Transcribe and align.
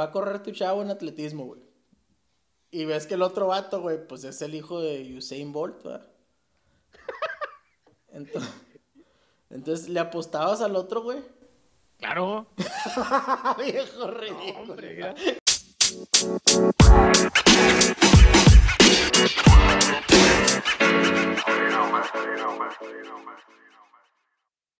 va 0.00 0.04
a 0.04 0.10
correr 0.10 0.42
tu 0.42 0.50
chavo 0.50 0.80
en 0.80 0.90
atletismo, 0.90 1.44
güey. 1.44 1.60
Y 2.70 2.86
ves 2.86 3.06
que 3.06 3.14
el 3.14 3.22
otro 3.22 3.48
vato, 3.48 3.82
güey, 3.82 4.06
pues 4.08 4.24
es 4.24 4.40
el 4.40 4.54
hijo 4.54 4.80
de 4.80 5.14
Usain 5.14 5.52
Bolt, 5.52 5.82
¿verdad? 5.82 6.06
Entonces, 8.08 8.50
entonces 9.50 9.88
¿le 9.88 10.00
apostabas 10.00 10.62
al 10.62 10.74
otro, 10.74 11.02
güey? 11.02 11.18
Claro. 11.98 12.46
Viejo 13.58 14.10
ridículo. 14.10 14.76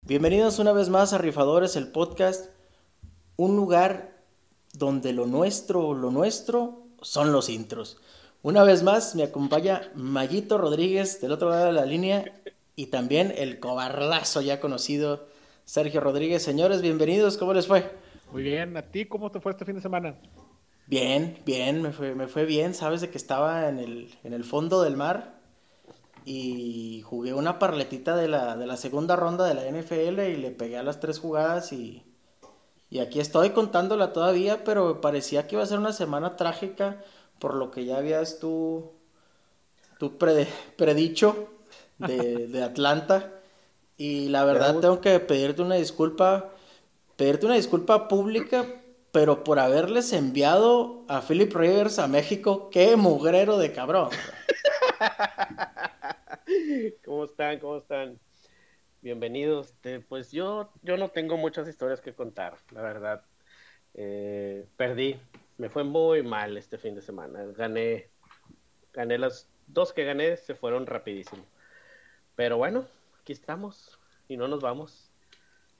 Bienvenidos 0.02 0.58
una 0.58 0.72
vez 0.72 0.88
más 0.88 1.12
a 1.12 1.18
Rifadores, 1.18 1.76
el 1.76 1.92
podcast, 1.92 2.50
un 3.36 3.54
lugar 3.54 4.19
donde 4.72 5.12
lo 5.12 5.26
nuestro, 5.26 5.94
lo 5.94 6.10
nuestro 6.10 6.86
son 7.02 7.32
los 7.32 7.48
intros. 7.48 7.98
Una 8.42 8.62
vez 8.62 8.82
más 8.82 9.14
me 9.14 9.22
acompaña 9.22 9.90
Mayito 9.94 10.58
Rodríguez 10.58 11.20
del 11.20 11.32
otro 11.32 11.50
lado 11.50 11.66
de 11.66 11.72
la 11.72 11.84
línea 11.84 12.40
y 12.76 12.86
también 12.86 13.32
el 13.36 13.60
cobarlazo 13.60 14.40
ya 14.40 14.60
conocido 14.60 15.28
Sergio 15.64 16.00
Rodríguez. 16.00 16.42
Señores, 16.42 16.80
bienvenidos, 16.80 17.36
¿cómo 17.36 17.52
les 17.52 17.66
fue? 17.66 17.90
Muy 18.32 18.42
bien, 18.42 18.76
¿a 18.76 18.82
ti 18.82 19.06
cómo 19.06 19.30
te 19.30 19.40
fue 19.40 19.52
este 19.52 19.64
fin 19.64 19.74
de 19.74 19.82
semana? 19.82 20.14
Bien, 20.86 21.38
bien, 21.44 21.82
me 21.82 21.92
fue, 21.92 22.14
me 22.14 22.28
fue 22.28 22.44
bien, 22.44 22.74
sabes 22.74 23.00
de 23.00 23.10
que 23.10 23.18
estaba 23.18 23.68
en 23.68 23.78
el, 23.78 24.14
en 24.24 24.32
el 24.32 24.44
fondo 24.44 24.82
del 24.82 24.96
mar 24.96 25.40
y 26.24 27.02
jugué 27.02 27.34
una 27.34 27.58
parletita 27.58 28.16
de 28.16 28.28
la, 28.28 28.56
de 28.56 28.66
la 28.66 28.76
segunda 28.76 29.16
ronda 29.16 29.46
de 29.46 29.54
la 29.54 29.64
NFL 29.70 30.20
y 30.20 30.36
le 30.36 30.50
pegué 30.50 30.76
a 30.76 30.82
las 30.82 31.00
tres 31.00 31.18
jugadas 31.18 31.72
y, 31.72 32.09
y 32.90 32.98
aquí 32.98 33.20
estoy 33.20 33.50
contándola 33.50 34.12
todavía, 34.12 34.64
pero 34.64 35.00
parecía 35.00 35.46
que 35.46 35.54
iba 35.54 35.62
a 35.62 35.66
ser 35.66 35.78
una 35.78 35.92
semana 35.92 36.36
trágica 36.36 37.02
por 37.38 37.54
lo 37.54 37.70
que 37.70 37.84
ya 37.84 37.98
habías 37.98 38.40
tú, 38.40 38.90
tú 39.98 40.18
predicho 40.18 41.48
de, 41.98 42.48
de 42.48 42.62
Atlanta. 42.64 43.32
Y 43.96 44.28
la 44.28 44.44
verdad 44.44 44.80
tengo 44.80 45.00
que 45.00 45.20
pedirte 45.20 45.62
una 45.62 45.76
disculpa, 45.76 46.50
pedirte 47.16 47.46
una 47.46 47.54
disculpa 47.54 48.08
pública, 48.08 48.66
pero 49.12 49.44
por 49.44 49.60
haberles 49.60 50.12
enviado 50.12 51.04
a 51.06 51.20
Philip 51.20 51.54
Rivers 51.54 52.00
a 52.00 52.08
México, 52.08 52.70
qué 52.70 52.96
mugrero 52.96 53.56
de 53.58 53.72
cabrón. 53.72 54.08
¿Cómo 57.04 57.24
están? 57.24 57.60
¿Cómo 57.60 57.76
están? 57.76 58.18
Bienvenidos. 59.02 59.68
Este, 59.68 60.00
pues 60.00 60.30
yo, 60.30 60.70
yo 60.82 60.98
no 60.98 61.08
tengo 61.08 61.38
muchas 61.38 61.66
historias 61.66 62.02
que 62.02 62.12
contar, 62.12 62.58
la 62.70 62.82
verdad. 62.82 63.24
Eh, 63.94 64.66
perdí. 64.76 65.18
Me 65.56 65.70
fue 65.70 65.84
muy 65.84 66.22
mal 66.22 66.58
este 66.58 66.76
fin 66.76 66.94
de 66.94 67.00
semana. 67.00 67.44
Gané, 67.56 68.08
gané 68.92 69.16
las 69.16 69.48
dos 69.66 69.94
que 69.94 70.04
gané, 70.04 70.36
se 70.36 70.54
fueron 70.54 70.86
rapidísimo. 70.86 71.42
Pero 72.36 72.58
bueno, 72.58 72.86
aquí 73.22 73.32
estamos 73.32 73.98
y 74.28 74.36
no 74.36 74.48
nos 74.48 74.60
vamos. 74.60 75.10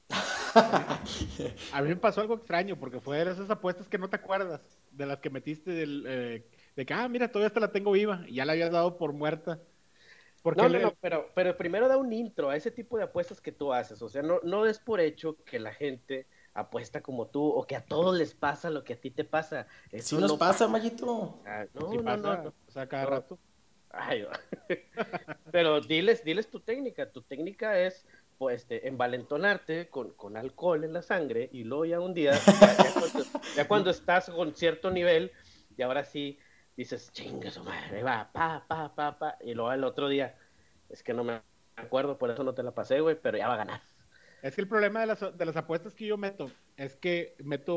A 1.72 1.82
mí 1.82 1.88
me 1.88 1.96
pasó 1.96 2.22
algo 2.22 2.36
extraño 2.36 2.76
porque 2.78 3.00
fue 3.00 3.22
de 3.22 3.32
esas 3.32 3.50
apuestas 3.50 3.86
que 3.86 3.98
no 3.98 4.08
te 4.08 4.16
acuerdas, 4.16 4.62
de 4.92 5.04
las 5.04 5.18
que 5.20 5.28
metiste 5.28 5.70
del, 5.72 6.04
eh, 6.08 6.46
de 6.74 6.86
que, 6.86 6.94
ah, 6.94 7.06
mira, 7.06 7.28
todavía 7.28 7.48
esta 7.48 7.60
la 7.60 7.70
tengo 7.70 7.92
viva 7.92 8.24
y 8.26 8.36
ya 8.36 8.46
la 8.46 8.52
habías 8.52 8.72
dado 8.72 8.96
por 8.96 9.12
muerta. 9.12 9.60
Porque 10.42 10.62
no, 10.62 10.68
no, 10.68 10.78
no, 10.78 10.94
pero, 11.00 11.30
pero 11.34 11.56
primero 11.56 11.88
da 11.88 11.96
un 11.96 12.12
intro 12.12 12.50
a 12.50 12.56
ese 12.56 12.70
tipo 12.70 12.96
de 12.96 13.04
apuestas 13.04 13.40
que 13.40 13.52
tú 13.52 13.72
haces. 13.72 14.00
O 14.02 14.08
sea, 14.08 14.22
no, 14.22 14.40
no 14.42 14.66
es 14.66 14.78
por 14.78 15.00
hecho 15.00 15.36
que 15.44 15.58
la 15.58 15.72
gente 15.72 16.26
apuesta 16.54 17.00
como 17.00 17.26
tú 17.26 17.46
o 17.46 17.66
que 17.66 17.76
a 17.76 17.84
todos 17.84 18.16
les 18.16 18.34
pasa 18.34 18.70
lo 18.70 18.82
que 18.82 18.94
a 18.94 19.00
ti 19.00 19.10
te 19.10 19.24
pasa. 19.24 19.66
Eso 19.92 20.16
sí 20.16 20.22
nos 20.22 20.38
pasa, 20.38 20.66
Mayito. 20.66 21.40
no, 21.74 22.02
no, 22.02 22.16
no, 22.16 22.54
O 22.66 22.70
sea, 22.70 22.88
cada 22.88 23.06
rato. 23.06 23.38
Ay, 23.90 24.24
pero 25.50 25.80
diles, 25.80 26.24
diles 26.24 26.48
tu 26.48 26.60
técnica. 26.60 27.10
Tu 27.10 27.22
técnica 27.22 27.78
es 27.80 28.06
pues, 28.38 28.62
este, 28.62 28.88
envalentonarte 28.88 29.88
con, 29.88 30.12
con, 30.12 30.36
alcohol 30.36 30.84
en 30.84 30.92
la 30.92 31.02
sangre 31.02 31.50
y 31.52 31.64
luego 31.64 31.84
ya 31.84 32.00
un 32.00 32.14
día, 32.14 32.32
ya, 33.56 33.68
cuando, 33.68 33.90
estás 33.90 34.30
con 34.30 34.54
cierto 34.54 34.90
nivel, 34.90 35.32
y 35.76 35.82
ahora 35.82 36.04
sí 36.04 36.38
dices, 36.76 37.10
chinga 37.12 37.50
su 37.50 37.62
madre, 37.64 38.02
va, 38.02 38.30
pa, 38.32 38.64
pa, 38.66 38.94
pa, 38.94 39.18
pa, 39.18 39.38
y 39.40 39.54
luego 39.54 39.72
el 39.72 39.84
otro 39.84 40.08
día, 40.08 40.36
es 40.88 41.02
que 41.02 41.14
no 41.14 41.24
me 41.24 41.40
acuerdo, 41.76 42.18
por 42.18 42.30
eso 42.30 42.44
no 42.44 42.54
te 42.54 42.62
la 42.62 42.72
pasé, 42.72 43.00
güey, 43.00 43.16
pero 43.20 43.38
ya 43.38 43.48
va 43.48 43.54
a 43.54 43.58
ganar. 43.58 43.82
Es 44.42 44.54
que 44.54 44.62
el 44.62 44.68
problema 44.68 45.00
de 45.00 45.06
las, 45.06 45.36
de 45.36 45.44
las 45.44 45.56
apuestas 45.56 45.94
que 45.94 46.06
yo 46.06 46.16
meto 46.16 46.50
es 46.76 46.96
que 46.96 47.36
meto 47.44 47.76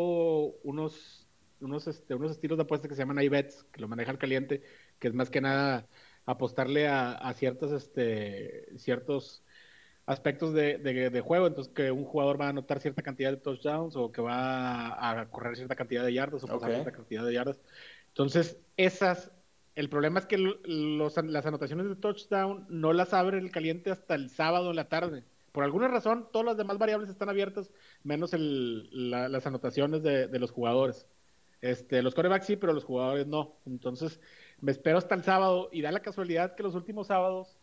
unos, 0.63 1.27
unos, 1.59 1.87
este, 1.87 2.15
unos 2.15 2.31
estilos 2.31 2.57
de 2.57 2.63
apuestas 2.63 2.87
que 2.87 2.95
se 2.95 3.01
llaman 3.01 3.21
iBets, 3.21 3.63
que 3.71 3.81
lo 3.81 3.87
maneja 3.87 4.11
el 4.11 4.17
caliente, 4.17 4.63
que 4.99 5.09
es 5.09 5.13
más 5.13 5.29
que 5.29 5.41
nada 5.41 5.87
apostarle 6.25 6.87
a, 6.87 7.11
a 7.11 7.33
ciertos, 7.33 7.71
este, 7.71 8.77
ciertos 8.77 9.43
aspectos 10.05 10.53
de, 10.53 10.77
de, 10.77 11.21
juego, 11.21 11.47
entonces 11.47 11.73
que 11.73 11.91
un 11.91 12.03
jugador 12.03 12.39
va 12.39 12.47
a 12.47 12.49
anotar 12.49 12.79
cierta 12.79 13.01
cantidad 13.01 13.31
de 13.31 13.37
touchdowns 13.37 13.95
o 13.95 14.11
que 14.11 14.21
va 14.21 15.19
a 15.21 15.29
correr 15.29 15.55
cierta 15.55 15.75
cantidad 15.75 16.03
de 16.03 16.13
yardas 16.13 16.43
o 16.43 16.47
pasar 16.47 16.71
cierta 16.71 16.91
cantidad 16.91 17.25
de 17.25 17.33
yardas. 17.33 17.61
Entonces, 18.13 18.59
esas, 18.77 19.31
el 19.75 19.89
problema 19.89 20.19
es 20.19 20.25
que 20.25 20.37
los, 20.37 21.17
las 21.17 21.45
anotaciones 21.45 21.89
de 21.89 21.95
touchdown 21.95 22.65
no 22.69 22.93
las 22.93 23.13
abre 23.13 23.39
el 23.39 23.51
caliente 23.51 23.91
hasta 23.91 24.15
el 24.15 24.29
sábado 24.29 24.69
en 24.69 24.75
la 24.75 24.87
tarde. 24.89 25.23
Por 25.51 25.63
alguna 25.63 25.87
razón, 25.87 26.27
todas 26.31 26.45
las 26.45 26.57
demás 26.57 26.77
variables 26.77 27.09
están 27.09 27.29
abiertas, 27.29 27.71
menos 28.03 28.33
el, 28.33 29.11
las 29.11 29.45
anotaciones 29.45 30.03
de, 30.03 30.27
de, 30.27 30.39
los 30.39 30.51
jugadores. 30.51 31.07
Este, 31.61 32.01
los 32.01 32.15
corebacks 32.15 32.45
sí, 32.45 32.55
pero 32.55 32.73
los 32.73 32.83
jugadores 32.83 33.27
no. 33.27 33.57
Entonces, 33.65 34.19
me 34.61 34.71
espero 34.71 34.97
hasta 34.97 35.15
el 35.15 35.23
sábado 35.23 35.69
y 35.71 35.81
da 35.81 35.91
la 35.91 36.01
casualidad 36.01 36.55
que 36.55 36.63
los 36.63 36.75
últimos 36.75 37.07
sábados 37.07 37.57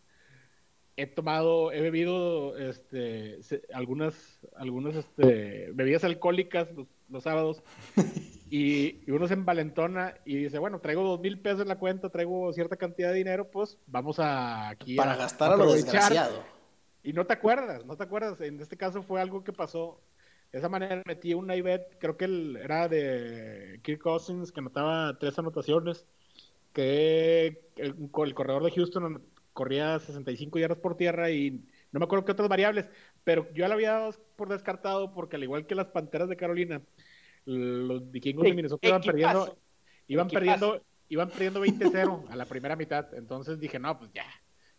he 0.96 1.06
tomado, 1.06 1.72
he 1.72 1.80
bebido 1.80 2.56
este, 2.58 3.40
algunas, 3.72 4.40
algunas 4.56 4.96
este, 4.96 5.70
bebidas 5.72 6.04
alcohólicas 6.04 6.68
los, 7.08 7.22
sábados 7.22 7.62
y, 8.50 9.10
uno 9.10 9.28
se 9.28 9.34
envalentona 9.34 10.14
y 10.24 10.36
dice, 10.36 10.58
bueno, 10.58 10.80
traigo 10.80 11.02
dos 11.04 11.20
mil 11.20 11.40
pesos 11.40 11.62
en 11.62 11.68
la 11.68 11.78
cuenta, 11.78 12.10
traigo 12.10 12.52
cierta 12.52 12.76
cantidad 12.76 13.10
de 13.10 13.16
dinero, 13.18 13.50
pues 13.50 13.78
vamos 13.86 14.18
a 14.18 14.68
aquí 14.68 14.96
Para 14.96 15.16
gastar 15.16 15.52
a 15.52 15.56
lo 15.56 15.72
desgraciado. 15.72 16.42
Y 17.02 17.12
no 17.12 17.26
te 17.26 17.32
acuerdas, 17.32 17.86
no 17.86 17.96
te 17.96 18.02
acuerdas. 18.02 18.40
En 18.40 18.60
este 18.60 18.76
caso 18.76 19.02
fue 19.02 19.20
algo 19.20 19.44
que 19.44 19.52
pasó. 19.52 20.00
De 20.52 20.58
esa 20.58 20.68
manera 20.68 21.02
metí 21.06 21.32
un 21.32 21.50
IBET, 21.50 21.96
creo 21.98 22.16
que 22.16 22.58
era 22.62 22.88
de 22.88 23.78
Kirk 23.82 24.02
Cousins, 24.02 24.50
que 24.50 24.58
anotaba 24.58 25.16
tres 25.18 25.38
anotaciones, 25.38 26.04
que 26.72 27.70
el, 27.76 27.94
el 28.12 28.34
corredor 28.34 28.64
de 28.64 28.72
Houston 28.72 29.22
corría 29.52 29.98
65 29.98 30.58
yardas 30.58 30.78
por 30.78 30.96
tierra 30.96 31.30
y 31.30 31.62
no 31.92 32.00
me 32.00 32.04
acuerdo 32.04 32.24
qué 32.24 32.32
otras 32.32 32.48
variables, 32.48 32.86
pero 33.24 33.46
yo 33.52 33.66
lo 33.68 33.74
había 33.74 33.92
dado 33.92 34.14
por 34.36 34.48
descartado 34.48 35.12
porque 35.12 35.36
al 35.36 35.42
igual 35.42 35.66
que 35.66 35.74
las 35.74 35.88
Panteras 35.88 36.28
de 36.28 36.36
Carolina, 36.36 36.82
los 37.50 38.10
vikingos 38.10 38.44
de 38.44 38.54
Minnesota 38.54 38.88
iban 38.88 39.02
perdiendo, 39.02 39.58
iban 40.06 40.28
perdiendo, 40.28 40.82
iban 41.08 41.28
perdiendo 41.28 41.64
20-0 41.64 42.30
a 42.30 42.36
la 42.36 42.44
primera 42.44 42.76
mitad, 42.76 43.12
entonces 43.14 43.58
dije, 43.58 43.78
no, 43.78 43.98
pues 43.98 44.12
ya, 44.12 44.26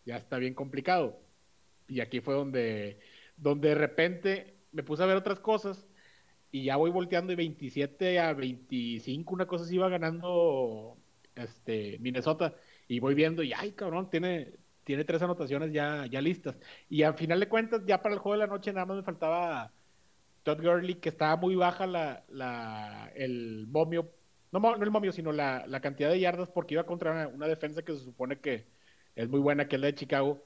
ya 0.04 0.16
está 0.16 0.38
bien 0.38 0.54
complicado. 0.54 1.20
Y 1.88 2.00
aquí 2.00 2.20
fue 2.20 2.34
donde, 2.34 3.00
donde 3.36 3.70
de 3.70 3.74
repente 3.74 4.56
me 4.72 4.82
puse 4.82 5.02
a 5.02 5.06
ver 5.06 5.16
otras 5.16 5.40
cosas 5.40 5.86
y 6.50 6.64
ya 6.64 6.76
voy 6.76 6.90
volteando 6.90 7.32
y 7.32 7.36
27 7.36 8.18
a 8.20 8.32
25, 8.32 9.34
una 9.34 9.46
cosa 9.46 9.64
así 9.64 9.74
iba 9.74 9.88
ganando 9.88 10.96
este 11.34 11.98
Minnesota 11.98 12.54
y 12.88 13.00
voy 13.00 13.14
viendo 13.14 13.42
y 13.42 13.52
ay 13.52 13.72
cabrón, 13.72 14.08
tiene 14.10 14.52
tiene 14.84 15.04
tres 15.04 15.22
anotaciones 15.22 15.72
ya, 15.72 16.06
ya 16.06 16.20
listas. 16.20 16.56
Y 16.88 17.02
al 17.04 17.14
final 17.14 17.40
de 17.40 17.48
cuentas, 17.48 17.82
ya 17.86 18.02
para 18.02 18.14
el 18.14 18.20
juego 18.20 18.34
de 18.34 18.46
la 18.46 18.52
noche 18.52 18.72
nada 18.72 18.86
más 18.86 18.96
me 18.96 19.02
faltaba 19.02 19.72
Todd 20.42 20.60
Gurley, 20.60 20.96
que 20.96 21.08
estaba 21.08 21.36
muy 21.36 21.54
baja 21.54 21.86
la, 21.86 22.24
la, 22.28 23.10
el 23.14 23.66
momio, 23.68 24.10
no, 24.50 24.60
no 24.60 24.82
el 24.82 24.90
momio, 24.90 25.12
sino 25.12 25.32
la, 25.32 25.64
la 25.66 25.80
cantidad 25.80 26.10
de 26.10 26.20
yardas, 26.20 26.50
porque 26.50 26.74
iba 26.74 26.84
contra 26.84 27.28
una, 27.28 27.46
defensa 27.46 27.82
que 27.82 27.92
se 27.92 28.04
supone 28.04 28.40
que 28.40 28.66
es 29.14 29.28
muy 29.28 29.40
buena, 29.40 29.68
que 29.68 29.76
es 29.76 29.80
la 29.80 29.86
de 29.86 29.94
Chicago, 29.94 30.42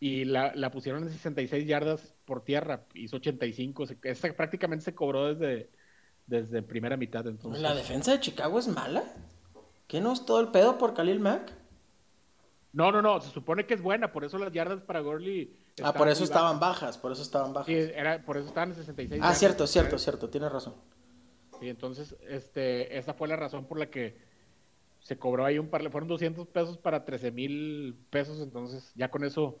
y 0.00 0.24
la, 0.24 0.52
la 0.54 0.70
pusieron 0.70 1.04
en 1.04 1.10
66 1.10 1.66
yardas 1.66 2.14
por 2.24 2.44
tierra, 2.44 2.86
hizo 2.94 3.16
85, 3.16 3.84
esa 4.02 4.32
prácticamente 4.34 4.84
se 4.84 4.94
cobró 4.94 5.34
desde, 5.34 5.70
desde 6.26 6.62
primera 6.62 6.96
mitad. 6.96 7.26
Entonces. 7.26 7.62
¿La 7.62 7.74
defensa 7.74 8.12
de 8.12 8.20
Chicago 8.20 8.58
es 8.58 8.66
mala? 8.66 9.04
¿Qué 9.86 10.00
no 10.00 10.12
es 10.12 10.24
todo 10.24 10.40
el 10.40 10.48
pedo 10.48 10.78
por 10.78 10.94
Khalil 10.94 11.20
Mack? 11.20 11.61
No, 12.72 12.90
no, 12.90 13.02
no, 13.02 13.20
se 13.20 13.30
supone 13.30 13.66
que 13.66 13.74
es 13.74 13.82
buena, 13.82 14.12
por 14.12 14.24
eso 14.24 14.38
las 14.38 14.52
yardas 14.52 14.80
para 14.80 15.00
Gurley. 15.00 15.54
Ah, 15.82 15.92
por 15.92 16.08
eso 16.08 16.24
estaban 16.24 16.58
bajas. 16.58 16.96
por 16.96 17.12
eso 17.12 17.22
estaban 17.22 17.52
bajas. 17.52 17.66
Sí, 17.66 17.74
era, 17.74 18.24
por 18.24 18.38
eso 18.38 18.48
estaban 18.48 18.70
en 18.70 18.76
66. 18.76 19.20
Ah, 19.22 19.34
cierto, 19.34 19.66
cierto, 19.66 19.98
cierto, 19.98 20.30
tienes 20.30 20.50
razón. 20.50 20.74
Sí, 21.60 21.68
entonces, 21.68 22.16
este, 22.28 22.96
esa 22.96 23.12
fue 23.12 23.28
la 23.28 23.36
razón 23.36 23.66
por 23.66 23.78
la 23.78 23.90
que 23.90 24.16
se 25.00 25.18
cobró 25.18 25.44
ahí 25.44 25.58
un 25.58 25.68
par, 25.68 25.82
fueron 25.90 26.08
200 26.08 26.46
pesos 26.48 26.78
para 26.78 27.04
13 27.04 27.30
mil 27.30 27.96
pesos, 28.08 28.40
entonces 28.40 28.90
ya 28.94 29.10
con 29.10 29.24
eso 29.24 29.60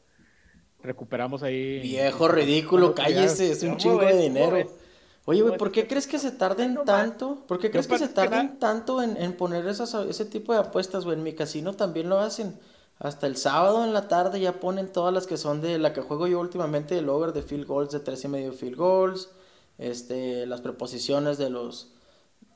recuperamos 0.82 1.42
ahí. 1.42 1.80
Viejo 1.80 2.28
ridículo, 2.28 2.94
cállese, 2.94 3.52
es 3.52 3.62
un 3.62 3.76
chingo 3.76 4.00
de 4.00 4.16
dinero. 4.16 4.70
Oye, 5.24 5.42
güey, 5.42 5.56
¿por 5.56 5.70
qué 5.70 5.86
crees 5.86 6.06
que 6.06 6.18
se 6.18 6.32
tarden 6.32 6.78
tanto? 6.84 7.44
¿Por 7.46 7.60
qué 7.60 7.70
crees 7.70 7.86
que 7.86 7.98
se 7.98 8.08
tarden 8.08 8.58
tanto 8.58 9.02
en, 9.02 9.16
en 9.16 9.34
poner 9.34 9.66
esas, 9.68 9.94
ese 9.94 10.24
tipo 10.24 10.52
de 10.52 10.60
apuestas, 10.60 11.04
güey? 11.04 11.16
En 11.16 11.22
mi 11.22 11.34
casino 11.34 11.74
también 11.74 12.08
lo 12.08 12.18
hacen. 12.18 12.58
Hasta 13.02 13.26
el 13.26 13.36
sábado 13.36 13.82
en 13.82 13.92
la 13.92 14.06
tarde 14.06 14.38
ya 14.38 14.60
ponen 14.60 14.92
todas 14.92 15.12
las 15.12 15.26
que 15.26 15.36
son 15.36 15.60
de 15.60 15.76
la 15.76 15.92
que 15.92 16.02
juego 16.02 16.28
yo 16.28 16.38
últimamente, 16.38 16.96
el 16.96 17.08
over 17.08 17.32
de 17.32 17.42
field 17.42 17.66
goals 17.66 17.90
de 17.90 17.98
tres 17.98 18.22
y 18.22 18.28
medio 18.28 18.52
field 18.52 18.76
goals, 18.76 19.30
este, 19.76 20.46
las 20.46 20.60
preposiciones 20.60 21.36
de 21.36 21.50
los 21.50 21.96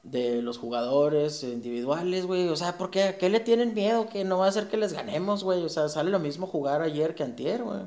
de 0.05 0.43
los 0.43 0.59
jugadores 0.59 1.43
individuales, 1.43 2.27
güey. 2.27 2.47
O 2.47 2.55
sea, 2.55 2.79
¿por 2.79 2.93
qué? 2.93 3.03
¿A 3.03 3.19
qué 3.19 3.29
le 3.29 3.41
tienen 3.41 3.75
miedo? 3.75 4.09
Que 4.09 4.23
no 4.23 4.39
va 4.39 4.47
a 4.47 4.49
hacer 4.51 4.69
que 4.69 4.77
les 4.77 4.93
ganemos, 4.93 5.43
güey. 5.43 5.65
O 5.65 5.69
sea, 5.69 5.89
sale 5.89 6.13
lo 6.13 6.21
mismo 6.21 6.47
jugar 6.47 6.81
ayer 6.81 7.17
que 7.17 7.25
antier, 7.25 7.65
güey. 7.65 7.81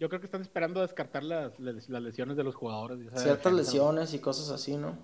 Yo 0.00 0.08
creo 0.08 0.20
que 0.20 0.26
están 0.26 0.42
esperando 0.42 0.80
descartar 0.80 1.22
las, 1.22 1.60
las 1.60 2.02
lesiones 2.02 2.36
de 2.36 2.42
los 2.42 2.56
jugadores. 2.56 2.98
Ciertas 3.14 3.52
lesiones 3.52 4.14
y 4.14 4.18
cosas 4.18 4.50
así, 4.50 4.76
¿no? 4.76 4.98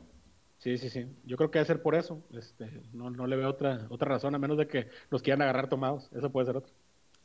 Sí, 0.59 0.77
sí, 0.77 0.91
sí. 0.91 1.07
Yo 1.25 1.37
creo 1.37 1.53
que 1.53 1.61
debe 1.61 1.67
ser 1.67 1.83
por 1.83 1.95
eso. 1.95 2.21
Este, 2.33 2.83
no, 2.93 3.11
no 3.11 3.29
le 3.29 3.37
veo 3.37 3.49
otra, 3.49 3.87
otra 3.91 4.09
razón, 4.09 4.35
a 4.35 4.39
menos 4.39 4.59
de 4.59 4.67
que 4.67 4.89
los 5.11 5.23
quieran 5.23 5.43
agarrar 5.43 5.69
tomados. 5.69 6.09
Eso 6.13 6.33
puede 6.33 6.47
ser 6.47 6.57
otro. 6.57 6.73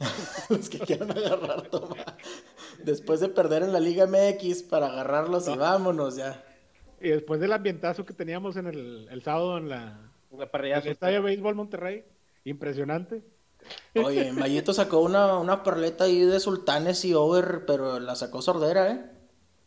Los 0.50 0.70
que 0.70 0.80
quieran 0.80 1.12
agarrar, 1.12 1.70
toma. 1.70 1.96
Después 2.84 3.20
de 3.20 3.30
perder 3.30 3.64
en 3.64 3.74
la 3.74 3.80
Liga 3.80 4.08
MX 4.08 4.64
para 4.64 4.88
agarrarlos 4.88 5.48
y 5.48 5.56
vámonos 5.56 6.16
ya. 6.16 6.44
Y 7.00 7.10
después 7.10 7.40
del 7.40 7.54
ambientazo 7.54 8.06
que 8.06 8.14
teníamos 8.14 8.58
en 8.58 8.68
el, 8.68 9.08
el 9.10 9.22
sábado 9.24 9.58
en 9.58 9.70
la 9.70 10.12
Una 10.30 10.50
en 10.54 10.66
el 10.66 10.88
Estadio 10.88 11.18
de 11.18 11.22
Béisbol 11.22 11.56
Monterrey, 11.56 12.06
impresionante. 12.46 13.24
Oye, 13.96 14.32
Mayito 14.34 14.74
sacó 14.74 15.00
una, 15.02 15.38
una 15.38 15.64
perleta 15.64 16.06
ahí 16.06 16.22
de 16.22 16.40
sultanes 16.40 17.04
y 17.06 17.14
over, 17.14 17.66
pero 17.66 18.00
la 18.00 18.16
sacó 18.16 18.42
sordera, 18.42 18.92
¿eh? 18.92 19.06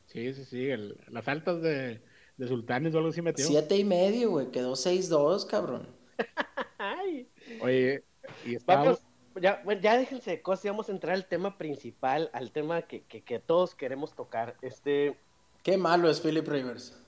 Sí, 0.06 0.32
sí, 0.34 0.44
sí. 0.44 0.68
el- 0.70 0.96
las 1.08 1.26
altas 1.28 1.60
de, 1.60 2.02
de 2.36 2.48
Sultanes 2.48 2.94
o 2.94 2.98
algo 2.98 3.10
así 3.10 3.22
metió. 3.22 3.46
Siete 3.46 3.76
y 3.76 3.84
medio, 3.84 4.30
güey. 4.30 4.50
Quedó 4.50 4.76
6-2, 4.76 5.46
cabrón. 5.46 5.88
Ay. 6.78 7.28
Oye, 7.60 8.04
y 8.46 8.54
estábamos... 8.54 9.00
Vamos, 9.00 9.13
ya, 9.40 9.62
ya 9.80 9.96
déjense 9.98 10.30
de 10.30 10.42
cosas 10.42 10.64
y 10.64 10.68
vamos 10.68 10.88
a 10.88 10.92
entrar 10.92 11.14
al 11.14 11.26
tema 11.26 11.58
principal, 11.58 12.30
al 12.32 12.50
tema 12.52 12.82
que, 12.82 13.02
que, 13.02 13.22
que 13.22 13.38
todos 13.38 13.74
queremos 13.74 14.14
tocar. 14.14 14.56
Este, 14.62 15.18
Qué 15.62 15.76
malo 15.76 16.08
es 16.10 16.20
Philip 16.20 16.46
Rivers. 16.46 17.00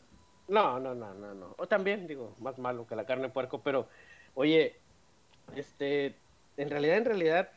no, 0.49 0.78
no, 0.81 0.94
no, 0.94 1.14
no, 1.14 1.34
no. 1.34 1.55
O 1.58 1.67
también, 1.69 2.06
digo, 2.06 2.34
más 2.40 2.58
malo 2.58 2.87
que 2.87 2.96
la 2.96 3.06
carne 3.06 3.25
de 3.25 3.32
puerco, 3.32 3.61
pero, 3.62 3.88
oye, 4.34 4.76
este, 5.55 6.17
en 6.56 6.70
realidad, 6.70 6.96
en 6.96 7.05
realidad, 7.05 7.50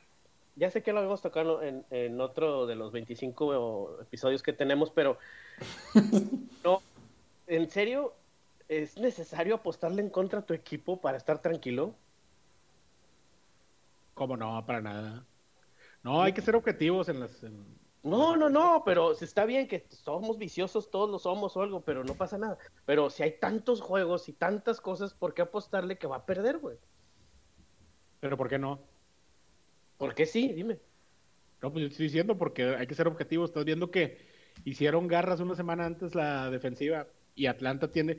ya 0.56 0.70
sé 0.72 0.84
que 0.84 0.92
lo 0.92 1.00
habíamos 1.00 1.22
tocado 1.22 1.64
en, 1.64 1.86
en 1.90 2.20
otro 2.20 2.66
de 2.68 2.76
los 2.76 2.92
25 2.92 4.02
episodios 4.02 4.44
que 4.44 4.54
tenemos, 4.54 4.92
pero, 4.92 5.18
no, 6.64 6.82
en 7.48 7.70
serio, 7.70 8.14
¿es 8.68 8.98
necesario 8.98 9.56
apostarle 9.56 10.02
en 10.02 10.10
contra 10.10 10.40
a 10.40 10.46
tu 10.46 10.54
equipo 10.54 11.00
para 11.00 11.18
estar 11.18 11.42
tranquilo? 11.42 11.96
¿Cómo 14.20 14.36
no? 14.36 14.66
Para 14.66 14.82
nada. 14.82 15.26
No, 16.04 16.22
hay 16.22 16.34
que 16.34 16.42
ser 16.42 16.54
objetivos 16.54 17.08
en 17.08 17.22
las... 17.22 17.42
en- 17.42 17.80
No, 18.04 18.36
no, 18.36 18.50
no, 18.50 18.84
pero 18.86 19.16
si 19.16 19.24
está 19.24 19.46
bien 19.46 19.66
que 19.66 19.86
somos 19.90 20.38
viciosos, 20.38 20.92
todos 20.92 21.10
lo 21.10 21.20
somos 21.20 21.56
o 21.56 21.62
algo, 21.62 21.86
pero 21.86 22.04
no 22.04 22.16
pasa 22.16 22.38
nada. 22.38 22.58
Pero 22.86 23.10
si 23.10 23.24
hay 23.24 23.40
tantos 23.40 23.80
juegos 23.80 24.28
y 24.28 24.34
tantas 24.34 24.82
cosas, 24.82 25.14
¿por 25.14 25.34
qué 25.34 25.42
apostarle 25.44 25.98
que 25.98 26.06
va 26.06 26.18
a 26.18 26.26
perder, 26.26 26.58
güey? 26.58 26.76
Pero 28.20 28.36
¿por 28.36 28.50
qué 28.50 28.60
no? 28.60 28.82
¿Por 29.98 30.14
qué 30.14 30.26
sí? 30.26 30.52
Dime. 30.52 30.80
No, 31.62 31.72
pues 31.72 31.84
yo 31.84 31.88
estoy 31.88 32.08
diciendo 32.08 32.38
porque 32.38 32.76
hay 32.76 32.88
que 32.88 32.96
ser 32.96 33.08
objetivos. 33.08 33.52
Estás 33.52 33.64
viendo 33.64 33.90
que 33.90 34.18
hicieron 34.66 35.08
garras 35.08 35.40
una 35.40 35.56
semana 35.56 35.86
antes 35.86 36.14
la 36.14 36.50
defensiva 36.50 37.08
y 37.36 37.46
Atlanta 37.46 37.90
tiene... 37.90 38.18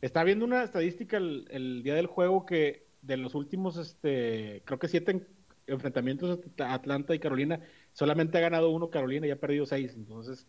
Está 0.00 0.22
viendo 0.22 0.44
una 0.44 0.62
estadística 0.62 1.16
el, 1.16 1.48
el 1.50 1.82
día 1.82 1.94
del 1.96 2.06
juego 2.06 2.46
que 2.46 2.91
de 3.02 3.16
los 3.16 3.34
últimos, 3.34 3.76
este, 3.76 4.62
creo 4.64 4.78
que 4.78 4.88
siete 4.88 5.10
en- 5.12 5.28
enfrentamientos 5.66 6.38
entre 6.44 6.66
Atlanta 6.66 7.14
y 7.14 7.18
Carolina, 7.18 7.60
solamente 7.92 8.38
ha 8.38 8.40
ganado 8.40 8.70
uno 8.70 8.90
Carolina 8.90 9.26
y 9.26 9.30
ha 9.30 9.38
perdido 9.40 9.66
seis. 9.66 9.92
Entonces, 9.94 10.46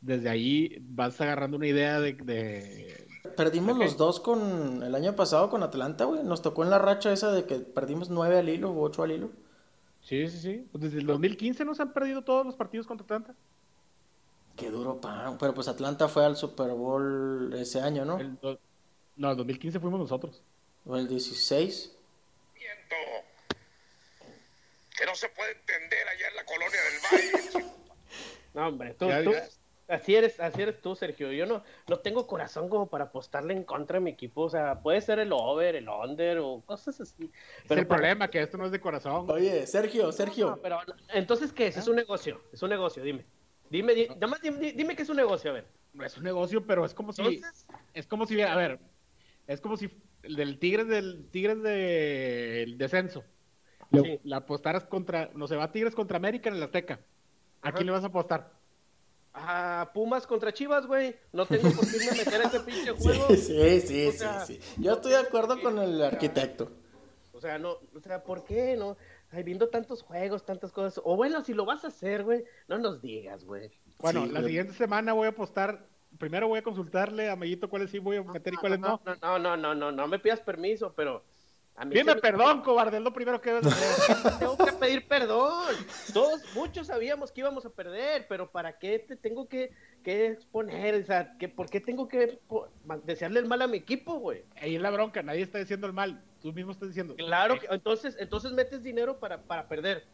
desde 0.00 0.28
ahí 0.28 0.78
vas 0.80 1.20
agarrando 1.20 1.56
una 1.56 1.66
idea 1.66 2.00
de... 2.00 2.12
de- 2.14 3.06
Perdimos 3.36 3.78
los 3.78 3.96
dos 3.96 4.20
con 4.20 4.82
el 4.82 4.94
año 4.94 5.14
pasado 5.16 5.48
con 5.48 5.62
Atlanta, 5.62 6.04
güey. 6.04 6.22
Nos 6.24 6.42
tocó 6.42 6.64
en 6.64 6.70
la 6.70 6.78
racha 6.78 7.12
esa 7.12 7.32
de 7.32 7.44
que 7.44 7.56
perdimos 7.60 8.10
nueve 8.10 8.38
al 8.38 8.48
hilo 8.48 8.70
o 8.72 8.82
ocho 8.82 9.02
al 9.04 9.12
hilo. 9.12 9.30
Sí, 10.00 10.28
sí, 10.28 10.38
sí. 10.38 10.66
Pues 10.72 10.82
desde 10.82 10.98
el 10.98 11.06
2015 11.06 11.64
no 11.64 11.74
se 11.76 11.82
han 11.82 11.92
perdido 11.92 12.22
todos 12.22 12.44
los 12.44 12.56
partidos 12.56 12.86
contra 12.88 13.04
Atlanta. 13.04 13.34
Qué 14.56 14.70
duro, 14.70 15.00
pa. 15.00 15.36
Pero 15.38 15.54
pues 15.54 15.68
Atlanta 15.68 16.08
fue 16.08 16.24
al 16.24 16.36
Super 16.36 16.72
Bowl 16.72 17.52
ese 17.54 17.80
año, 17.80 18.04
¿no? 18.04 18.18
El 18.18 18.36
do- 18.40 18.58
no, 19.16 19.30
el 19.30 19.36
2015 19.36 19.78
fuimos 19.80 20.00
nosotros. 20.00 20.42
O 20.86 20.96
el 20.96 21.08
16. 21.08 21.92
Viento 22.54 22.96
que 24.96 25.06
no 25.06 25.14
se 25.14 25.28
puede 25.30 25.52
entender 25.52 26.08
allá 26.08 26.28
en 26.28 26.36
la 26.36 26.44
colonia 26.44 26.80
del 26.82 27.00
Valle. 27.60 27.66
No, 28.54 28.68
hombre, 28.68 28.92
tú, 28.92 29.08
Ya, 29.08 29.24
tú- 29.24 29.32
ya. 29.32 29.48
así 29.88 30.14
eres, 30.14 30.38
así 30.38 30.60
eres 30.60 30.78
tú, 30.82 30.94
Sergio. 30.94 31.32
Yo 31.32 31.46
no, 31.46 31.64
no 31.88 31.98
tengo 32.00 32.26
corazón 32.26 32.68
como 32.68 32.86
para 32.90 33.04
apostarle 33.04 33.54
en 33.54 33.64
contra 33.64 33.94
de 33.98 34.04
mi 34.04 34.10
equipo. 34.10 34.42
O 34.42 34.50
sea, 34.50 34.78
puede 34.82 35.00
ser 35.00 35.20
el 35.20 35.32
over, 35.32 35.74
el 35.74 35.88
under 35.88 36.38
o 36.40 36.60
cosas 36.66 37.00
así. 37.00 37.24
es 37.24 37.30
Pero 37.66 37.80
el 37.80 37.86
para- 37.86 38.00
problema, 38.00 38.28
que 38.28 38.42
esto 38.42 38.58
no 38.58 38.66
es 38.66 38.72
de 38.72 38.78
corazón. 38.78 39.30
Oye, 39.30 39.66
Sergio, 39.66 40.12
Sergio. 40.12 40.50
No, 40.50 40.56
pero 40.60 40.78
entonces 41.14 41.50
qué 41.50 41.68
es? 41.68 41.78
Es 41.78 41.88
un 41.88 41.96
negocio, 41.96 42.42
es 42.52 42.62
un 42.62 42.68
negocio. 42.68 43.02
Dime, 43.02 43.24
dime, 43.70 43.94
di- 43.94 44.08
nada 44.08 44.26
más 44.26 44.42
dime, 44.42 44.72
dime 44.72 44.94
que 44.94 45.02
es 45.04 45.08
un 45.08 45.16
negocio, 45.16 45.50
a 45.50 45.54
ver. 45.54 45.66
No 45.94 46.04
es 46.04 46.14
un 46.18 46.24
negocio, 46.24 46.66
pero 46.66 46.84
es 46.84 46.92
como 46.92 47.14
si... 47.14 47.22
Entonces, 47.22 47.66
Es 47.94 48.06
como 48.06 48.26
si, 48.26 48.42
a 48.42 48.54
ver, 48.54 48.78
es 49.46 49.62
como 49.62 49.78
si 49.78 49.88
el 50.22 50.36
del 50.36 50.58
Tigres 50.58 50.88
del 50.88 51.28
Tigres 51.30 51.62
del 51.62 52.78
descenso. 52.78 53.24
Sí. 53.92 54.20
La 54.24 54.38
apostaras 54.38 54.84
contra, 54.84 55.30
no 55.34 55.46
se 55.46 55.56
va 55.56 55.70
Tigres 55.72 55.94
contra 55.94 56.16
América 56.16 56.48
en 56.48 56.56
el 56.56 56.62
Azteca. 56.62 57.00
¿A 57.60 57.68
Ajá. 57.68 57.76
quién 57.76 57.86
le 57.86 57.92
vas 57.92 58.04
a 58.04 58.08
apostar? 58.08 58.52
a 59.34 59.90
Pumas 59.94 60.26
contra 60.26 60.52
Chivas, 60.52 60.86
güey. 60.86 61.16
No 61.32 61.46
tengo 61.46 61.70
por 61.70 61.90
qué 61.90 61.96
irme 61.96 62.18
meter 62.18 62.42
a 62.42 62.44
ese 62.48 62.60
pinche 62.60 62.90
juego. 62.98 63.28
Sí, 63.30 63.80
sí, 63.80 64.12
sí, 64.12 64.24
O 64.26 64.44
sí. 64.46 64.60
Yo 64.76 64.92
estoy 64.92 65.12
de 65.12 65.18
acuerdo 65.18 65.58
con 65.62 65.78
el 65.78 66.02
arquitecto. 66.02 66.70
O 67.32 67.40
sea, 67.40 67.58
no, 67.58 67.78
o 67.94 68.00
sea, 68.02 68.22
¿por 68.22 68.44
qué 68.44 68.76
no? 68.76 68.98
Ay, 69.30 69.42
viendo 69.42 69.68
tantos 69.70 70.02
juegos, 70.02 70.44
tantas 70.44 70.70
cosas. 70.70 71.00
O 71.02 71.16
bueno, 71.16 71.42
si 71.42 71.54
lo 71.54 71.64
vas 71.64 71.82
a 71.84 71.88
hacer, 71.88 72.24
güey, 72.24 72.44
no 72.68 72.76
nos 72.76 73.00
digas, 73.00 73.44
güey. 73.44 73.70
Bueno, 73.98 74.24
Sí, 74.26 74.32
la 74.32 74.40
güey. 74.40 74.50
siguiente 74.50 74.74
semana 74.74 75.14
voy 75.14 75.26
a 75.26 75.30
apostar. 75.30 75.86
Primero 76.18 76.48
voy 76.48 76.58
a 76.58 76.62
consultarle 76.62 77.28
a 77.30 77.36
Mayito 77.36 77.68
cuáles 77.68 77.90
sí 77.90 77.98
voy 77.98 78.16
a 78.16 78.22
meter 78.22 78.54
y 78.54 78.56
cuáles 78.56 78.78
no. 78.80 79.00
No, 79.04 79.38
no, 79.38 79.38
no, 79.38 79.56
no, 79.56 79.74
no, 79.74 79.92
no 79.92 80.06
me 80.08 80.18
pidas 80.18 80.40
permiso, 80.40 80.92
pero 80.94 81.24
a 81.74 81.84
mí 81.84 81.94
Dime 81.94 82.14
me- 82.14 82.20
perdón, 82.20 82.60
cobarde, 82.62 82.98
es 82.98 83.02
lo 83.02 83.12
primero 83.12 83.40
que 83.40 83.50
debes 83.52 83.66
hacer. 83.66 84.16
Tengo 84.38 84.56
que 84.58 84.72
pedir 84.72 85.08
perdón. 85.08 85.74
Todos, 86.12 86.42
muchos 86.54 86.86
sabíamos 86.88 87.32
que 87.32 87.40
íbamos 87.40 87.64
a 87.64 87.70
perder, 87.70 88.26
pero 88.28 88.50
¿para 88.50 88.78
qué 88.78 88.98
te 88.98 89.16
tengo 89.16 89.48
que, 89.48 89.72
que 90.04 90.26
exponer? 90.26 90.96
O 90.96 91.04
sea, 91.04 91.36
que, 91.38 91.48
¿por 91.48 91.70
qué 91.70 91.80
tengo 91.80 92.08
que 92.08 92.38
desearle 93.04 93.40
el 93.40 93.46
mal 93.46 93.62
a 93.62 93.66
mi 93.66 93.78
equipo, 93.78 94.18
güey? 94.18 94.44
Ahí 94.60 94.76
es 94.76 94.82
la 94.82 94.90
bronca, 94.90 95.22
nadie 95.22 95.42
está 95.42 95.58
diciendo 95.58 95.86
el 95.86 95.92
mal. 95.92 96.22
Tú 96.40 96.52
mismo 96.52 96.72
estás 96.72 96.88
diciendo. 96.88 97.14
Claro 97.16 97.58
que, 97.58 97.66
entonces, 97.70 98.16
entonces 98.18 98.52
metes 98.52 98.82
dinero 98.82 99.18
para, 99.18 99.42
para 99.42 99.66
perder. 99.66 100.04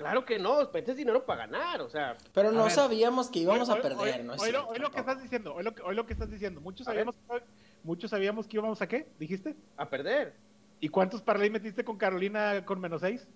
Claro 0.00 0.24
que 0.24 0.38
no, 0.38 0.66
metes 0.72 0.96
dinero 0.96 1.26
para 1.26 1.46
ganar, 1.46 1.82
o 1.82 1.90
sea, 1.90 2.16
Pero 2.32 2.50
no 2.52 2.62
ver. 2.62 2.72
sabíamos 2.72 3.28
que 3.28 3.40
íbamos 3.40 3.68
Hoy- 3.68 3.78
a 3.78 3.82
perder, 3.82 3.98
hoy- 4.20 4.24
¿no? 4.24 4.32
es 4.32 4.40
hoy 4.40 4.48
cierto, 4.50 4.68
hoy 4.70 4.78
lo 4.78 4.90
que 4.90 4.98
estás 5.00 5.22
diciendo, 5.22 5.54
hoy 5.54 5.62
lo 5.62 5.74
que, 5.74 5.82
hoy 5.82 5.94
lo 5.94 6.06
que 6.06 6.14
estás 6.14 6.30
diciendo. 6.30 6.58
Muchos 6.62 6.88
A 6.88 6.92
ver. 6.94 7.04
sabíamos, 7.04 7.42
muchos 7.84 8.10
sabíamos 8.10 8.46
que 8.48 8.56
íbamos 8.56 8.80
a 8.80 8.88
qué, 8.88 9.06
dijiste. 9.18 9.54
a 9.76 9.90
perder. 9.90 10.32
¿Y 10.80 10.88
cuántos 10.88 11.20
parlay 11.20 11.50
metiste 11.50 11.84
con 11.84 11.98
Carolina 11.98 12.64
con 12.64 12.80
menos 12.80 13.02
seis? 13.02 13.28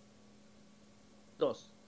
Dos. 1.38 1.70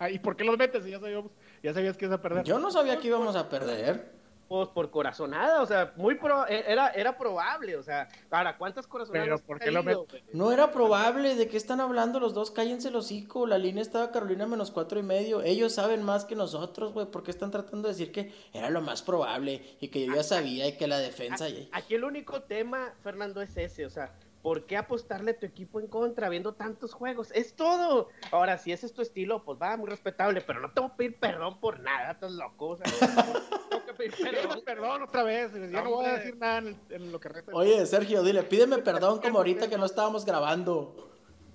Ah, 0.00 0.10
¿Y 0.10 0.18
por 0.18 0.34
qué 0.36 0.42
los 0.42 0.56
metes? 0.58 0.82
Si 0.84 0.90
ya 0.90 0.98
sabíamos, 0.98 1.30
ya 1.62 1.72
sabías 1.72 1.96
que 1.96 2.06
ibas 2.06 2.18
a 2.18 2.22
perder. 2.22 2.44
Yo 2.44 2.58
no 2.58 2.70
sabía 2.72 2.98
que 2.98 3.06
íbamos 3.08 3.36
a 3.36 3.48
perder. 3.48 4.10
Pues 4.48 4.68
por 4.68 4.92
corazonada, 4.92 5.60
o 5.60 5.66
sea, 5.66 5.92
muy 5.96 6.14
pro- 6.14 6.46
era, 6.46 6.90
era 6.90 7.18
probable, 7.18 7.76
o 7.76 7.82
sea, 7.82 8.08
ahora, 8.30 8.56
¿cuántas 8.56 8.86
corazonadas? 8.86 9.26
Pero, 9.26 9.38
¿por 9.44 9.58
qué 9.58 9.72
lo? 9.72 10.06
No 10.32 10.52
era 10.52 10.70
probable. 10.70 11.34
¿De 11.34 11.48
qué 11.48 11.56
están 11.56 11.80
hablando 11.80 12.20
los 12.20 12.32
dos? 12.32 12.52
Cállense 12.52 12.88
el 12.88 12.94
hocico. 12.96 13.46
La 13.48 13.58
línea 13.58 13.82
estaba 13.82 14.12
Carolina 14.12 14.46
menos 14.46 14.70
cuatro 14.70 15.00
y 15.00 15.02
medio. 15.02 15.42
Ellos 15.42 15.72
saben 15.74 16.02
más 16.04 16.24
que 16.24 16.36
nosotros, 16.36 16.92
güey. 16.92 17.06
¿Por 17.06 17.24
qué 17.24 17.32
están 17.32 17.50
tratando 17.50 17.88
de 17.88 17.94
decir 17.94 18.12
que 18.12 18.32
era 18.52 18.70
lo 18.70 18.80
más 18.82 19.02
probable? 19.02 19.76
Y 19.80 19.88
que 19.88 20.06
yo 20.06 20.14
ya 20.14 20.22
sabía 20.22 20.68
y 20.68 20.76
que 20.76 20.86
la 20.86 20.98
defensa... 20.98 21.48
ya- 21.48 21.66
Aquí 21.72 21.94
el 21.96 22.04
único 22.04 22.42
tema, 22.42 22.92
Fernando, 23.02 23.42
es 23.42 23.56
ese, 23.56 23.84
o 23.84 23.90
sea, 23.90 24.12
¿por 24.42 24.64
qué 24.66 24.76
apostarle 24.76 25.32
a 25.32 25.38
tu 25.40 25.44
equipo 25.46 25.80
en 25.80 25.88
contra 25.88 26.28
viendo 26.28 26.54
tantos 26.54 26.92
juegos? 26.94 27.32
Es 27.34 27.56
todo. 27.56 28.10
Ahora, 28.30 28.58
si 28.58 28.70
ese 28.70 28.86
es 28.86 28.92
tu 28.92 29.02
estilo, 29.02 29.42
pues 29.42 29.58
va, 29.60 29.76
muy 29.76 29.88
respetable, 29.90 30.40
pero 30.40 30.60
no 30.60 30.70
te 30.70 30.80
voy 30.80 30.90
a 30.92 30.94
pedir 30.96 31.18
perdón 31.18 31.58
por 31.58 31.80
nada, 31.80 32.12
estás 32.12 32.30
loco, 32.30 32.68
o 32.68 32.76
sea, 32.76 32.84
Perdón, 34.22 34.62
perdón. 34.64 35.02
otra 35.02 35.22
vez. 35.22 35.52
Ya 35.70 35.82
no 35.82 35.90
voy 35.90 36.06
a 36.06 36.14
decir 36.18 36.36
nada 36.36 36.58
en, 36.58 36.66
el- 36.68 36.76
en 36.90 37.12
lo 37.12 37.20
que 37.20 37.28
resta. 37.28 37.52
Oye, 37.54 37.84
Sergio, 37.86 38.22
dile, 38.22 38.42
pídeme 38.42 38.78
perdón 38.78 39.20
como 39.20 39.38
ahorita 39.38 39.68
que 39.68 39.78
no 39.78 39.84
estábamos 39.86 40.24
grabando. 40.24 41.10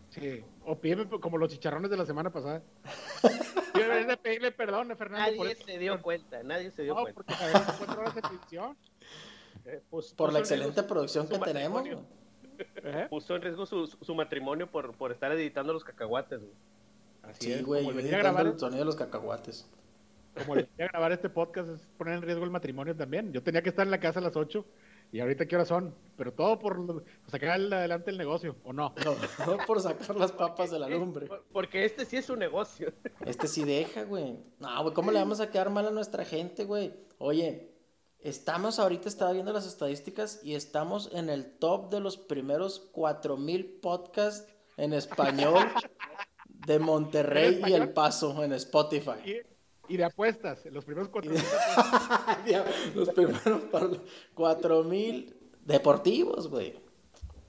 Sí. 0.09 0.43
O 0.65 0.77
pídeme 0.77 1.07
como 1.19 1.37
los 1.37 1.49
chicharrones 1.51 1.89
de 1.89 1.97
la 1.97 2.05
semana 2.05 2.31
pasada. 2.31 2.61
Yo 3.73 3.81
debería 3.81 4.05
de 4.07 4.17
pedirle 4.17 4.51
perdón 4.51 4.91
a 4.91 4.95
Fernando 4.95 5.43
Nadie 5.43 5.55
se 5.55 5.77
dio 5.79 6.01
cuenta, 6.01 6.43
nadie 6.43 6.71
se 6.71 6.83
dio 6.83 6.93
No, 6.93 7.01
cuenta. 7.03 7.13
porque 7.15 7.33
sabemos 7.33 7.73
cuatro 7.77 8.01
horas 8.01 8.15
de. 8.15 8.21
Eh, 9.65 9.81
pues, 9.89 10.13
Por 10.13 10.33
la 10.33 10.39
excelente 10.39 10.83
producción 10.83 11.27
que 11.27 11.37
tenemos. 11.39 11.83
¿Eh? 12.83 13.07
Puso 13.09 13.35
en 13.35 13.41
riesgo 13.41 13.65
su, 13.65 13.87
su 13.87 14.13
matrimonio 14.15 14.69
por, 14.69 14.93
por 14.95 15.11
estar 15.11 15.31
editando 15.31 15.73
los 15.73 15.83
cacahuates, 15.83 16.39
güey. 16.41 16.53
Así 17.23 17.45
Sí, 17.45 17.53
es, 17.53 17.63
güey, 17.65 17.83
yo 17.83 17.89
el 17.91 17.95
venir 17.95 18.13
a 18.13 18.17
editando 18.17 18.35
grabar, 18.37 18.53
el 18.53 18.59
sonido 18.59 18.79
de 18.79 18.85
los 18.85 18.95
cacahuates. 18.95 19.67
Como 20.37 20.55
a 20.55 20.65
grabar 20.77 21.11
este 21.11 21.29
podcast 21.29 21.69
es 21.69 21.87
poner 21.97 22.15
en 22.15 22.21
riesgo 22.21 22.43
el 22.43 22.51
matrimonio 22.51 22.95
también. 22.95 23.31
Yo 23.33 23.43
tenía 23.43 23.61
que 23.61 23.69
estar 23.69 23.85
en 23.85 23.91
la 23.91 23.99
casa 23.99 24.19
a 24.19 24.23
las 24.23 24.35
8 24.35 24.65
y 25.11 25.19
ahorita 25.19 25.45
qué 25.45 25.55
horas 25.55 25.67
son, 25.67 25.93
pero 26.15 26.31
todo 26.33 26.57
por 26.57 27.03
sacar 27.27 27.49
adelante 27.51 28.11
el 28.11 28.17
negocio, 28.17 28.55
¿o 28.63 28.71
no? 28.71 28.93
No, 29.03 29.15
no 29.45 29.57
por 29.67 29.81
sacar 29.81 30.15
las 30.15 30.31
papas 30.31 30.71
de 30.71 30.79
la 30.79 30.87
lumbre. 30.87 31.25
por- 31.27 31.43
Porque 31.51 31.83
este 31.85 32.05
sí 32.05 32.15
es 32.17 32.29
un 32.29 32.39
negocio. 32.39 32.93
Este 33.25 33.47
sí 33.47 33.63
deja, 33.65 34.03
güey. 34.03 34.39
No, 34.59 34.81
güey, 34.83 34.93
¿cómo 34.93 35.11
le 35.11 35.19
vamos 35.19 35.41
a 35.41 35.49
quedar 35.51 35.69
mal 35.69 35.85
a 35.87 35.91
nuestra 35.91 36.23
gente, 36.23 36.63
güey? 36.63 36.93
Oye, 37.17 37.71
estamos 38.21 38.79
ahorita, 38.79 39.09
estaba 39.09 39.33
viendo 39.33 39.51
las 39.51 39.67
estadísticas 39.67 40.39
y 40.43 40.55
estamos 40.55 41.09
en 41.13 41.29
el 41.29 41.57
top 41.59 41.89
de 41.91 41.99
los 41.99 42.17
primeros 42.17 42.79
4000 42.93 43.79
podcasts 43.81 44.47
en 44.77 44.93
español 44.93 45.55
de 46.47 46.79
Monterrey 46.79 47.59
¿En 47.61 47.69
y? 47.69 47.73
El 47.73 47.89
Paso 47.89 48.43
en 48.45 48.53
Spotify. 48.53 49.41
Y, 49.91 49.97
de 49.97 50.03
apuestas, 50.05 50.65
los 50.65 50.85
primeros 50.85 51.09
cuatro. 51.09 51.31
los 52.95 53.09
primeros 53.09 53.63
los 53.71 53.99
4000 54.33 55.35
deportivos, 55.65 56.47
güey. 56.47 56.79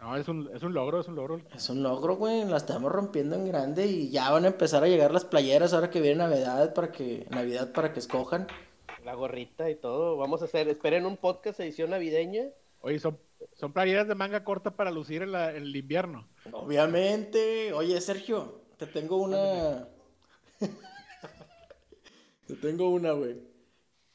No, 0.00 0.16
es 0.16 0.26
un, 0.26 0.50
es 0.52 0.62
un 0.64 0.74
logro, 0.74 1.00
es 1.00 1.06
un 1.06 1.14
logro. 1.14 1.40
Es 1.54 1.70
un 1.70 1.82
logro, 1.82 2.16
güey. 2.16 2.44
La 2.44 2.56
estamos 2.56 2.90
rompiendo 2.90 3.36
en 3.36 3.46
grande 3.46 3.86
y 3.86 4.10
ya 4.10 4.30
van 4.30 4.44
a 4.44 4.48
empezar 4.48 4.82
a 4.82 4.88
llegar 4.88 5.12
las 5.12 5.24
playeras 5.24 5.72
ahora 5.72 5.90
que 5.90 6.00
viene 6.00 6.16
Navidad 6.16 6.74
para 6.74 6.90
que 6.90 7.26
Navidad 7.30 7.72
para 7.72 7.92
que 7.92 8.00
escojan. 8.00 8.48
La 9.04 9.14
gorrita 9.14 9.70
y 9.70 9.76
todo. 9.76 10.16
Vamos 10.16 10.42
a 10.42 10.46
hacer, 10.46 10.68
esperen 10.68 11.06
un 11.06 11.16
podcast 11.16 11.60
edición 11.60 11.90
navideña. 11.90 12.46
Oye, 12.80 12.98
son, 12.98 13.16
son 13.54 13.72
playeras 13.72 14.08
de 14.08 14.16
manga 14.16 14.42
corta 14.42 14.72
para 14.74 14.90
lucir 14.90 15.22
en, 15.22 15.30
la- 15.32 15.50
en 15.50 15.62
el 15.62 15.76
invierno. 15.76 16.26
Obviamente. 16.50 17.72
Oye, 17.72 18.00
Sergio, 18.00 18.60
te 18.78 18.86
tengo 18.86 19.18
una. 19.18 19.86
te 22.54 22.68
tengo 22.68 22.90
una, 22.90 23.12
güey. 23.12 23.40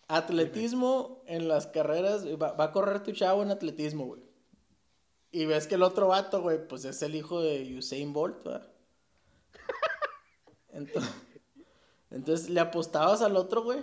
Atletismo 0.08 1.24
en 1.26 1.48
las 1.48 1.68
carreras. 1.68 2.26
Va, 2.42 2.54
va 2.54 2.66
a 2.66 2.72
correr 2.72 3.04
tu 3.04 3.12
chavo 3.12 3.44
en 3.44 3.52
atletismo, 3.52 4.06
güey. 4.06 4.22
Y 5.32 5.46
ves 5.46 5.68
que 5.68 5.76
el 5.76 5.84
otro 5.84 6.08
vato, 6.08 6.42
güey, 6.42 6.68
pues 6.68 6.86
es 6.86 7.02
el 7.02 7.16
hijo 7.16 7.42
de 7.42 7.76
Usain 7.78 8.14
Bolt, 8.14 8.44
¿verdad? 8.44 8.68
Entonces, 10.70 11.12
entonces 12.12 12.50
le 12.50 12.60
apostabas 12.60 13.22
al 13.22 13.36
otro, 13.36 13.64
güey. 13.64 13.80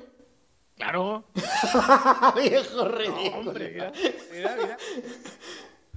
Claro. 0.77 1.25
Viejo 2.37 2.89
ridículo. 2.89 3.39
Hombre, 3.39 3.71
mira, 3.71 3.93
mira, 4.33 4.57
mira. 4.57 4.79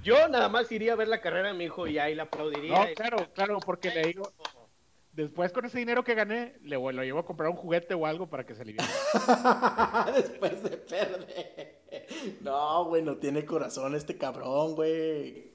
Yo 0.02 0.28
nada 0.28 0.48
más 0.48 0.70
iría 0.70 0.92
a 0.92 0.96
ver 0.96 1.08
la 1.08 1.20
carrera 1.20 1.48
de 1.48 1.54
mi 1.54 1.64
hijo 1.64 1.86
y 1.86 1.98
ahí 1.98 2.14
la 2.14 2.24
aplaudiría. 2.24 2.86
No, 2.86 2.94
claro, 2.94 3.32
claro, 3.32 3.60
porque 3.60 3.90
le 3.90 4.02
digo, 4.08 4.32
después 5.18 5.52
con 5.52 5.64
ese 5.64 5.78
dinero 5.78 6.04
que 6.04 6.14
gané, 6.14 6.54
le 6.62 6.76
lo 6.76 6.90
llevo 7.02 7.18
a 7.18 7.26
comprar 7.26 7.50
un 7.50 7.56
juguete 7.56 7.92
o 7.94 8.06
algo 8.06 8.28
para 8.28 8.46
que 8.46 8.54
se 8.54 8.62
aliviane. 8.62 8.88
Después 10.14 10.62
de 10.62 10.76
perder. 10.76 11.80
No, 12.40 12.84
güey, 12.84 13.02
no 13.02 13.16
tiene 13.16 13.44
corazón 13.44 13.96
este 13.96 14.16
cabrón, 14.16 14.76
güey. 14.76 15.50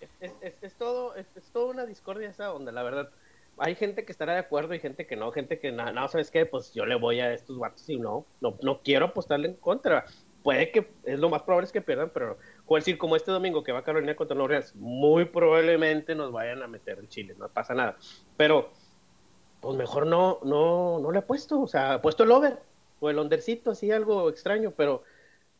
Es, 0.00 0.10
es, 0.20 0.32
es, 0.42 0.54
es 0.62 0.74
todo, 0.74 1.14
es, 1.16 1.26
es 1.34 1.50
toda 1.50 1.70
una 1.72 1.86
discordia 1.86 2.28
esa 2.28 2.52
onda, 2.52 2.72
la 2.72 2.82
verdad. 2.82 3.10
Hay 3.56 3.74
gente 3.74 4.04
que 4.04 4.12
estará 4.12 4.34
de 4.34 4.40
acuerdo 4.40 4.74
y 4.74 4.80
gente 4.80 5.06
que 5.06 5.16
no, 5.16 5.32
gente 5.32 5.58
que 5.58 5.72
no, 5.72 5.90
no, 5.92 6.08
¿sabes 6.08 6.30
qué? 6.30 6.44
Pues 6.44 6.74
yo 6.74 6.84
le 6.84 6.94
voy 6.94 7.20
a 7.20 7.32
estos 7.32 7.58
vatos 7.58 7.88
y 7.88 7.96
no, 7.96 8.26
no, 8.42 8.58
no 8.60 8.82
quiero 8.82 9.06
apostarle 9.06 9.48
en 9.48 9.54
contra. 9.54 10.04
Puede 10.42 10.70
que, 10.70 10.92
es 11.04 11.18
lo 11.18 11.30
más 11.30 11.42
probable 11.42 11.64
es 11.64 11.72
que 11.72 11.80
pierdan, 11.80 12.10
pero, 12.12 12.36
como 12.66 12.76
decir, 12.76 12.98
como 12.98 13.16
este 13.16 13.32
domingo 13.32 13.64
que 13.64 13.72
va 13.72 13.82
Carolina 13.82 14.14
contra 14.14 14.34
Nueva 14.34 14.44
Orleans, 14.44 14.76
muy 14.76 15.24
probablemente 15.24 16.14
nos 16.14 16.30
vayan 16.32 16.62
a 16.62 16.68
meter 16.68 16.98
en 16.98 17.08
Chile, 17.08 17.34
no 17.38 17.48
pasa 17.48 17.74
nada. 17.74 17.96
Pero, 18.36 18.70
pues 19.66 19.76
mejor 19.78 20.06
no, 20.06 20.38
no, 20.44 21.00
no 21.00 21.10
le 21.10 21.18
apuesto, 21.18 21.60
o 21.60 21.66
sea, 21.66 21.94
apuesto 21.94 22.22
el 22.22 22.30
over 22.30 22.60
o 23.00 23.10
el 23.10 23.18
undercito, 23.18 23.72
así 23.72 23.90
algo 23.90 24.28
extraño, 24.30 24.70
pero 24.70 25.02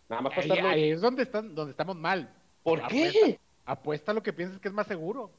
nada 0.08 0.22
más 0.22 0.32
Ahí, 0.34 0.44
apostarlo. 0.44 0.68
ahí 0.70 0.90
es 0.90 1.00
donde, 1.00 1.24
están, 1.24 1.56
donde 1.56 1.72
estamos 1.72 1.96
mal. 1.96 2.32
¿Por 2.62 2.80
Apuesta- 2.80 3.12
qué? 3.12 3.40
Apuesta 3.64 4.12
lo 4.12 4.22
que 4.22 4.32
pienses 4.32 4.60
que 4.60 4.68
es 4.68 4.74
más 4.74 4.86
seguro. 4.86 5.32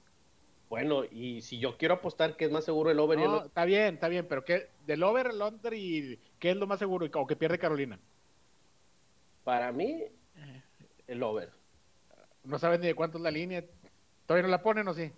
Bueno, 0.69 1.05
y 1.05 1.41
si 1.43 1.59
yo 1.59 1.77
quiero 1.77 1.93
apostar 1.93 2.36
que 2.36 2.43
es 2.43 2.51
más 2.51 2.65
seguro 2.65 2.91
el 2.91 3.00
over 3.00 3.17
y 3.19 3.21
el 3.24 3.29
under, 3.29 3.45
está 3.45 3.63
bien, 3.63 3.93
está 3.93 4.09
bien, 4.09 4.25
pero 4.27 4.43
¿qué, 4.43 4.67
del 4.86 5.01
over, 5.01 5.27
el 5.27 5.41
under 5.41 5.74
y 5.74 6.19
qué 6.38 6.50
es 6.50 6.57
lo 6.57 6.67
más 6.67 6.79
seguro 6.79 7.07
o 7.13 7.25
que 7.25 7.38
pierde 7.38 7.57
Carolina. 7.57 7.97
Para 9.45 9.71
mí, 9.71 10.03
el 11.07 11.24
over. 11.24 11.51
No 12.43 12.59
sabes 12.59 12.81
ni 12.81 12.88
de 12.88 12.95
cuánto 12.95 13.17
es 13.17 13.24
la 13.24 13.31
línea. 13.31 13.63
¿Todavía 14.25 14.43
no 14.43 14.51
la 14.51 14.62
ponen 14.62 14.86
o 14.89 14.93
sí? 14.93 15.09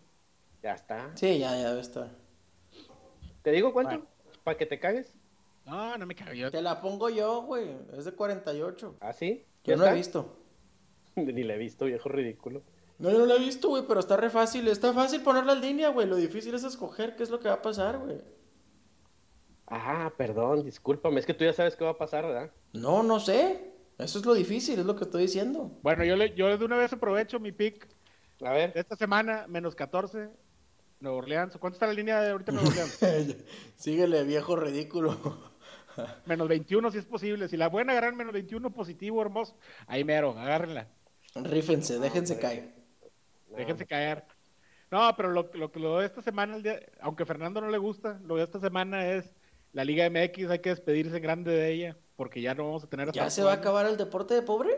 Ya 0.62 0.76
está. 0.76 1.10
Sí, 1.18 1.40
ya, 1.40 1.50
ya 1.58 1.70
debe 1.70 1.82
estar. 1.82 2.10
¿Te 3.42 3.52
digo 3.52 3.74
cuánto? 3.74 3.92
Bueno. 3.96 4.08
¿Para 4.44 4.58
que 4.58 4.66
te 4.66 4.80
cagues? 4.80 5.14
No, 5.66 5.98
no 5.98 6.06
me 6.06 6.16
cago. 6.16 6.34
Yo, 6.34 6.50
Te 6.52 6.62
la 6.62 6.82
pongo 6.82 7.10
yo, 7.10 7.42
güey. 7.44 7.76
Es 7.98 8.06
de 8.06 8.12
48. 8.14 8.98
¿Ah, 9.02 9.14
sí? 9.14 9.46
Yo 9.64 9.74
¿Ya 9.74 9.78
no 9.78 9.84
he 9.84 9.88
está? 9.88 9.96
visto. 9.96 10.36
Ni 11.16 11.44
la 11.44 11.56
he 11.56 11.58
visto, 11.58 11.86
viejo 11.86 12.10
ridículo. 12.10 12.62
No, 12.98 13.12
yo 13.12 13.20
no 13.20 13.26
la 13.26 13.36
he 13.36 13.40
visto, 13.40 13.70
güey, 13.70 13.84
pero 13.88 14.00
está 14.00 14.18
re 14.18 14.30
fácil. 14.30 14.68
Está 14.68 14.94
fácil 14.94 15.22
ponerla 15.22 15.54
en 15.54 15.62
línea, 15.62 15.90
güey. 15.90 16.08
Lo 16.08 16.16
difícil 16.16 16.54
es 16.56 16.64
escoger 16.64 17.16
qué 17.16 17.24
es 17.24 17.30
lo 17.30 17.40
que 17.40 17.48
va 17.48 17.56
a 17.56 17.62
pasar, 17.62 17.98
güey. 18.00 18.18
Ah, 19.68 20.12
perdón, 20.18 20.64
discúlpame. 20.64 21.20
Es 21.20 21.26
que 21.26 21.34
tú 21.34 21.44
ya 21.46 21.54
sabes 21.54 21.76
qué 21.76 21.84
va 21.84 21.92
a 21.92 21.98
pasar, 21.98 22.26
¿verdad? 22.26 22.52
No, 22.74 23.04
no 23.04 23.20
sé. 23.20 23.74
Eso 24.00 24.20
es 24.20 24.26
lo 24.26 24.34
difícil, 24.34 24.80
es 24.80 24.86
lo 24.86 24.96
que 24.96 25.04
estoy 25.04 25.24
diciendo. 25.24 25.72
bueno, 25.84 26.04
yo, 26.06 26.16
le, 26.16 26.34
yo 26.34 26.58
de 26.58 26.66
una 26.66 26.78
vez 26.78 26.92
aprovecho 26.94 27.40
mi 27.40 27.52
pick 27.52 27.88
A 28.42 28.52
ver. 28.54 28.72
esta 28.76 28.96
semana, 28.96 29.46
menos 29.48 29.76
14, 29.76 30.30
Nueva 31.00 31.18
Orleans. 31.18 31.58
¿Cuánto 31.58 31.76
está 31.76 31.88
la 31.88 31.94
línea 31.94 32.22
de 32.22 32.32
ahorita 32.32 32.52
Nueva 32.52 32.68
Orleans? 32.70 33.38
Síguele, 33.76 34.24
viejo 34.24 34.56
ridículo. 34.56 35.18
menos 36.26 36.48
21 36.48 36.92
si 36.92 36.98
es 36.98 37.06
posible. 37.06 37.48
Si 37.48 37.58
la 37.58 37.72
pueden 37.72 37.90
agarrar 37.90 38.14
menos 38.16 38.34
21 38.34 38.72
positivo, 38.74 39.22
hermoso, 39.22 39.58
ahí 39.88 40.04
mero, 40.04 40.38
agárrenla. 40.38 40.88
Rífense, 41.36 42.00
déjense 42.00 42.40
caer. 42.40 42.74
Déjense 43.56 43.86
caer. 43.86 44.26
No, 44.92 45.14
pero 45.16 45.30
lo, 45.30 45.50
lo, 45.54 45.72
lo 45.76 46.00
de 46.00 46.06
esta 46.06 46.22
semana, 46.22 46.56
el 46.56 46.64
día- 46.64 46.80
aunque 47.02 47.24
a 47.24 47.26
Fernando 47.26 47.62
no 47.62 47.70
le 47.70 47.78
gusta, 47.78 48.20
lo 48.24 48.36
de 48.38 48.44
esta 48.44 48.60
semana 48.60 49.08
es 49.12 49.32
la 49.72 49.84
Liga 49.86 50.10
MX, 50.10 50.50
hay 50.50 50.60
que 50.60 50.70
despedirse 50.70 51.16
en 51.18 51.22
grande 51.24 51.52
de 51.52 51.72
ella, 51.72 51.98
porque 52.16 52.42
ya 52.42 52.56
no 52.56 52.66
vamos 52.66 52.84
a 52.84 52.88
tener 52.90 53.08
hasta 53.10 53.24
¿Ya 53.24 53.30
se 53.30 53.44
va 53.44 53.52
a 53.52 53.56
acabar 53.56 53.86
el 53.86 53.98
deporte 53.98 54.34
de 54.34 54.42
pobre? 54.42 54.72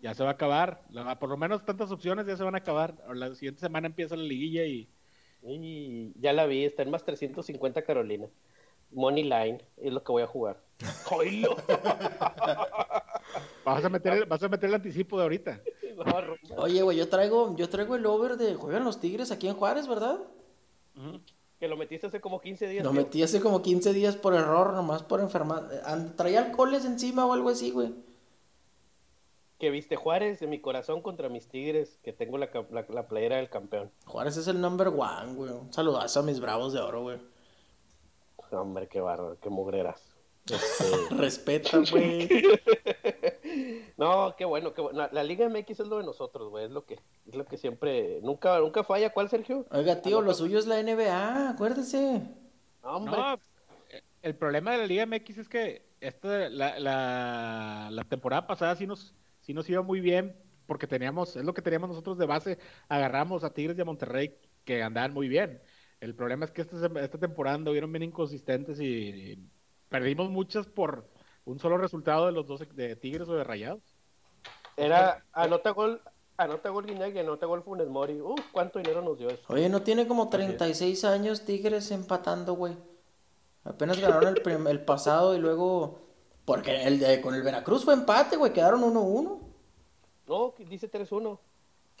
Ya 0.00 0.14
se 0.14 0.22
va 0.22 0.30
a 0.30 0.32
acabar. 0.34 0.84
La- 0.90 1.18
por 1.18 1.28
lo 1.28 1.36
menos 1.36 1.64
tantas 1.64 1.90
opciones 1.90 2.26
ya 2.26 2.36
se 2.36 2.44
van 2.44 2.54
a 2.54 2.58
acabar. 2.58 2.94
La 3.12 3.34
siguiente 3.34 3.60
semana 3.60 3.88
empieza 3.88 4.14
la 4.14 4.22
liguilla 4.22 4.64
y 4.64 4.88
Y 5.46 6.12
ya 6.20 6.32
la 6.32 6.46
vi, 6.46 6.64
está 6.64 6.82
en 6.82 6.90
más 6.90 7.04
350 7.04 7.82
Carolina. 7.82 8.28
Money 8.90 9.24
Line 9.24 9.58
es 9.76 9.92
lo 9.92 10.02
que 10.02 10.12
voy 10.12 10.22
a 10.22 10.26
jugar. 10.26 10.60
Vas 13.64 13.84
a 13.84 13.88
meter 13.88 14.12
el, 14.12 14.24
vas 14.26 14.42
a 14.42 14.48
meter 14.48 14.68
el 14.68 14.74
anticipo 14.74 15.16
de 15.16 15.22
ahorita. 15.24 15.60
Oye, 16.56 16.82
güey, 16.82 16.98
yo 16.98 17.08
traigo, 17.08 17.56
yo 17.56 17.68
traigo 17.68 17.94
el 17.96 18.04
over 18.06 18.36
de 18.36 18.54
juegan 18.54 18.84
los 18.84 19.00
Tigres 19.00 19.30
aquí 19.30 19.48
en 19.48 19.54
Juárez, 19.54 19.86
¿verdad? 19.88 20.18
que 21.58 21.68
lo 21.68 21.76
metiste 21.76 22.06
hace 22.08 22.20
como 22.20 22.40
15 22.40 22.68
días. 22.68 22.84
Lo 22.84 22.90
tío. 22.90 23.00
metí 23.00 23.22
hace 23.22 23.40
como 23.40 23.62
15 23.62 23.92
días 23.92 24.16
por 24.16 24.34
error, 24.34 24.74
nomás 24.74 25.02
por 25.02 25.20
enfermar. 25.20 25.68
And- 25.86 26.14
Traía 26.14 26.40
alcoholes 26.44 26.84
encima 26.84 27.24
o 27.26 27.32
algo 27.32 27.48
así, 27.48 27.70
güey. 27.70 27.92
Que 29.58 29.70
viste 29.70 29.96
Juárez 29.96 30.42
en 30.42 30.50
mi 30.50 30.60
corazón 30.60 31.00
contra 31.00 31.28
mis 31.28 31.48
Tigres, 31.48 31.98
que 32.02 32.12
tengo 32.12 32.38
la, 32.38 32.50
la, 32.70 32.84
la 32.88 33.08
playera 33.08 33.36
del 33.36 33.48
campeón. 33.48 33.90
Juárez 34.06 34.36
es 34.36 34.48
el 34.48 34.60
number 34.60 34.88
one, 34.88 35.34
güey. 35.34 35.50
Un 35.52 35.72
saludazo 35.72 36.20
a 36.20 36.22
mis 36.22 36.40
bravos 36.40 36.72
de 36.72 36.80
oro, 36.80 37.02
güey. 37.02 37.18
Hombre, 38.50 38.88
qué 38.88 39.00
bárbaro, 39.00 39.38
qué 39.40 39.50
mugreras. 39.50 40.10
Este, 40.50 41.14
Respeta, 41.14 41.78
güey. 41.90 42.28
No, 43.96 44.34
qué 44.36 44.44
bueno, 44.44 44.74
qué 44.74 44.80
bueno. 44.80 44.98
La, 44.98 45.08
la 45.12 45.22
Liga 45.22 45.48
MX 45.48 45.80
es 45.80 45.86
lo 45.86 45.98
de 45.98 46.04
nosotros, 46.04 46.50
güey. 46.50 46.64
Es 46.64 46.70
lo 46.70 46.84
que, 46.84 46.98
es 47.26 47.34
lo 47.34 47.44
que 47.44 47.56
siempre, 47.56 48.20
nunca, 48.22 48.58
nunca 48.58 48.82
falla. 48.82 49.12
¿Cuál, 49.12 49.28
Sergio? 49.28 49.64
Oiga, 49.70 50.02
tío, 50.02 50.20
lo 50.20 50.34
suyo 50.34 50.58
es 50.58 50.66
la 50.66 50.82
NBA, 50.82 51.50
acuérdese. 51.50 52.22
No, 52.82 52.96
hombre. 52.96 53.16
No, 53.16 53.38
el 54.22 54.34
problema 54.34 54.72
de 54.72 54.78
la 54.78 54.86
Liga 54.86 55.06
MX 55.06 55.38
es 55.38 55.48
que 55.48 55.82
esta, 56.00 56.48
la, 56.48 56.78
la, 56.80 57.88
la 57.90 58.04
temporada 58.04 58.46
pasada 58.46 58.74
sí 58.74 58.86
nos, 58.86 59.14
sí 59.44 59.54
nos 59.54 59.68
iba 59.68 59.82
muy 59.82 60.00
bien 60.00 60.36
porque 60.66 60.86
teníamos, 60.86 61.36
es 61.36 61.44
lo 61.44 61.52
que 61.52 61.62
teníamos 61.62 61.90
nosotros 61.90 62.18
de 62.18 62.26
base, 62.26 62.58
agarramos 62.88 63.44
a 63.44 63.52
Tigres 63.52 63.76
y 63.76 63.82
a 63.82 63.84
Monterrey 63.84 64.34
que 64.64 64.82
andaban 64.82 65.12
muy 65.12 65.28
bien. 65.28 65.60
El 66.00 66.14
problema 66.14 66.44
es 66.44 66.50
que 66.50 66.62
esta, 66.62 67.18
temporada 67.18 67.56
anduvieron 67.56 67.92
bien 67.92 68.02
inconsistentes 68.02 68.80
y, 68.80 68.84
y 68.86 69.48
perdimos 69.88 70.30
muchas 70.30 70.66
por 70.66 71.08
un 71.44 71.58
solo 71.58 71.78
resultado 71.78 72.26
de 72.26 72.32
los 72.32 72.46
dos 72.46 72.62
de 72.74 72.96
Tigres 72.96 73.28
o 73.28 73.34
de 73.34 73.44
Rayados. 73.44 73.82
Era, 74.76 75.24
anota 75.32 75.70
gol, 75.70 76.00
anota 76.36 76.70
gol 76.70 76.86
Guiñac 76.86 77.14
y 77.14 77.18
anota 77.18 77.46
gol 77.46 77.62
Funes 77.62 77.88
Mori. 77.88 78.20
Uf, 78.20 78.40
cuánto 78.52 78.78
dinero 78.78 79.02
nos 79.02 79.18
dio 79.18 79.28
eso. 79.28 79.44
Oye, 79.48 79.68
no 79.68 79.82
tiene 79.82 80.06
como 80.06 80.28
36 80.28 81.04
años 81.04 81.44
Tigres 81.44 81.90
empatando, 81.90 82.54
güey. 82.54 82.76
Apenas 83.64 84.00
ganaron 84.00 84.34
el, 84.36 84.66
el 84.66 84.84
pasado 84.84 85.34
y 85.34 85.38
luego. 85.38 86.03
Porque 86.44 86.82
el 86.84 86.98
de, 86.98 87.20
con 87.20 87.34
el 87.34 87.42
Veracruz 87.42 87.84
fue 87.84 87.94
empate, 87.94 88.36
güey. 88.36 88.52
Quedaron 88.52 88.82
1-1. 88.82 89.40
No, 90.26 90.54
dice 90.68 90.90
3-1. 90.90 91.38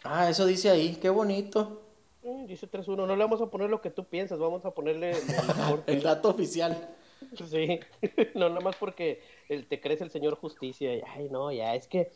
Ah, 0.02 0.28
eso 0.28 0.44
dice 0.46 0.70
ahí, 0.70 0.96
qué 0.96 1.08
bonito. 1.10 1.82
Mm, 2.22 2.46
Dice 2.46 2.70
3-1. 2.70 3.06
No 3.06 3.16
le 3.16 3.24
vamos 3.24 3.40
a 3.40 3.46
poner 3.50 3.70
lo 3.70 3.80
que 3.80 3.90
tú 3.90 4.04
piensas, 4.04 4.38
vamos 4.38 4.64
a 4.64 4.70
ponerle 4.72 5.14
el 5.86 6.02
dato 6.02 6.30
oficial. 6.30 6.94
Sí, 7.48 7.80
no, 8.34 8.48
nada 8.50 8.60
más 8.60 8.76
porque 8.76 9.22
el, 9.48 9.66
te 9.66 9.80
crees 9.80 10.00
el 10.02 10.10
señor 10.10 10.34
justicia. 10.36 10.90
ay, 11.08 11.28
no, 11.30 11.50
ya, 11.52 11.74
es 11.74 11.86
que, 11.88 12.12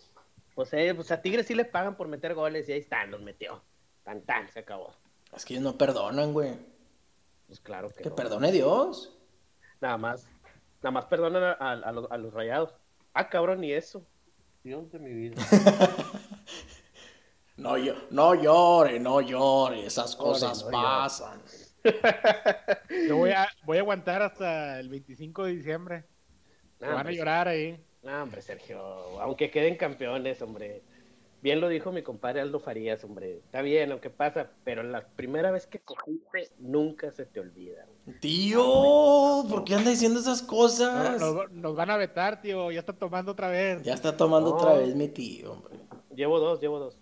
pues, 0.55 0.73
eh, 0.75 0.93
pues 0.95 1.11
a 1.13 1.23
Tigres 1.23 1.47
sí 1.47 1.55
le 1.55 1.65
pagan 1.65 1.97
por 1.97 2.09
meter 2.09 2.35
goles 2.35 2.69
y 2.69 2.73
ahí 2.73 2.81
están, 2.81 3.11
los 3.11 3.23
metió. 3.23 3.63
Tan, 4.05 4.21
tan, 4.23 4.51
se 4.51 4.61
acabó. 4.61 4.93
Es 5.35 5.45
que 5.45 5.55
ellos 5.55 5.65
no 5.65 5.79
perdonan, 5.79 6.33
güey. 6.35 6.53
Pues 7.47 7.61
claro 7.61 7.89
que, 7.91 8.03
Que 8.03 8.11
no. 8.11 8.17
perdone 8.17 8.53
Dios. 8.53 9.15
Nada 9.81 9.97
más, 9.97 10.27
nada 10.83 10.91
más 10.93 11.07
perdonan 11.07 11.43
a, 11.45 11.53
a- 11.53 11.73
a 11.73 11.93
los, 11.93 12.11
a 12.11 12.17
los 12.19 12.33
rayados. 12.33 12.75
Ah, 13.15 13.29
cabrón, 13.29 13.61
ni 13.61 13.73
eso. 13.73 14.07
Dios 14.63 14.91
de 14.93 14.99
mi 14.99 15.13
vida. 15.13 15.43
No, 17.57 17.77
yo, 17.77 17.93
no 18.11 18.35
llore, 18.37 19.01
no 19.01 19.21
llore, 19.21 19.85
esas 19.87 20.15
cosas 20.15 20.63
no 20.65 20.71
llore. 20.71 20.73
pasan. 20.73 21.43
Yo 23.09 23.17
voy 23.17 23.31
a, 23.31 23.49
voy 23.65 23.79
a 23.79 23.81
aguantar 23.81 24.23
hasta 24.23 24.79
el 24.79 24.89
25 24.89 25.45
de 25.45 25.53
diciembre. 25.57 26.05
Van 26.79 27.07
a 27.07 27.11
llorar 27.11 27.49
ahí. 27.49 27.85
no, 28.03 28.23
hombre, 28.23 28.43
Sergio, 28.43 28.79
aunque 29.21 29.51
queden 29.51 29.77
campeones, 29.77 30.41
hombre. 30.41 30.85
Bien 31.41 31.61
lo 31.61 31.69
dijo 31.69 31.93
mi 31.93 32.03
compadre 32.03 32.41
Aldo 32.41 32.59
Farías, 32.59 33.05
hombre. 33.05 33.37
Está 33.37 33.63
bien, 33.63 33.93
aunque 33.93 34.11
pasa, 34.11 34.51
pero 34.65 34.83
la 34.83 35.07
primera 35.07 35.53
vez 35.53 35.69
que 35.69 35.79
cogiste, 35.79 36.51
nunca 36.59 37.13
se 37.13 37.27
te 37.27 37.39
olvida. 37.39 37.87
güey. 38.05 38.19
Tío, 38.19 39.45
¿por 39.49 39.63
qué 39.65 39.77
anda 39.77 39.91
diciendo 39.91 40.19
esas 40.19 40.43
No, 40.43 40.49
cosas? 40.49 41.21
nos, 41.21 41.51
nos 41.53 41.77
van 41.77 41.91
a 41.91 41.97
vetar, 41.97 42.41
tío. 42.41 42.73
Ya 42.73 42.81
está 42.81 42.93
tomando 42.93 43.33
otra 43.33 43.49
vez. 43.49 43.83
Ya 43.85 43.95
está 43.95 44.17
tomando 44.17 44.51
No. 44.51 44.57
otra 44.57 44.75
vez 44.75 44.95
mi 44.97 45.07
tío, 45.09 45.53
hombre. 45.53 45.77
Llevo 46.15 46.41
dos, 46.41 46.61
llevo 46.61 46.81
dos. 46.81 46.99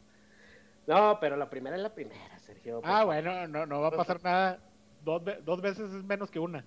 No, 0.87 1.19
pero 1.19 1.37
la 1.37 1.49
primera 1.49 1.75
es 1.77 1.83
la 1.83 1.95
primera, 1.95 2.39
Sergio. 2.41 2.83
Ah, 2.85 3.05
bueno, 3.05 3.47
no, 3.49 3.65
no 3.65 3.81
va 3.81 3.89
a 3.89 3.93
pasar 3.93 4.23
nada. 4.23 4.61
Dos, 5.03 5.23
dos 5.45 5.63
veces 5.63 5.91
es 5.93 6.05
menos 6.05 6.31
que 6.31 6.39
una. 6.39 6.65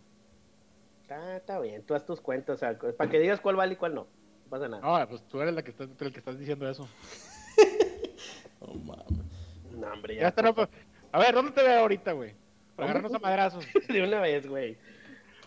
Está, 1.04 1.38
está 1.38 1.60
bien, 1.60 1.84
tú 1.84 1.94
haz 1.94 2.06
tus 2.06 2.20
cuentas, 2.20 2.56
o 2.56 2.60
sea, 2.60 2.78
para 2.98 3.10
que 3.10 3.20
digas 3.20 3.40
cuál 3.40 3.56
vale 3.56 3.74
y 3.74 3.78
cuál 3.78 3.94
no. 3.94 4.02
No 4.46 4.50
pasa 4.50 4.68
nada. 4.68 5.00
No, 5.02 5.08
pues 5.10 5.22
tú 5.28 5.40
eres 5.42 5.54
la 5.54 5.64
que 5.64 5.72
estás, 5.72 5.88
el 6.00 6.12
que 6.12 6.20
estás 6.20 6.38
diciendo 6.40 6.68
eso. 6.68 6.88
No 8.62 8.74
mames. 8.74 9.26
No, 9.72 9.88
hombre, 9.94 10.16
Ya 10.16 10.22
ya. 10.22 10.28
está, 10.30 10.42
no, 10.42 10.54
pues, 10.54 10.68
A 11.12 11.20
ver, 11.20 11.34
¿dónde 11.34 11.52
te 11.52 11.64
veo 11.64 11.80
ahorita, 11.80 12.12
güey? 12.12 12.34
Para 12.76 12.90
agarrarnos 12.92 13.14
a 13.16 13.20
madrazos. 13.20 13.66
De 13.88 14.04
una 14.04 14.20
vez, 14.22 14.48
güey. 14.48 14.78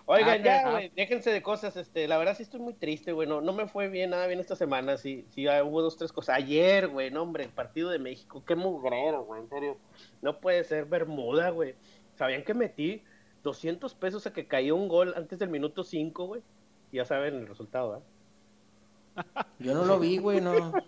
Oigan, 0.07 0.41
Ah, 0.41 0.45
ya, 0.45 0.67
ah. 0.67 0.71
güey, 0.73 0.91
déjense 0.97 1.31
de 1.31 1.43
cosas, 1.43 1.77
este, 1.77 2.09
la 2.09 2.19
verdad 2.19 2.37
sí 2.37 2.43
estoy 2.43 2.59
muy 2.59 2.75
triste, 2.75 3.13
güey, 3.13 3.29
no, 3.29 3.41
no 3.41 3.53
me 3.53 3.69
fue 3.69 3.89
bien, 3.89 4.11
nada 4.11 4.27
bien 4.27 4.41
esta 4.41 4.57
semana, 4.57 4.97
sí, 4.97 5.25
sí, 5.31 5.47
ah, 5.47 5.63
hubo 5.63 5.81
dos, 5.81 5.97
tres 5.97 6.13
cosas. 6.13 6.37
Ayer, 6.37 6.89
güey, 6.89 7.13
no, 7.13 7.23
hombre, 7.23 7.45
el 7.45 7.51
partido 7.51 7.89
de 7.89 8.01
México, 8.01 8.43
qué 8.45 8.57
mugrero, 8.57 9.25
güey, 9.25 9.43
en 9.43 9.49
serio. 9.49 9.77
No 10.21 10.41
puede 10.41 10.65
ser 10.65 10.87
Bermuda, 10.87 11.51
güey. 11.51 11.77
¿Sabían 12.17 12.43
que 12.43 12.53
metí 12.53 13.05
200 13.45 13.95
pesos 13.95 14.27
a 14.27 14.33
que 14.33 14.47
cayó 14.49 14.75
un 14.75 14.89
gol 14.89 15.15
antes 15.17 15.39
del 15.39 15.51
minuto 15.51 15.85
5, 15.85 16.27
güey? 16.27 16.43
Ya 16.91 17.05
saben 17.05 17.37
el 17.37 17.47
resultado, 17.47 17.99
¿eh? 17.99 19.23
Yo 19.61 19.73
no 19.75 19.85
lo 19.85 20.01
vi, 20.01 20.19
güey, 20.19 20.41
no. 20.41 20.53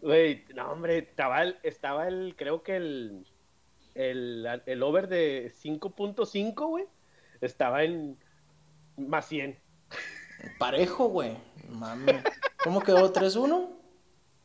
Güey, 0.00 0.44
no, 0.54 0.72
hombre, 0.72 0.98
estaba 0.98 1.42
el, 1.42 1.56
estaba 1.62 2.08
el 2.08 2.34
creo 2.36 2.62
que 2.62 2.76
el, 2.76 3.26
el, 3.94 4.46
el 4.66 4.82
over 4.82 5.08
de 5.08 5.52
5.5, 5.52 6.68
güey, 6.68 6.84
estaba 7.40 7.84
en 7.84 8.16
más 8.96 9.26
100. 9.26 9.58
Parejo, 10.58 11.08
güey. 11.08 11.36
Mames. 11.68 12.22
¿Cómo 12.62 12.80
quedó 12.80 13.12
3-1? 13.12 13.68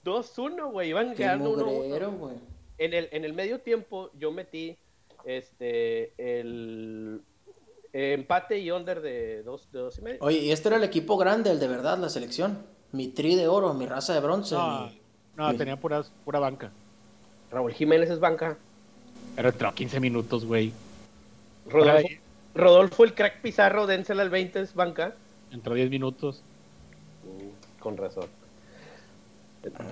2-1, 0.03 0.71
güey, 0.71 0.89
iban 0.89 1.15
quedando 1.15 1.55
1-1. 1.55 1.65
mugrero, 1.65 2.11
güey. 2.11 2.35
En 2.77 2.93
el, 2.93 3.09
en 3.11 3.23
el 3.23 3.33
medio 3.33 3.61
tiempo 3.61 4.11
yo 4.17 4.31
metí 4.31 4.77
este 5.25 6.13
el 6.17 7.21
empate 7.93 8.59
y 8.59 8.71
under 8.71 9.01
de 9.01 9.43
2 9.43 9.71
de 9.71 9.79
dos 9.79 9.97
y 9.99 10.01
medio. 10.01 10.17
Oye, 10.21 10.39
y 10.39 10.51
este 10.51 10.69
era 10.69 10.77
el 10.77 10.83
equipo 10.83 11.15
grande, 11.17 11.51
el 11.51 11.59
de 11.59 11.67
verdad, 11.67 11.97
la 11.97 12.09
selección. 12.09 12.65
Mi 12.93 13.07
tri 13.09 13.35
de 13.35 13.47
oro, 13.47 13.73
mi 13.73 13.85
raza 13.85 14.13
de 14.13 14.19
bronce. 14.21 14.55
No, 14.55 14.85
mi- 14.85 14.99
no, 15.35 15.51
mi- 15.51 15.57
tenía 15.57 15.75
pura, 15.77 16.03
pura 16.23 16.39
banca. 16.39 16.71
Raúl 17.51 17.73
Jiménez 17.73 18.09
es 18.09 18.19
banca. 18.19 18.57
Pero 19.35 19.49
entró 19.49 19.73
15 19.73 19.99
minutos, 19.99 20.45
güey. 20.45 20.71
Rodolfo. 21.69 22.07
Rodolfo 22.55 23.03
el 23.03 23.13
crack 23.15 23.41
Pizarro, 23.41 23.87
dénsela 23.87 24.21
al 24.21 24.29
20 24.29 24.61
es 24.61 24.73
banca. 24.75 25.13
Entró 25.51 25.73
10 25.73 25.89
minutos. 25.89 26.41
Mm, 27.23 27.81
Con 27.81 27.97
razón. 27.97 28.25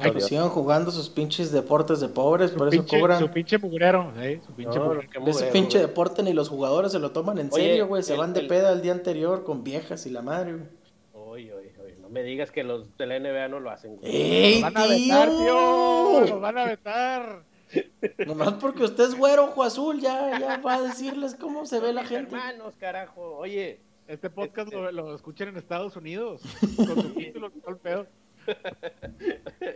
Ay, 0.01 0.11
pues 0.11 0.25
sigan 0.25 0.49
jugando 0.49 0.91
sus 0.91 1.07
pinches 1.09 1.51
deportes 1.51 2.01
de 2.01 2.09
pobres, 2.09 2.51
por 2.51 2.73
eso 2.73 2.85
cobran. 2.85 3.19
Su 3.19 3.29
pinche 3.29 3.57
mugrero, 3.57 4.11
¿eh? 4.17 4.41
Su 4.45 4.51
pinche 4.53 4.77
No, 4.77 4.85
mugrero. 4.85 5.01
ese 5.09 5.19
mugrero, 5.19 5.51
pinche 5.53 5.77
güey. 5.77 5.87
deporte 5.87 6.23
ni 6.23 6.33
los 6.33 6.49
jugadores 6.49 6.91
se 6.91 6.99
lo 6.99 7.11
toman 7.11 7.37
en 7.37 7.49
Oye, 7.53 7.63
serio, 7.67 7.87
güey. 7.87 8.03
Se 8.03 8.13
el- 8.13 8.19
van 8.19 8.33
de 8.33 8.41
el- 8.41 8.47
peda 8.47 8.73
el 8.73 8.81
día 8.81 8.91
anterior 8.91 9.43
con 9.45 9.63
viejas 9.63 10.05
y 10.05 10.09
la 10.09 10.21
madre, 10.21 10.53
güey. 10.53 10.65
Oye, 11.13 11.53
oye, 11.53 11.73
oye, 11.83 11.95
no 12.00 12.00
me 12.11 12.23
digas 12.23 12.51
que 12.51 12.63
los 12.63 12.95
de 12.97 13.05
la 13.07 13.19
NBA 13.19 13.47
no 13.47 13.59
lo 13.59 13.69
hacen, 13.71 13.95
güey. 13.97 14.11
¡Ey, 14.15 14.61
Nos 14.61 14.73
van 14.73 14.77
a 14.83 14.87
vetar, 14.87 15.29
tío. 15.29 16.21
Nos 16.29 16.41
van 16.41 16.57
a 16.57 16.65
vetar. 16.65 17.43
Nomás 18.27 18.53
porque 18.55 18.83
usted 18.83 19.05
es 19.05 19.15
güero, 19.15 19.45
ojo 19.45 19.63
azul, 19.63 19.99
ya, 20.01 20.37
ya 20.39 20.57
va 20.57 20.75
a 20.75 20.81
decirles 20.81 21.35
cómo 21.35 21.65
se 21.65 21.79
ve 21.79 21.93
la 21.93 22.03
gente. 22.03 22.35
Hermanos, 22.35 22.75
carajo. 22.77 23.37
Oye, 23.37 23.79
Este 24.07 24.29
podcast 24.29 24.67
Este- 24.73 24.75
lo, 24.81 24.91
lo 24.91 25.15
escuchan 25.15 25.47
en 25.47 25.57
Estados 25.57 25.95
Unidos. 25.95 26.41
Con 26.75 27.01
subtítulos 27.01 27.53
y 27.55 27.59
todo 27.61 27.71
el 27.71 27.77
pedo. 27.77 28.07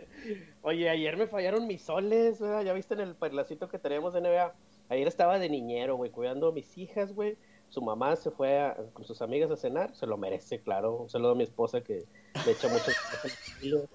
Oye, 0.62 0.88
ayer 0.90 1.16
me 1.16 1.26
fallaron 1.26 1.66
mis 1.66 1.82
soles, 1.82 2.40
¿verdad? 2.40 2.62
Ya 2.64 2.72
viste 2.72 2.94
en 2.94 3.00
el 3.00 3.14
perlacito 3.14 3.68
que 3.68 3.78
tenemos 3.78 4.12
de 4.12 4.20
NBA. 4.20 4.52
Ayer 4.88 5.08
estaba 5.08 5.38
de 5.38 5.48
niñero, 5.48 5.96
güey, 5.96 6.10
cuidando 6.10 6.48
a 6.48 6.52
mis 6.52 6.76
hijas, 6.76 7.14
güey. 7.14 7.36
Su 7.68 7.82
mamá 7.82 8.16
se 8.16 8.30
fue 8.30 8.58
a- 8.60 8.76
con 8.92 9.04
sus 9.04 9.20
amigas 9.22 9.50
a 9.50 9.56
cenar, 9.56 9.94
se 9.94 10.06
lo 10.06 10.16
merece, 10.16 10.60
claro. 10.60 10.96
Un 10.96 11.10
saludo 11.10 11.32
a 11.32 11.34
mi 11.34 11.44
esposa 11.44 11.82
que 11.82 12.04
le 12.44 12.52
echa 12.52 12.68
mucho. 12.68 12.84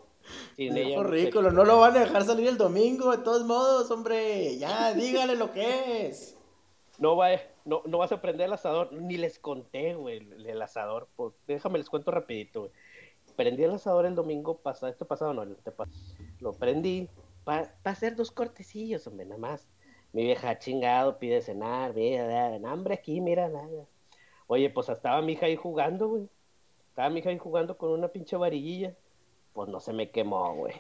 Sin 0.56 0.78
ella 0.78 0.98
no 0.98 1.04
ridículo, 1.04 1.52
no 1.52 1.64
lo 1.66 1.80
van 1.80 1.98
a 1.98 2.02
dejar 2.02 2.24
salir 2.24 2.48
el 2.48 2.58
domingo, 2.58 3.12
de 3.12 3.24
todos 3.24 3.44
modos, 3.46 3.90
hombre. 3.92 4.58
Ya, 4.58 4.94
dígale 4.94 5.36
lo 5.36 5.52
que 5.52 6.08
es. 6.08 6.38
No, 7.00 7.16
va, 7.16 7.30
no, 7.66 7.82
no 7.86 7.98
vas 7.98 8.12
a 8.12 8.22
prender 8.22 8.46
el 8.48 8.54
asador. 8.54 8.94
Ni 8.94 9.18
les 9.18 9.40
conté, 9.40 9.96
güey, 9.96 10.18
el, 10.18 10.46
el 10.46 10.62
asador. 10.62 11.08
Por- 11.16 11.34
déjame 11.48 11.80
les 11.80 11.90
cuento 11.90 12.12
rapidito, 12.12 12.62
güey. 12.62 12.72
Prendí 13.36 13.64
el 13.64 13.72
asador 13.72 14.06
el 14.06 14.14
domingo 14.14 14.58
pasado, 14.58 14.92
este 14.92 15.06
pasado 15.06 15.34
no, 15.34 15.42
el 15.42 15.50
antepasado. 15.50 15.98
Lo 16.40 16.54
prendí 16.54 17.10
para 17.44 17.74
hacer 17.84 18.16
dos 18.16 18.30
cortecillos, 18.30 19.08
hombre, 19.08 19.26
nada 19.26 19.40
más. 19.40 19.68
Mi 20.14 20.24
vieja 20.24 20.60
chingado 20.60 21.18
pide 21.20 21.42
cenar, 21.42 21.94
mira, 21.94 22.28
da- 22.28 22.70
hambre 22.72 22.96
aquí, 22.96 23.22
mira, 23.22 23.48
nada. 23.50 23.86
Oye, 24.48 24.70
pues 24.70 24.90
estaba 24.90 25.22
mi 25.22 25.34
hija 25.34 25.46
ahí 25.46 25.56
jugando, 25.56 26.10
güey. 26.10 26.28
Estaba 26.90 27.10
mi 27.10 27.20
hija 27.20 27.30
ahí 27.30 27.38
jugando 27.38 27.78
con 27.78 27.92
una 27.92 28.10
pinche 28.10 28.36
varillilla. 28.36 28.94
Pues 29.54 29.70
no 29.70 29.80
se 29.80 29.94
me 29.94 30.10
quemó, 30.12 30.54
güey. 30.56 30.74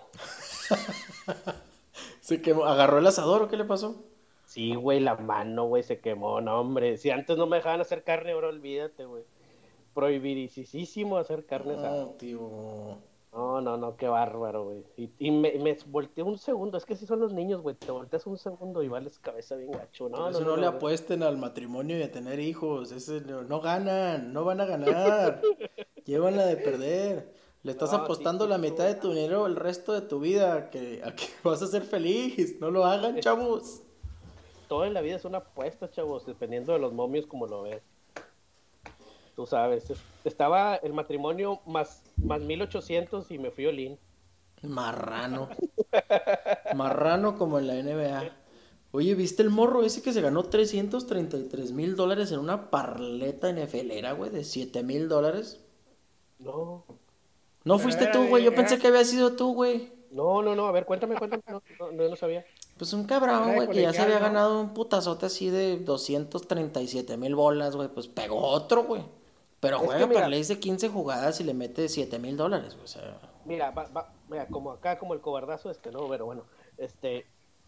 Se 2.21 2.41
quemó, 2.41 2.65
agarró 2.65 2.99
el 2.99 3.07
asador 3.07 3.41
o 3.43 3.47
qué 3.47 3.57
le 3.57 3.65
pasó? 3.65 3.95
Sí, 4.45 4.75
güey, 4.75 4.99
la 4.99 5.15
mano, 5.15 5.65
güey, 5.65 5.81
se 5.83 5.99
quemó, 5.99 6.39
no, 6.41 6.59
hombre. 6.59 6.97
Si 6.97 7.09
antes 7.09 7.37
no 7.37 7.47
me 7.47 7.57
dejaban 7.57 7.81
hacer 7.81 8.03
carne, 8.03 8.31
ahora 8.31 8.49
olvídate, 8.49 9.05
güey. 9.05 9.23
Prohibidísimo 9.93 11.17
hacer 11.17 11.45
carne 11.45 11.73
asada. 11.73 12.05
No, 12.05 12.09
tío. 12.11 12.97
No, 13.33 13.61
no, 13.61 13.77
no, 13.77 13.95
qué 13.95 14.09
bárbaro, 14.09 14.65
güey. 14.65 14.83
Y, 14.97 15.09
y 15.17 15.31
me, 15.31 15.53
me 15.57 15.77
volteé 15.87 16.21
un 16.23 16.37
segundo, 16.37 16.77
es 16.77 16.85
que 16.85 16.93
así 16.93 17.05
son 17.05 17.21
los 17.21 17.33
niños, 17.33 17.61
güey. 17.61 17.75
Te 17.75 17.91
volteas 17.91 18.27
un 18.27 18.37
segundo 18.37 18.83
y 18.83 18.89
vales 18.89 19.19
cabeza 19.19 19.55
bien 19.55 19.71
gacho. 19.71 20.09
No, 20.09 20.17
Por 20.17 20.27
eso 20.27 20.43
no, 20.43 20.51
no, 20.51 20.57
le 20.57 20.67
güey. 20.67 20.75
apuesten 20.75 21.23
al 21.23 21.37
matrimonio 21.37 21.97
y 21.97 22.03
a 22.03 22.11
tener 22.11 22.39
hijos. 22.41 22.91
Ese 22.91 23.21
no, 23.21 23.43
no 23.43 23.61
ganan, 23.61 24.33
no 24.33 24.43
van 24.43 24.59
a 24.59 24.65
ganar. 24.65 25.41
Llévanla 26.05 26.45
de 26.45 26.57
perder. 26.57 27.33
Le 27.63 27.71
estás 27.71 27.93
apostando 27.93 28.45
sí, 28.45 28.49
la 28.49 28.57
mitad 28.57 28.85
de 28.85 28.95
tu 28.95 29.09
dinero 29.09 29.45
el 29.45 29.55
resto 29.55 29.93
de 29.93 30.01
tu 30.01 30.19
vida 30.19 30.55
a 30.55 30.69
que, 30.69 31.01
a 31.05 31.15
que 31.15 31.25
vas 31.43 31.61
a 31.61 31.67
ser 31.67 31.83
feliz. 31.83 32.59
No 32.59 32.69
lo 32.69 32.85
hagan, 32.85 33.19
chavos. 33.19 33.83
Todo 34.67 34.85
en 34.85 34.93
la 34.93 35.01
vida 35.01 35.15
es 35.17 35.25
una 35.25 35.39
apuesta, 35.39 35.89
chavos, 35.89 36.25
dependiendo 36.25 36.73
de 36.73 36.79
los 36.79 36.91
momios 36.93 37.27
como 37.27 37.47
lo 37.47 37.61
ves. 37.63 37.83
Tú 39.41 39.47
sabes, 39.47 39.89
es- 39.89 39.97
estaba 40.23 40.75
el 40.75 40.93
matrimonio 40.93 41.61
más, 41.65 42.03
más 42.17 42.41
1800 42.41 43.31
y 43.31 43.39
me 43.39 43.49
fui 43.49 43.65
Olin. 43.65 43.97
Marrano. 44.61 45.49
Marrano 46.75 47.39
como 47.39 47.57
en 47.57 47.65
la 47.65 47.73
NBA. 47.73 48.29
Oye, 48.91 49.15
¿viste 49.15 49.41
el 49.41 49.49
morro 49.49 49.81
ese 49.83 50.03
que 50.03 50.13
se 50.13 50.21
ganó 50.21 50.43
333 50.43 51.71
mil 51.71 51.95
dólares 51.95 52.31
en 52.31 52.37
una 52.37 52.69
parleta 52.69 53.49
NFLera, 53.51 54.11
güey, 54.11 54.29
de 54.29 54.43
7 54.43 54.83
mil 54.83 55.09
dólares? 55.09 55.59
No, 56.37 56.85
No 57.63 57.79
fuiste 57.79 58.05
tú, 58.13 58.27
güey. 58.27 58.43
Yo 58.43 58.53
pensé 58.53 58.77
que 58.77 58.89
había 58.89 59.03
sido 59.05 59.31
tú, 59.35 59.55
güey. 59.55 59.91
no, 60.11 60.43
no, 60.43 60.53
no, 60.55 60.67
a 60.67 60.71
ver, 60.71 60.85
cuéntame, 60.85 61.15
cuéntame. 61.17 61.41
No, 61.47 61.63
no, 61.79 61.91
no, 61.93 62.09
no 62.09 62.15
sabía. 62.15 62.45
Pues 62.77 62.93
un 62.93 63.05
cabrón, 63.05 63.55
güey, 63.55 63.69
que 63.69 63.81
ya 63.81 63.91
se 63.91 64.01
había 64.01 64.19
ganado 64.19 64.61
un 64.61 64.75
putazote 64.75 65.25
así 65.25 65.49
de 65.49 65.77
237 65.77 67.17
mil 67.17 67.33
bolas, 67.33 67.75
güey. 67.75 67.87
Pues 67.87 68.07
pegó 68.07 68.37
otro, 68.39 68.83
güey. 68.83 69.03
Pero 69.61 69.77
Es 69.77 69.81
que 69.83 69.87
juega 69.87 70.07
mira- 70.07 70.27
dice 70.27 70.59
15 70.59 70.89
jugadas 70.89 71.39
y 71.39 71.43
le 71.45 71.53
mete 71.53 71.87
7 71.87 72.19
mil 72.19 72.35
dólares, 72.35 72.73
güey. 72.73 72.83
O 72.83 72.87
sea, 72.87 73.19
Mira, 73.45 73.71
va, 73.71 73.83
va, 73.89 74.13
mira, 74.29 74.47
como 74.47 74.71
acá, 74.71 74.97
como 74.99 75.13
el 75.13 75.21
cobardazo 75.21 75.71
este, 75.71 75.91
¿no? 75.91 76.07
Pero 76.09 76.25
bueno, 76.25 76.43
este, 76.77 77.25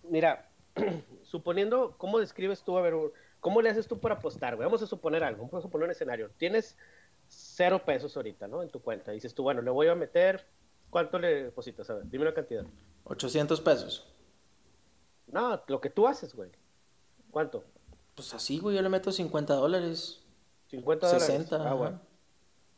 mira, 0.09 0.49
suponiendo, 1.23 1.95
¿cómo 1.97 2.19
describes 2.19 2.63
tú, 2.63 2.77
a 2.77 2.81
ver, 2.81 2.95
cómo 3.39 3.61
le 3.61 3.69
haces 3.69 3.87
tú 3.87 3.99
para 3.99 4.15
apostar, 4.15 4.55
güey? 4.55 4.65
Vamos 4.65 4.81
a 4.81 4.87
suponer 4.87 5.23
algo, 5.23 5.45
vamos 5.45 5.59
a 5.59 5.61
suponer 5.61 5.85
un 5.85 5.91
escenario. 5.91 6.29
Tienes 6.37 6.75
cero 7.27 7.81
pesos 7.85 8.15
ahorita, 8.17 8.47
¿no? 8.47 8.61
En 8.63 8.69
tu 8.69 8.81
cuenta. 8.81 9.11
Dices 9.11 9.33
tú, 9.33 9.43
bueno, 9.43 9.61
le 9.61 9.69
voy 9.71 9.87
a 9.87 9.95
meter, 9.95 10.45
¿cuánto 10.89 11.19
le 11.19 11.43
depositas? 11.45 11.89
A 11.89 11.95
ver, 11.95 12.09
dime 12.09 12.25
la 12.25 12.33
cantidad. 12.33 12.65
800 13.05 13.61
pesos. 13.61 14.07
No, 15.27 15.61
lo 15.67 15.79
que 15.81 15.89
tú 15.89 16.07
haces, 16.07 16.33
güey. 16.35 16.49
¿Cuánto? 17.31 17.63
Pues 18.15 18.33
así, 18.33 18.59
güey, 18.59 18.75
yo 18.75 18.81
le 18.81 18.89
meto 18.89 19.11
50 19.11 19.53
dólares. 19.55 20.22
50 20.73 21.05
dólares. 21.07 21.25
60. 21.27 21.69
Ah, 21.69 21.73
bueno. 21.75 22.01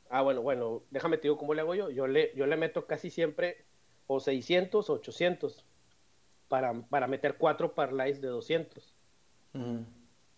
Ah, 0.09 0.21
bueno, 0.21 0.41
bueno, 0.41 0.83
déjame 0.91 1.17
te 1.17 1.23
digo 1.23 1.37
cómo 1.37 1.53
le 1.53 1.61
hago 1.61 1.75
yo. 1.75 1.89
Yo 1.89 2.07
le, 2.07 2.33
yo 2.35 2.45
le 2.45 2.57
meto 2.57 2.85
casi 2.85 3.09
siempre 3.09 3.65
o 4.07 4.19
600 4.19 4.89
o 4.89 4.93
800 4.93 5.65
para, 6.49 6.73
para 6.89 7.07
meter 7.07 7.37
cuatro 7.37 7.73
parlays 7.73 8.19
de 8.21 8.27
200. 8.27 8.93
Ujú. 9.53 9.85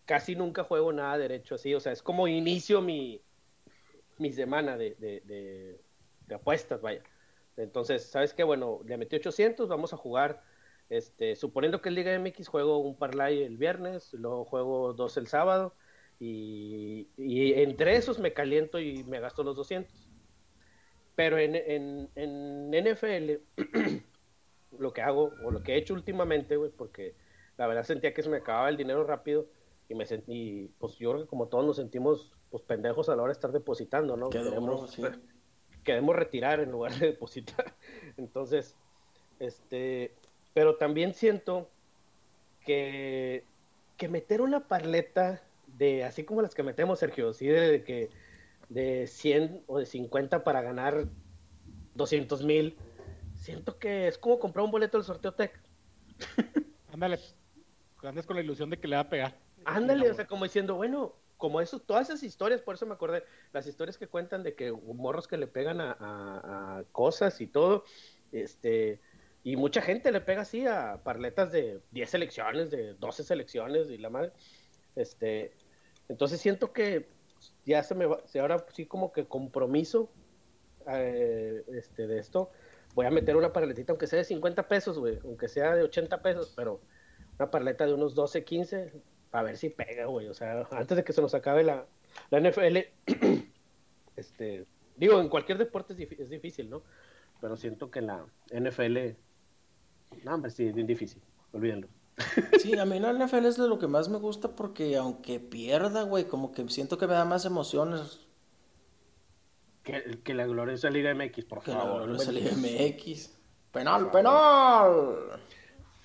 Casi 0.06 0.36
nunca 0.36 0.64
juego 0.64 0.94
nada 0.94 1.18
derecho 1.18 1.56
así, 1.56 1.74
o 1.74 1.80
sea, 1.80 1.92
es 1.92 2.02
como 2.02 2.28
inicio 2.28 2.80
mi, 2.82 3.22
mi 4.20 4.32
semana 4.32 4.78
de, 4.78 4.96
de, 4.96 5.22
de- 5.22 5.82
de 6.28 6.36
apuestas, 6.36 6.80
vaya. 6.82 7.02
Entonces, 7.58 8.06
¿sabes 8.06 8.34
qué? 8.34 8.44
Bueno, 8.44 8.82
le 8.86 8.98
metí 8.98 9.16
800, 9.16 9.68
vamos 9.68 9.94
a 9.94 9.98
jugar, 9.98 10.44
este, 10.90 11.36
suponiendo 11.36 11.82
que 11.82 11.90
es 11.90 11.96
Liga 11.96 12.14
MX, 12.14 12.48
juego 12.48 12.78
un 12.80 12.96
parlay 12.98 13.42
el 13.44 13.58
viernes, 13.58 14.14
luego 14.14 14.46
juego 14.46 14.94
dos 14.94 15.18
el 15.18 15.28
sábado, 15.28 15.74
y, 16.20 17.08
y 17.18 17.54
entre 17.62 17.96
esos 17.96 18.20
me 18.20 18.34
caliento 18.34 18.80
y 18.80 19.04
me 19.04 19.20
gasto 19.20 19.44
los 19.44 19.56
200. 19.56 19.94
Pero 21.16 21.38
en, 21.38 21.56
en, 21.56 22.10
en 22.16 22.72
NFL, 22.74 23.42
lo 24.80 24.94
que 24.94 25.02
hago, 25.02 25.32
o 25.44 25.52
lo 25.52 25.64
que 25.64 25.74
he 25.74 25.78
hecho 25.78 25.94
últimamente, 25.94 26.56
güey, 26.58 26.72
porque 26.72 27.16
la 27.58 27.68
verdad 27.68 27.84
sentía 27.84 28.14
que 28.14 28.22
se 28.24 28.30
me 28.30 28.38
acababa 28.38 28.70
el 28.70 28.78
dinero 28.78 29.04
rápido, 29.04 29.48
y 29.90 29.96
me 29.96 30.06
sentí, 30.06 30.70
pues 30.80 30.98
yo 30.98 31.12
creo 31.12 31.24
que 31.24 31.30
como 31.30 31.48
todos 31.48 31.66
nos 31.66 31.78
sentimos, 31.78 32.34
pues 32.52 32.62
pendejos 32.64 33.10
a 33.10 33.16
la 33.16 33.24
hora 33.24 33.32
de 33.32 33.38
estar 33.38 33.52
depositando, 33.52 34.18
¿no? 34.18 34.30
Queremos- 34.30 34.92
sí. 34.92 35.02
queremos 35.84 36.16
retirar 36.16 36.60
en 36.60 36.72
lugar 36.72 36.94
de 36.96 37.08
depositar. 37.08 37.74
Entonces, 38.18 38.76
este, 39.40 40.14
pero 40.54 40.76
también 40.76 41.14
siento 41.14 41.70
que, 42.66 43.46
que 43.96 44.10
meter 44.10 44.42
una 44.42 44.68
parleta 44.68 45.42
de, 45.78 46.04
así 46.04 46.24
como 46.24 46.42
las 46.42 46.56
que 46.56 46.64
metemos, 46.64 47.00
Sergio, 47.00 47.34
sí, 47.34 47.48
de, 47.48 47.84
que 47.84 48.10
de 48.70 49.08
100 49.08 49.64
o 49.68 49.80
de 49.80 49.86
50 49.86 50.44
para 50.44 50.62
ganar 50.62 51.06
200 51.96 52.44
mil, 52.44 52.78
siento 53.36 53.78
que 53.80 54.08
es 54.08 54.18
como 54.18 54.40
comprar 54.40 54.66
un 54.66 54.72
boleto 54.72 54.98
del 54.98 55.06
sorteo 55.06 55.34
Tech. 55.34 55.60
Ándale. 56.94 57.20
Andas 58.04 58.26
con 58.26 58.36
la 58.36 58.42
ilusión 58.44 58.70
de 58.70 58.78
que 58.80 58.88
le 58.88 58.96
va 58.96 59.02
a 59.04 59.10
pegar. 59.10 59.38
Ándale, 59.66 60.10
o 60.10 60.14
sea, 60.14 60.28
como 60.28 60.44
diciendo, 60.44 60.76
bueno, 60.76 61.16
como 61.36 61.62
eso, 61.62 61.80
todas 61.80 62.10
esas 62.10 62.24
historias, 62.24 62.62
por 62.62 62.76
eso 62.76 62.86
me 62.86 62.94
acordé, 62.94 63.24
las 63.54 63.68
historias 63.68 63.98
que 63.98 64.08
cuentan 64.08 64.44
de 64.44 64.56
que 64.56 64.72
morros 64.72 65.28
que 65.28 65.38
le 65.38 65.48
pegan 65.48 65.82
a, 65.82 65.92
a- 66.00 66.78
a 66.80 66.84
cosas 66.92 67.42
y 67.42 67.48
todo, 67.48 67.84
este, 68.32 69.00
y 69.44 69.56
mucha 69.56 69.82
gente 69.82 70.12
le 70.12 70.22
pega 70.22 70.42
así 70.42 70.66
a 70.66 71.02
parletas 71.04 71.52
de 71.52 71.82
10 71.92 72.10
selecciones, 72.10 72.72
de 72.72 72.94
12 72.94 73.24
selecciones 73.24 73.90
y 73.90 73.98
la 73.98 74.10
madre, 74.10 74.32
este, 74.96 75.54
entonces 76.10 76.40
siento 76.40 76.74
que 76.74 77.08
ya 77.66 77.84
se 77.84 77.96
me 77.96 78.06
va, 78.06 78.22
si 78.26 78.40
ahora 78.40 78.66
sí 78.74 78.86
como 78.86 79.12
que 79.12 79.26
compromiso 79.26 80.10
eh, 80.88 81.64
este, 81.74 82.08
de 82.08 82.20
esto, 82.20 82.52
voy 82.96 83.06
a 83.06 83.12
meter 83.12 83.36
una 83.36 83.54
parletita, 83.54 83.92
aunque 83.92 84.08
sea 84.08 84.20
de 84.20 84.26
50 84.26 84.68
pesos, 84.68 84.98
güey, 84.98 85.20
aunque 85.24 85.48
sea 85.48 85.76
de 85.76 85.84
80 85.84 86.22
pesos, 86.22 86.54
pero 86.56 86.82
una 87.38 87.52
parleta 87.52 87.86
de 87.86 87.94
unos 87.94 88.16
12, 88.16 88.44
15, 88.44 88.94
a 89.32 89.44
ver 89.44 89.58
si 89.58 89.70
pega, 89.70 90.06
güey. 90.06 90.28
O 90.28 90.34
sea, 90.34 90.68
antes 90.72 90.98
de 90.98 91.04
que 91.04 91.14
se 91.14 91.22
nos 91.22 91.36
acabe 91.36 91.64
la, 91.64 91.86
la 92.30 92.40
NFL, 92.40 92.78
este, 94.16 94.66
digo, 94.96 95.22
en 95.22 95.30
cualquier 95.30 95.58
deporte 95.58 95.94
es, 95.94 96.20
es 96.20 96.30
difícil, 96.30 96.70
¿no? 96.70 96.84
Pero 97.40 97.56
siento 97.56 97.92
que 97.92 98.02
la 98.02 98.26
NFL, 98.52 98.98
no, 100.24 100.34
hombre, 100.34 100.52
sí, 100.52 100.68
es 100.68 100.74
bien 100.74 100.88
difícil, 100.88 101.22
olvídenlo. 101.52 101.88
Sí, 102.60 102.78
a 102.78 102.86
mí 102.86 103.00
la 103.00 103.14
NFL 103.14 103.46
es 103.46 103.58
de 103.58 103.68
lo 103.68 103.78
que 103.80 103.88
más 103.88 104.10
me 104.10 104.18
gusta 104.18 104.56
porque 104.56 104.98
aunque 104.98 105.40
pierda, 105.40 106.04
güey, 106.04 106.26
como 106.26 106.52
que 106.52 106.68
siento 106.70 106.98
que 106.98 107.08
me 107.08 107.14
da 107.14 107.26
más 107.26 107.46
emociones 107.46 108.22
Que, 109.84 110.20
que 110.24 110.34
la 110.34 110.46
gloriosa 110.48 110.90
Liga 110.90 111.14
MX, 111.14 111.46
por 111.46 111.64
que 111.64 111.72
la 111.72 111.78
favor. 111.82 112.04
gloriosa 112.04 112.32
Bueno, 112.32 112.50
Liga 112.50 112.52
MX. 112.58 113.34
Penal, 113.72 114.10
penal. 114.12 115.42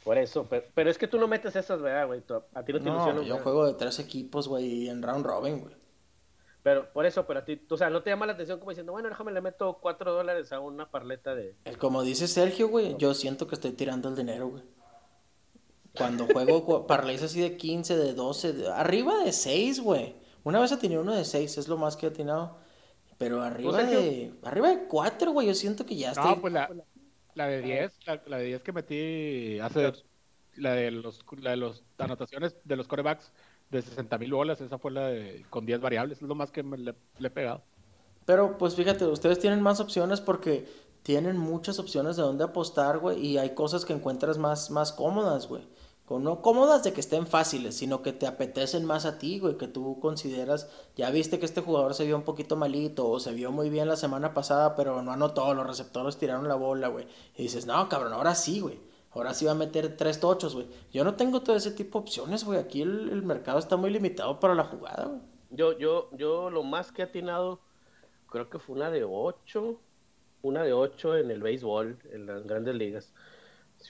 Por 0.04 0.18
eso, 0.18 0.46
pero, 0.48 0.66
pero 0.74 0.90
es 0.90 0.98
que 0.98 1.06
tú 1.08 1.18
no 1.18 1.28
metes 1.28 1.54
esas, 1.56 1.80
¿verdad, 1.80 2.06
güey? 2.06 2.22
A 2.54 2.64
ti 2.64 2.72
no 2.72 2.78
te. 2.80 2.84
No, 2.84 3.22
yo 3.22 3.22
¿verdad? 3.22 3.42
juego 3.42 3.66
de 3.66 3.74
tres 3.74 3.98
equipos, 4.00 4.48
güey, 4.48 4.88
en 4.88 5.02
round 5.02 5.24
robin, 5.24 5.60
güey. 5.60 5.76
Pero 6.62 6.92
por 6.92 7.06
eso, 7.06 7.26
pero 7.26 7.40
a 7.40 7.44
ti, 7.44 7.60
o 7.68 7.76
sea, 7.76 7.90
no 7.90 8.02
te 8.02 8.10
llama 8.10 8.26
la 8.26 8.34
atención 8.34 8.58
como 8.58 8.70
diciendo, 8.70 8.92
bueno, 8.92 9.08
déjame 9.08 9.32
le 9.32 9.40
meto 9.40 9.78
cuatro 9.80 10.12
dólares 10.12 10.52
a 10.52 10.60
una 10.60 10.88
parleta 10.90 11.34
de... 11.34 11.56
Como 11.78 12.02
dice 12.04 12.28
Sergio, 12.28 12.68
güey, 12.68 12.96
yo 12.98 13.14
siento 13.14 13.48
que 13.48 13.56
estoy 13.56 13.72
tirando 13.72 14.08
el 14.08 14.14
dinero, 14.14 14.48
güey. 14.48 14.62
Cuando 15.96 16.26
juego 16.26 16.86
parlays 16.86 17.22
así 17.22 17.40
de 17.40 17.56
15, 17.56 17.96
de 17.96 18.14
12, 18.14 18.52
de- 18.52 18.68
arriba 18.72 19.18
de 19.24 19.32
6, 19.32 19.80
güey. 19.80 20.14
Una 20.44 20.58
vez 20.60 20.72
he 20.72 20.76
tenido 20.76 21.02
uno 21.02 21.14
de 21.14 21.24
6, 21.24 21.58
es 21.58 21.68
lo 21.68 21.76
más 21.76 21.96
que 21.96 22.06
he 22.06 22.08
atinado. 22.10 22.58
Pero 23.18 23.42
arriba 23.42 23.82
de 23.84 24.34
arriba 24.42 24.68
de 24.70 24.86
4, 24.88 25.32
güey, 25.32 25.46
yo 25.48 25.54
siento 25.54 25.86
que 25.86 25.94
ya 25.96 26.10
estoy 26.12 26.30
No, 26.34 26.40
pues 26.40 26.52
la, 26.52 26.68
la 27.34 27.46
de 27.46 27.62
10, 27.62 27.98
la, 28.06 28.22
la 28.26 28.38
de 28.38 28.44
10 28.46 28.62
que 28.62 28.72
metí 28.72 29.60
hace, 29.60 29.92
la 30.56 30.72
de 30.72 30.90
los, 30.90 31.20
la 31.40 31.50
de 31.50 31.56
los 31.56 31.84
anotaciones 31.98 32.56
de 32.64 32.76
los 32.76 32.88
corebacks 32.88 33.32
de 33.70 33.82
60 33.82 34.18
mil 34.18 34.32
bolas, 34.32 34.60
esa 34.60 34.78
fue 34.78 34.90
la 34.90 35.06
de, 35.08 35.46
con 35.50 35.64
10 35.66 35.80
variables, 35.80 36.20
es 36.20 36.28
lo 36.28 36.34
más 36.34 36.50
que 36.50 36.62
me 36.62 36.76
le, 36.78 36.94
le 37.18 37.28
he 37.28 37.30
pegado. 37.30 37.62
Pero 38.24 38.58
pues 38.58 38.74
fíjate, 38.74 39.04
ustedes 39.06 39.38
tienen 39.38 39.62
más 39.62 39.80
opciones 39.80 40.20
porque 40.20 40.66
tienen 41.02 41.36
muchas 41.36 41.78
opciones 41.78 42.16
de 42.16 42.22
dónde 42.22 42.44
apostar, 42.44 42.98
güey, 42.98 43.18
y 43.24 43.38
hay 43.38 43.50
cosas 43.54 43.84
que 43.84 43.92
encuentras 43.92 44.38
más, 44.38 44.70
más 44.70 44.92
cómodas, 44.92 45.48
güey. 45.48 45.66
Con- 46.12 46.24
No 46.24 46.42
cómodas 46.42 46.84
de 46.84 46.92
que 46.92 47.00
estén 47.00 47.26
fáciles, 47.26 47.74
sino 47.74 48.02
que 48.02 48.12
te 48.12 48.26
apetecen 48.26 48.84
más 48.84 49.06
a 49.06 49.18
ti, 49.18 49.38
güey, 49.38 49.56
que 49.56 49.66
tú 49.66 49.98
consideras, 49.98 50.68
ya 50.94 51.10
viste 51.10 51.38
que 51.38 51.46
este 51.46 51.62
jugador 51.62 51.94
se 51.94 52.04
vio 52.04 52.16
un 52.16 52.22
poquito 52.22 52.54
malito 52.54 53.08
o 53.08 53.18
se 53.18 53.32
vio 53.32 53.50
muy 53.50 53.70
bien 53.70 53.88
la 53.88 53.96
semana 53.96 54.34
pasada, 54.34 54.76
pero 54.76 55.00
no 55.00 55.12
anotó, 55.12 55.54
los 55.54 55.66
receptores 55.66 56.18
tiraron 56.18 56.48
la 56.48 56.54
bola, 56.54 56.88
güey. 56.88 57.06
Y 57.34 57.44
dices, 57.44 57.64
no, 57.64 57.88
cabrón, 57.88 58.12
ahora 58.12 58.34
sí, 58.34 58.60
güey. 58.60 58.78
Ahora 59.12 59.32
sí 59.32 59.46
va 59.46 59.52
a 59.52 59.54
meter 59.54 59.96
tres 59.96 60.20
tochos, 60.20 60.54
güey. 60.54 60.66
Yo 60.92 61.02
no 61.02 61.14
tengo 61.14 61.40
todo 61.40 61.56
ese 61.56 61.70
tipo 61.70 61.98
de 61.98 62.02
opciones, 62.02 62.44
güey. 62.44 62.58
Aquí 62.58 62.82
el, 62.82 63.22
mercado 63.22 63.58
está 63.58 63.78
muy 63.78 63.88
limitado 63.88 64.38
para 64.38 64.54
la 64.54 64.64
jugada, 64.64 65.06
güey. 65.06 65.20
Yo, 65.48 65.78
yo, 65.78 66.10
yo 66.12 66.50
lo 66.50 66.62
más 66.62 66.92
que 66.92 67.00
he 67.00 67.04
atinado, 67.06 67.60
creo 68.28 68.50
que 68.50 68.58
fue 68.58 68.76
una 68.76 68.90
de 68.90 69.04
8, 69.04 69.80
una 70.42 70.62
de 70.62 70.74
8 70.74 71.16
en 71.16 71.30
el 71.30 71.40
béisbol, 71.40 71.96
en 72.12 72.26
las 72.26 72.46
grandes 72.46 72.74
ligas. 72.74 73.14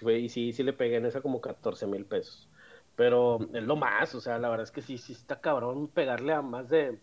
Y 0.00 0.28
sí, 0.28 0.52
sí 0.52 0.62
le 0.62 0.72
pegué 0.72 0.96
en 0.96 1.07
esa 1.07 1.20
como 1.20 1.40
14 1.40 1.87
mil 1.87 2.05
pesos. 2.05 2.48
Pero 2.96 3.40
es 3.52 3.62
lo 3.62 3.76
más, 3.76 4.14
o 4.14 4.20
sea, 4.20 4.38
la 4.38 4.48
verdad 4.48 4.64
es 4.64 4.70
que 4.70 4.83
sí, 4.83 4.98
sí 4.98 5.12
está 5.12 5.40
cabrón 5.40 5.88
pegarle 5.88 6.33
a 6.33 6.42
más 6.42 6.68
de... 6.68 7.00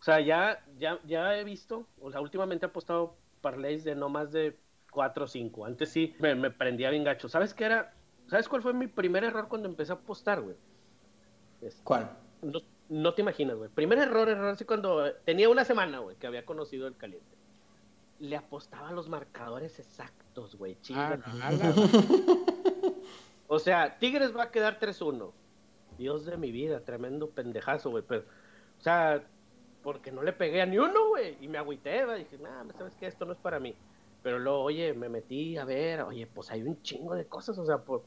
O 0.00 0.04
sea, 0.04 0.20
ya, 0.20 0.64
ya, 0.78 0.98
ya 1.04 1.38
he 1.38 1.44
visto, 1.44 1.86
o 2.00 2.10
sea, 2.10 2.20
últimamente 2.20 2.66
he 2.66 2.68
apostado 2.68 3.16
parlays 3.40 3.84
de 3.84 3.94
no 3.94 4.08
más 4.08 4.32
de 4.32 4.58
4 4.90 5.24
o 5.24 5.28
5. 5.28 5.64
Antes 5.64 5.90
sí 5.90 6.14
me, 6.18 6.34
me 6.34 6.50
prendía 6.50 6.90
bien 6.90 7.04
gacho. 7.04 7.28
¿Sabes 7.28 7.54
qué 7.54 7.64
era? 7.64 7.94
¿Sabes 8.26 8.48
cuál 8.48 8.62
fue 8.62 8.72
mi 8.72 8.86
primer 8.86 9.24
error 9.24 9.48
cuando 9.48 9.68
empecé 9.68 9.92
a 9.92 9.96
apostar, 9.96 10.40
güey? 10.40 10.56
Este, 11.60 11.82
¿Cuál? 11.84 12.10
no, 12.42 12.60
no 12.88 13.14
te 13.14 13.22
imaginas, 13.22 13.56
güey. 13.56 13.70
Primer 13.70 13.98
error, 13.98 14.28
error, 14.28 14.48
así 14.50 14.64
cuando 14.64 15.12
tenía 15.24 15.48
una 15.48 15.64
semana, 15.64 16.00
güey, 16.00 16.16
que 16.16 16.26
había 16.26 16.44
conocido 16.44 16.86
el 16.86 16.96
caliente. 16.96 17.36
Le 18.22 18.36
apostaba 18.36 18.88
a 18.88 18.92
los 18.92 19.08
marcadores 19.08 19.78
exactos, 19.80 20.54
güey. 20.56 20.74
Ah, 20.74 20.78
chinga. 20.82 21.22
ala. 21.42 21.74
O 23.48 23.58
sea, 23.58 23.98
Tigres 23.98 24.34
va 24.36 24.44
a 24.44 24.50
quedar 24.50 24.78
3-1. 24.78 25.32
Dios 25.98 26.24
de 26.24 26.36
mi 26.36 26.50
vida, 26.52 26.80
tremendo 26.80 27.28
pendejazo, 27.30 27.90
güey. 27.90 28.04
Pero, 28.06 28.22
o 28.78 28.80
sea, 28.82 29.22
porque 29.82 30.10
no 30.12 30.22
le 30.22 30.32
pegué 30.32 30.62
a 30.62 30.66
ni 30.66 30.78
uno, 30.78 31.08
güey. 31.08 31.36
Y 31.40 31.48
me 31.48 31.58
agüité, 31.58 32.04
güey. 32.04 32.20
Dije, 32.24 32.38
nah, 32.38 32.64
¿sabes 32.78 32.94
qué? 32.94 33.06
Esto 33.06 33.24
no 33.24 33.32
es 33.32 33.38
para 33.38 33.58
mí. 33.60 33.74
Pero 34.22 34.38
luego, 34.38 34.62
oye, 34.62 34.94
me 34.94 35.08
metí 35.08 35.56
a 35.58 35.64
ver, 35.64 36.02
oye, 36.02 36.26
pues 36.28 36.50
hay 36.50 36.62
un 36.62 36.80
chingo 36.82 37.14
de 37.14 37.26
cosas, 37.26 37.58
o 37.58 37.66
sea, 37.66 37.78
por... 37.78 38.04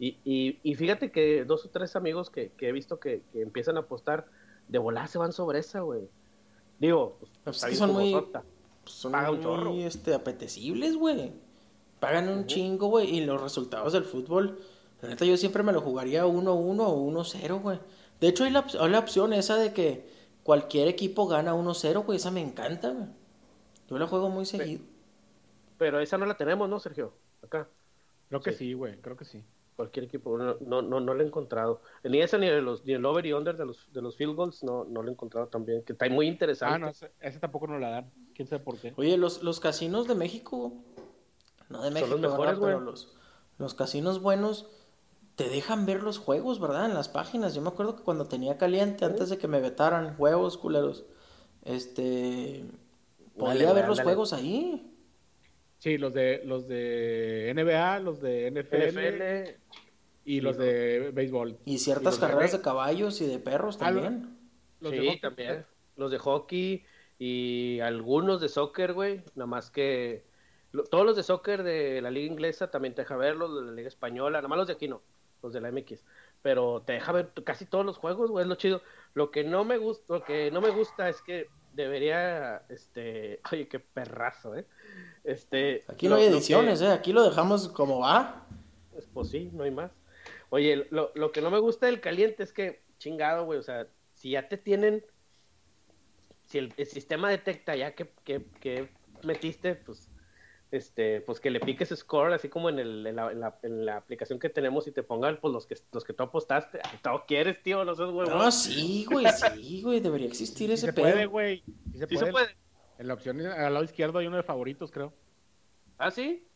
Y, 0.00 0.18
y, 0.24 0.58
y 0.64 0.74
fíjate 0.74 1.12
que 1.12 1.44
dos 1.44 1.64
o 1.64 1.70
tres 1.70 1.94
amigos 1.94 2.30
que, 2.30 2.50
que 2.50 2.68
he 2.68 2.72
visto 2.72 2.98
que, 2.98 3.22
que 3.32 3.42
empiezan 3.42 3.76
a 3.76 3.80
apostar, 3.80 4.26
de 4.66 4.78
volar 4.78 5.06
se 5.06 5.18
van 5.18 5.32
sobre 5.32 5.60
esa, 5.60 5.80
güey. 5.82 6.08
Digo, 6.80 7.16
pues, 7.20 7.30
Pues 7.44 7.56
es 7.62 7.64
que 7.70 7.74
son 7.76 7.92
muy- 7.92 8.10
jugosota. 8.12 8.42
Son 8.84 9.12
Paga 9.12 9.30
un 9.30 9.40
chorro. 9.42 9.70
muy 9.72 9.82
este, 9.84 10.14
apetecibles, 10.14 10.96
güey. 10.96 11.32
Pagan 12.00 12.28
un 12.28 12.46
chingo, 12.46 12.88
güey. 12.88 13.16
Y 13.16 13.24
los 13.24 13.40
resultados 13.40 13.92
del 13.92 14.04
fútbol, 14.04 14.58
la 15.00 15.08
neta, 15.08 15.24
yo 15.24 15.36
siempre 15.36 15.62
me 15.62 15.72
lo 15.72 15.80
jugaría 15.80 16.24
1-1 16.26 16.80
o 16.80 16.96
1-0, 17.10 17.60
güey. 17.62 17.78
De 18.20 18.28
hecho, 18.28 18.44
hay 18.44 18.50
la, 18.50 18.66
hay 18.80 18.90
la 18.90 18.98
opción 18.98 19.32
esa 19.32 19.56
de 19.56 19.72
que 19.72 20.08
cualquier 20.42 20.88
equipo 20.88 21.26
gana 21.28 21.54
1-0, 21.54 22.04
güey. 22.04 22.16
Esa 22.16 22.30
me 22.30 22.40
encanta, 22.40 22.90
güey. 22.90 23.06
Yo 23.88 23.98
la 23.98 24.06
juego 24.06 24.28
muy 24.30 24.46
seguido. 24.46 24.82
Pero 25.78 26.00
esa 26.00 26.18
no 26.18 26.26
la 26.26 26.36
tenemos, 26.36 26.68
¿no, 26.68 26.78
Sergio? 26.80 27.12
Acá. 27.42 27.68
Creo 28.28 28.40
que 28.40 28.52
Sí. 28.52 28.58
sí, 28.58 28.72
güey, 28.72 28.96
creo 29.00 29.16
que 29.16 29.24
sí. 29.24 29.44
Cualquier 29.76 30.04
equipo. 30.06 30.36
No, 30.38 30.56
no, 30.60 30.82
no, 30.82 31.00
no 31.00 31.14
lo 31.14 31.22
he 31.22 31.26
encontrado. 31.26 31.82
Ni 32.04 32.20
esa 32.20 32.38
ni, 32.38 32.46
de 32.46 32.62
los, 32.62 32.84
ni 32.84 32.92
el 32.94 33.04
over 33.04 33.26
y 33.26 33.32
under 33.32 33.56
de 33.56 33.66
los, 33.66 33.92
de 33.92 34.00
los 34.02 34.16
field 34.16 34.34
goals 34.36 34.62
no, 34.62 34.84
no 34.84 35.02
lo 35.02 35.08
he 35.08 35.12
encontrado 35.12 35.48
también. 35.48 35.82
Que 35.84 35.92
está 35.94 36.08
muy 36.08 36.26
interesante. 36.28 36.74
Ah, 36.74 36.78
no, 36.78 36.88
ese, 36.88 37.12
ese 37.20 37.38
tampoco 37.40 37.66
nos 37.66 37.80
la 37.80 37.90
dan. 37.90 38.12
¿Quién 38.34 38.48
sabe 38.48 38.64
por 38.64 38.78
qué? 38.78 38.92
Oye, 38.96 39.16
los, 39.16 39.42
los 39.42 39.60
casinos 39.60 40.08
de 40.08 40.14
México, 40.14 40.72
no 41.68 41.82
de 41.82 41.84
Son 41.88 41.94
México, 41.94 42.16
los 42.16 42.20
mejores, 42.20 42.58
¿verdad? 42.58 42.78
Pero 42.78 42.80
los, 42.80 43.14
los 43.58 43.74
casinos 43.74 44.20
buenos 44.20 44.66
te 45.36 45.48
dejan 45.48 45.86
ver 45.86 46.02
los 46.02 46.18
juegos, 46.18 46.60
¿verdad? 46.60 46.86
En 46.86 46.94
las 46.94 47.08
páginas. 47.08 47.54
Yo 47.54 47.62
me 47.62 47.68
acuerdo 47.68 47.96
que 47.96 48.02
cuando 48.02 48.26
tenía 48.26 48.58
caliente, 48.58 49.04
antes 49.04 49.28
de 49.30 49.38
que 49.38 49.48
me 49.48 49.60
vetaran, 49.60 50.14
huevos, 50.18 50.58
culeros, 50.58 51.04
este, 51.64 52.64
podía 53.36 53.72
ver 53.72 53.88
los 53.88 54.00
juegos 54.00 54.32
ahí. 54.32 54.88
Sí, 55.78 55.98
los 55.98 56.12
de 56.14 56.42
los 56.44 56.68
de 56.68 57.52
NBA, 57.54 57.98
los 58.00 58.20
de 58.20 58.50
NFL, 58.50 58.88
NFL. 58.88 59.60
y 60.24 60.40
los 60.40 60.56
de 60.56 61.10
béisbol. 61.12 61.58
Y 61.64 61.78
ciertas 61.78 62.18
carreras 62.18 62.52
re- 62.52 62.58
de 62.58 62.62
caballos 62.62 63.20
y 63.20 63.26
de 63.26 63.38
perros 63.38 63.76
Ah, 63.76 63.86
también. 63.86 64.38
Los 64.80 64.92
de 64.92 64.98
sí, 65.00 65.06
hockey, 65.06 65.20
también. 65.20 65.66
Los 65.96 66.10
de 66.10 66.18
hockey 66.18 66.84
y 67.18 67.80
algunos 67.80 68.40
de 68.40 68.48
soccer, 68.48 68.92
güey. 68.92 69.22
Nada 69.34 69.46
más 69.46 69.70
que. 69.70 70.24
lo- 70.72 70.84
todos 70.84 71.04
los 71.06 71.16
de 71.16 71.22
soccer 71.22 71.62
de 71.62 72.00
la 72.02 72.10
liga 72.10 72.26
inglesa 72.32 72.70
también 72.70 72.94
te 72.94 73.02
deja 73.02 73.16
verlos, 73.16 73.50
los 73.50 73.60
de 73.64 73.66
la 73.70 73.76
liga 73.76 73.88
española. 73.88 74.38
Nada 74.38 74.48
más 74.48 74.58
los 74.58 74.66
de 74.66 74.72
aquí 74.74 74.88
no, 74.88 75.02
los 75.42 75.52
de 75.52 75.60
la 75.60 75.70
MX. 75.70 76.04
Pero 76.42 76.82
te 76.84 76.94
deja 76.94 77.12
ver 77.12 77.30
casi 77.44 77.66
todos 77.66 77.84
los 77.86 77.98
juegos, 77.98 78.30
güey. 78.30 78.42
Es 78.42 78.48
lo 78.48 78.56
chido. 78.56 78.82
Lo 79.14 79.30
que 79.30 79.44
no 79.44 79.64
me 79.64 79.78
gusta, 79.78 80.14
lo 80.14 80.24
que 80.24 80.50
no 80.50 80.60
me 80.60 80.70
gusta 80.70 81.08
es 81.08 81.22
que 81.22 81.48
debería, 81.72 82.62
este. 82.68 83.40
Oye, 83.52 83.68
qué 83.68 83.78
perrazo, 83.80 84.56
¿eh? 84.56 84.66
Este. 85.24 85.84
Aquí 85.88 86.08
no 86.08 86.16
hay 86.16 86.22
que- 86.28 86.28
ediciones, 86.34 86.80
¿eh? 86.82 86.88
Aquí 86.88 87.12
lo 87.12 87.22
dejamos 87.22 87.68
como 87.68 88.00
va. 88.00 88.46
Pues, 88.92 89.06
pues 89.12 89.28
sí, 89.28 89.50
no 89.52 89.64
hay 89.64 89.70
más. 89.70 89.90
Oye, 90.50 90.86
lo, 90.90 91.12
lo 91.14 91.32
que 91.32 91.40
no 91.40 91.50
me 91.50 91.58
gusta 91.60 91.86
del 91.86 92.00
caliente 92.00 92.42
es 92.42 92.52
que, 92.52 92.82
chingado, 92.98 93.44
güey, 93.46 93.58
o 93.58 93.62
sea, 93.62 93.86
si 94.14 94.30
ya 94.32 94.48
te 94.48 94.58
tienen, 94.58 95.02
si 96.52 96.58
el, 96.58 96.74
el 96.76 96.86
sistema 96.86 97.30
detecta 97.30 97.74
ya 97.74 97.94
que, 97.94 98.10
que, 98.24 98.44
que 98.60 98.90
metiste, 99.22 99.74
pues, 99.74 100.10
este, 100.70 101.20
pues 101.22 101.40
que 101.40 101.50
le 101.50 101.60
piques 101.60 101.88
score, 101.96 102.32
así 102.34 102.48
como 102.50 102.68
en, 102.68 102.78
el, 102.78 103.06
en, 103.06 103.16
la, 103.16 103.30
en, 103.32 103.40
la, 103.40 103.58
en 103.62 103.86
la 103.86 103.96
aplicación 103.96 104.38
que 104.38 104.48
tenemos 104.50 104.86
y 104.86 104.92
te 104.92 105.02
pongan, 105.02 105.38
pues, 105.40 105.52
los 105.52 105.66
que, 105.66 105.76
los 105.92 106.04
que 106.04 106.12
tú 106.12 106.22
apostaste. 106.24 106.80
Todo 107.02 107.24
quieres, 107.26 107.62
tío, 107.62 107.84
no 107.84 107.94
seas 107.94 108.10
huevón. 108.10 108.38
No, 108.38 108.50
sí, 108.50 109.06
güey, 109.10 109.26
sí, 109.54 109.80
güey. 109.82 110.00
Debería 110.00 110.26
existir 110.28 110.68
Sí 110.68 110.74
ese 110.74 110.86
se 110.86 110.92
pedo. 110.92 111.04
puede, 111.06 111.26
güey. 111.26 111.62
Sí 111.92 111.98
se 111.98 112.06
Sí 112.06 112.14
puede. 112.16 112.26
se 112.26 112.32
puede. 112.32 112.56
En 112.98 113.08
la 113.08 113.14
opción 113.14 113.40
al 113.40 113.72
lado 113.72 113.84
izquierdo 113.84 114.18
hay 114.18 114.26
uno 114.26 114.36
de 114.36 114.42
favoritos, 114.42 114.90
creo. 114.90 115.12
¿Ah, 115.98 116.10
sí? 116.10 116.46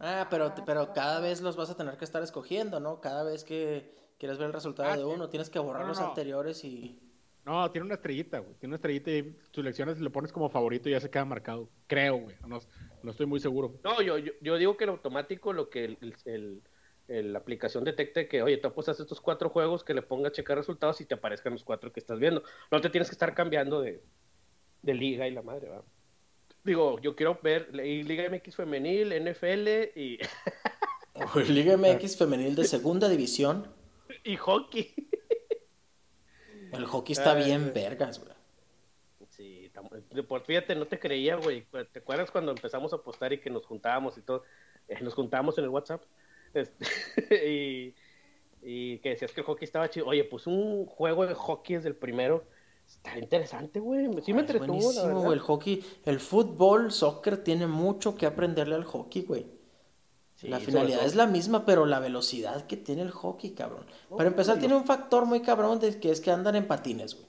Ah, 0.00 0.26
pero, 0.28 0.52
pero 0.66 0.92
cada 0.92 1.20
vez 1.20 1.40
los 1.40 1.56
vas 1.56 1.70
a 1.70 1.76
tener 1.76 1.96
que 1.96 2.04
estar 2.04 2.22
escogiendo, 2.22 2.80
¿no? 2.80 3.00
Cada 3.00 3.22
vez 3.22 3.44
que 3.44 3.94
quieres 4.18 4.38
ver 4.38 4.48
el 4.48 4.52
resultado 4.52 4.90
Ah, 4.90 4.96
de 4.96 5.02
sí. 5.02 5.08
uno, 5.08 5.28
tienes 5.28 5.50
que 5.50 5.58
borrar 5.58 5.82
No, 5.82 5.86
no, 5.86 5.92
los 5.92 6.00
no. 6.00 6.08
anteriores 6.08 6.64
y... 6.64 7.00
No, 7.44 7.70
tiene 7.70 7.84
una 7.86 7.94
estrellita, 7.96 8.38
güey. 8.38 8.54
Tiene 8.54 8.70
una 8.70 8.76
estrellita 8.76 9.10
y 9.10 9.36
seleccionas 9.52 9.98
y 9.98 10.02
lo 10.02 10.10
pones 10.10 10.32
como 10.32 10.48
favorito 10.48 10.88
y 10.88 10.92
ya 10.92 11.00
se 11.00 11.10
queda 11.10 11.24
marcado. 11.26 11.68
Creo, 11.86 12.16
güey. 12.16 12.36
No, 12.46 12.58
no 13.02 13.10
estoy 13.10 13.26
muy 13.26 13.38
seguro. 13.40 13.74
No, 13.84 14.00
yo, 14.00 14.16
yo, 14.18 14.32
yo 14.40 14.56
digo 14.56 14.76
que 14.78 14.84
en 14.84 14.90
automático 14.90 15.52
lo 15.52 15.68
que 15.68 15.84
el, 15.84 15.98
el- 16.00 16.14
el- 16.24 16.62
el- 17.08 17.32
la 17.34 17.38
aplicación 17.40 17.84
detecte 17.84 18.28
que, 18.28 18.42
oye, 18.42 18.56
tú 18.56 18.68
apuestas 18.68 18.98
estos 18.98 19.20
cuatro 19.20 19.50
juegos, 19.50 19.84
que 19.84 19.92
le 19.92 20.00
ponga 20.00 20.28
a 20.28 20.32
checar 20.32 20.56
resultados 20.56 21.00
y 21.02 21.04
te 21.04 21.14
aparezcan 21.14 21.52
los 21.52 21.64
cuatro 21.64 21.92
que 21.92 22.00
estás 22.00 22.18
viendo. 22.18 22.42
No 22.70 22.80
te 22.80 22.88
tienes 22.88 23.08
que 23.10 23.14
estar 23.14 23.34
cambiando 23.34 23.82
de, 23.82 24.02
de 24.80 24.94
liga 24.94 25.28
y 25.28 25.32
la 25.32 25.42
madre, 25.42 25.68
¿va? 25.68 25.82
Digo, 26.64 26.98
yo 27.02 27.14
quiero 27.14 27.38
ver 27.42 27.74
Liga 27.74 28.24
MX 28.30 28.56
femenil, 28.56 29.12
NFL 29.22 29.68
y, 30.00 30.18
Liga 31.50 31.76
MX 31.76 32.16
femenil 32.16 32.54
de 32.54 32.64
segunda 32.64 33.06
división. 33.10 33.68
y 34.24 34.36
hockey. 34.36 34.94
El 36.74 36.86
hockey 36.86 37.12
está 37.12 37.32
Ay, 37.32 37.44
bien 37.44 37.72
vergas, 37.74 38.18
güey. 38.18 38.32
Sí, 39.30 39.70
por 40.28 40.42
fíjate, 40.42 40.74
no 40.74 40.86
te 40.86 40.98
creía, 40.98 41.36
güey. 41.36 41.66
¿Te 41.92 41.98
acuerdas 41.98 42.30
cuando 42.30 42.52
empezamos 42.52 42.92
a 42.92 42.96
apostar 42.96 43.32
y 43.32 43.40
que 43.40 43.50
nos 43.50 43.66
juntábamos 43.66 44.16
y 44.16 44.22
todo? 44.22 44.44
Eh, 44.88 44.98
nos 45.02 45.14
juntábamos 45.14 45.58
en 45.58 45.64
el 45.64 45.70
WhatsApp. 45.70 46.02
Este, 46.54 47.50
y, 47.50 47.94
y 48.62 48.98
que 48.98 49.08
decías 49.08 49.32
que 49.32 49.40
el 49.40 49.46
hockey 49.46 49.64
estaba 49.64 49.90
chido. 49.90 50.06
Oye, 50.06 50.22
pues 50.22 50.46
un 50.46 50.86
juego 50.86 51.26
de 51.26 51.34
hockey 51.34 51.74
desde 51.74 51.88
el 51.88 51.96
primero. 51.96 52.44
Está 52.86 53.18
interesante, 53.18 53.80
güey. 53.80 54.06
Sí 54.22 54.32
me 54.32 54.42
Es 54.42 54.48
entretuvo, 54.50 54.78
buenísimo, 54.78 55.20
güey. 55.22 55.32
El 55.32 55.40
hockey, 55.40 55.84
el 56.04 56.20
fútbol, 56.20 56.92
soccer 56.92 57.42
tiene 57.42 57.66
mucho 57.66 58.16
que 58.16 58.26
aprenderle 58.26 58.76
al 58.76 58.84
hockey, 58.84 59.22
güey. 59.22 59.46
Sí, 60.44 60.50
la 60.50 60.60
finalidad 60.60 60.98
todo- 60.98 61.06
es 61.06 61.14
la 61.14 61.26
misma, 61.26 61.64
pero 61.64 61.86
la 61.86 61.98
velocidad 62.00 62.66
que 62.66 62.76
tiene 62.76 63.02
el 63.02 63.10
hockey, 63.10 63.50
cabrón. 63.50 63.84
Para 64.10 64.28
empezar, 64.28 64.58
tiene 64.58 64.74
un 64.76 64.84
factor 64.84 65.24
muy 65.26 65.40
cabrón 65.40 65.78
de 65.80 65.98
que 65.98 66.10
es 66.10 66.20
que 66.20 66.30
andan 66.30 66.54
en 66.56 66.66
patines, 66.66 67.14
güey. 67.14 67.26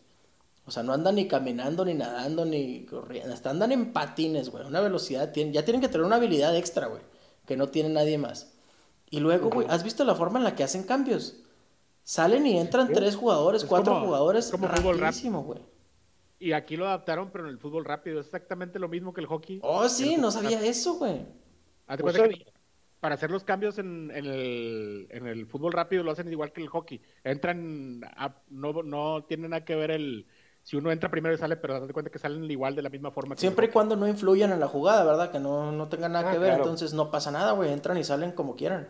O 0.68 0.72
sea, 0.72 0.84
no 0.84 0.94
andan 0.94 1.16
ni 1.16 1.28
caminando, 1.28 1.86
ni 1.86 1.94
nadando, 1.94 2.44
ni 2.44 2.86
corriendo. 2.86 3.34
Hasta 3.34 3.52
andan 3.52 3.72
en 3.72 3.94
patines, 3.94 4.50
güey. 4.50 4.66
Una 4.66 4.82
velocidad, 4.82 5.32
tienen, 5.32 5.54
ya 5.54 5.64
tienen 5.64 5.80
que 5.82 5.88
tener 5.90 6.06
una 6.06 6.16
habilidad 6.18 6.56
extra, 6.56 6.88
güey. 6.88 7.02
Que 7.46 7.56
no 7.56 7.68
tiene 7.70 7.90
nadie 7.90 8.18
más. 8.18 8.52
Y 9.10 9.20
luego, 9.20 9.50
güey, 9.52 9.68
¿has 9.70 9.84
visto 9.84 10.04
la 10.04 10.16
forma 10.16 10.40
en 10.40 10.44
la 10.44 10.56
que 10.56 10.64
hacen 10.64 10.84
cambios? 10.84 11.36
Salen 12.04 12.46
y 12.48 12.58
entran 12.60 12.88
Sí. 12.88 12.94
tres 12.94 13.16
jugadores, 13.16 13.62
Es 13.64 13.70
cuatro 13.70 13.94
como- 13.94 14.06
jugadores, 14.08 14.46
es 14.46 14.52
como 14.52 14.68
rapidísimo, 14.68 15.44
güey. 15.44 15.60
Y 16.40 16.52
aquí 16.52 16.76
lo 16.76 16.88
adaptaron, 16.88 17.30
pero 17.32 17.46
en 17.46 17.52
el 17.52 17.60
fútbol 17.60 17.86
rápido. 17.86 18.20
Es 18.20 18.26
exactamente 18.26 18.78
lo 18.80 18.90
mismo 18.90 19.14
que 19.14 19.22
el 19.22 19.28
hockey. 19.28 19.60
Oh, 19.64 19.88
sí, 19.88 20.18
no 20.18 20.32
sabía 20.32 20.62
eso, 20.66 20.96
güey. 20.96 21.26
Que. 21.88 22.46
Para 23.06 23.14
hacer 23.14 23.30
los 23.30 23.44
cambios 23.44 23.78
en, 23.78 24.10
en 24.16 24.26
el, 24.26 25.08
en 25.12 25.28
el 25.28 25.46
fútbol 25.46 25.74
rápido 25.74 26.02
lo 26.02 26.10
hacen 26.10 26.28
igual 26.32 26.52
que 26.52 26.62
el 26.64 26.70
hockey. 26.70 27.00
Entran, 27.24 28.02
a- 28.04 28.42
no, 28.50 28.82
no 28.82 29.26
tiene 29.26 29.48
nada 29.48 29.64
que 29.64 29.76
ver 29.76 29.92
el... 29.92 30.26
Si 30.64 30.76
uno 30.76 30.92
entra 30.92 31.12
primero 31.12 31.36
y 31.36 31.38
sale, 31.38 31.56
pero 31.56 31.80
date 31.80 31.94
cuenta 31.94 32.10
que 32.10 32.18
salen 32.18 32.50
igual 32.50 32.74
de 32.76 32.82
la 32.82 32.90
misma 32.90 33.12
forma. 33.12 33.36
que 33.36 33.42
Siempre 33.42 33.68
y 33.68 33.70
cuando 33.70 33.96
no 33.96 34.08
influyan 34.08 34.52
en 34.54 34.60
la 34.60 34.68
jugada, 34.68 35.04
¿verdad? 35.04 35.32
Que 35.32 35.38
no, 35.40 35.72
no 35.72 35.88
tengan 35.88 36.14
nada 36.14 36.30
Ah, 36.30 36.34
que 36.34 36.40
ver, 36.40 36.48
claro. 36.50 36.64
entonces 36.64 36.96
no 36.96 37.12
pasa 37.12 37.30
nada, 37.30 37.52
güey. 37.52 37.72
Entran 37.72 37.96
y 38.00 38.04
salen 38.04 38.32
como 38.32 38.56
quieran. 38.56 38.88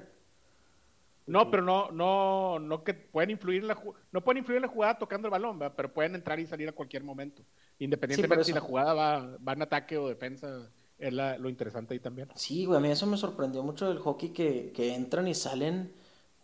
No, 1.26 1.52
pero 1.52 1.62
no, 1.62 1.92
no, 1.92 2.58
no 2.60 2.86
que 2.86 2.94
pueden 2.94 3.32
influir 3.32 3.64
en 3.64 3.68
la 3.68 3.78
no 4.14 4.24
pueden 4.24 4.38
influir 4.38 4.58
en 4.58 4.62
la 4.62 4.70
jugada 4.70 4.98
tocando 4.98 5.28
el 5.28 5.32
balón, 5.32 5.60
¿verdad? 5.60 5.74
pero 5.76 5.94
pueden 5.94 6.16
entrar 6.16 6.40
y 6.40 6.46
salir 6.48 6.70
a 6.70 6.72
cualquier 6.72 7.04
momento. 7.04 7.44
Independientemente 7.80 8.46
si 8.46 8.52
eso. 8.52 8.60
la 8.62 8.66
jugada 8.66 8.94
va, 8.94 9.38
va 9.46 9.52
en 9.52 9.62
ataque 9.64 9.98
o 9.98 10.08
defensa, 10.08 10.72
es 10.98 11.14
la- 11.14 11.38
lo 11.38 11.50
interesante 11.50 11.94
ahí 11.94 12.00
también. 12.00 12.30
Sí, 12.36 12.66
güey, 12.66 12.78
a 12.78 12.82
mí 12.82 12.90
eso 12.90 13.06
me 13.06 13.18
sorprendió 13.18 13.64
mucho 13.64 13.88
del 13.88 14.00
hockey 14.00 14.30
que, 14.30 14.72
que 14.74 14.94
entran 14.96 15.28
y 15.28 15.34
salen, 15.36 15.94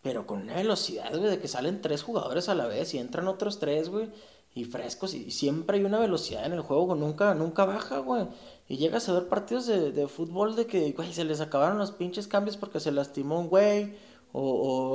pero 0.02 0.26
con 0.28 0.42
una 0.42 0.56
velocidad, 0.56 1.10
güey, 1.18 1.30
de 1.30 1.40
que 1.40 1.48
salen 1.48 1.82
tres 1.82 2.04
jugadores 2.04 2.50
a 2.50 2.56
la 2.56 2.68
vez 2.68 2.94
y 2.94 2.98
entran 3.00 3.28
otros 3.28 3.60
tres, 3.60 3.90
güey, 3.90 4.10
y 4.54 4.66
frescos, 4.66 5.14
y 5.14 5.32
siempre 5.32 5.78
hay 5.78 5.86
una 5.86 6.00
velocidad 6.00 6.46
en 6.46 6.54
el 6.54 6.62
juego, 6.62 6.94
nunca, 6.96 7.34
nunca 7.34 7.64
baja, 7.66 8.00
güey. 8.00 8.28
Y 8.68 8.78
llegas 8.78 9.08
a 9.10 9.14
ver 9.14 9.30
partidos 9.30 9.66
de, 9.68 9.92
de 9.92 10.08
fútbol 10.08 10.56
de 10.56 10.66
que, 10.66 10.92
güey, 10.92 11.14
se 11.14 11.24
les 11.24 11.40
acabaron 11.42 11.78
los 11.78 11.92
pinches 11.94 12.28
cambios 12.28 12.58
porque 12.58 12.80
se 12.82 12.92
lastimó 12.92 13.40
un 13.40 13.48
güey, 13.50 13.96
o, 14.34 14.42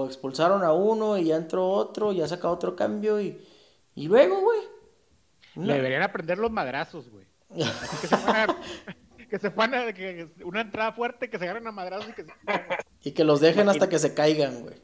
o 0.03 0.07
expulsaron 0.07 0.63
a 0.65 0.73
uno 0.73 1.17
y 1.19 1.27
ya 1.27 1.37
entró 1.37 1.69
otro, 1.71 2.13
y 2.13 2.17
ya 2.19 2.29
saca 2.29 2.51
otro 2.51 2.77
cambio, 2.77 3.21
y, 3.21 3.41
y 3.95 4.09
luego, 4.09 4.41
güey. 4.41 4.61
no. 5.55 5.65
Le 5.67 5.75
deberían 5.75 6.03
aprender 6.03 6.37
los 6.39 6.51
madrazos, 6.51 7.09
güey. 7.09 7.27
Que 9.29 9.39
se 9.39 9.51
puedan, 9.51 9.93
que 9.95 10.29
una 10.45 10.61
entrada 10.61 10.93
fuerte, 10.93 11.29
que 11.29 11.39
se 11.39 11.45
agarren 11.45 11.67
a 11.67 11.73
madrazos 11.73 12.09
y 12.11 12.13
que 12.13 12.25
se... 12.25 12.33
Y 13.03 13.13
que 13.13 13.25
los 13.25 13.41
dejen 13.41 13.69
hasta 13.69 13.89
que 13.89 13.99
se 13.99 14.15
caigan, 14.15 14.63
güey. 14.63 14.75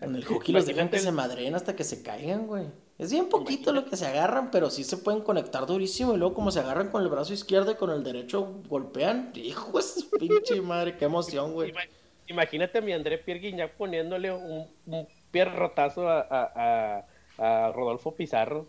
En 0.00 0.14
el 0.14 0.24
hockey 0.24 0.54
los 0.54 0.66
dejan 0.66 0.88
que 0.90 0.98
se 0.98 1.12
madreen 1.12 1.54
hasta 1.54 1.74
que 1.76 1.84
se 1.84 2.02
caigan, 2.02 2.46
güey. 2.46 2.66
Es 2.98 3.10
bien 3.12 3.28
poquito 3.28 3.72
lo 3.72 3.84
que 3.86 3.96
se 3.96 4.06
agarran, 4.06 4.50
pero 4.50 4.70
sí 4.70 4.84
se 4.84 4.96
pueden 4.96 5.20
conectar 5.22 5.66
durísimo. 5.66 6.14
Y 6.14 6.18
luego, 6.18 6.34
como 6.34 6.50
se 6.50 6.60
agarran 6.60 6.90
con 6.90 7.02
el 7.02 7.08
brazo 7.08 7.32
izquierdo 7.32 7.70
y 7.72 7.76
con 7.76 7.90
el 7.90 8.02
derecho 8.02 8.62
golpean. 8.68 9.32
Hijo 9.34 9.76
de 9.76 9.82
su 9.82 10.10
pinche 10.10 10.60
madre, 10.62 10.96
qué 10.96 11.04
emoción, 11.06 11.52
güey. 11.52 11.70
Ima- 11.70 11.88
Imagínate 12.28 12.78
a 12.78 12.80
mi 12.80 12.92
André 12.92 13.18
Pierre 13.18 13.40
Guignac 13.40 13.76
poniéndole 13.76 14.32
un, 14.32 14.66
un 14.86 15.08
pierrotazo 15.30 16.08
a, 16.08 16.20
a, 16.20 17.04
a, 17.38 17.66
a 17.68 17.72
Rodolfo 17.72 18.14
Pizarro. 18.16 18.68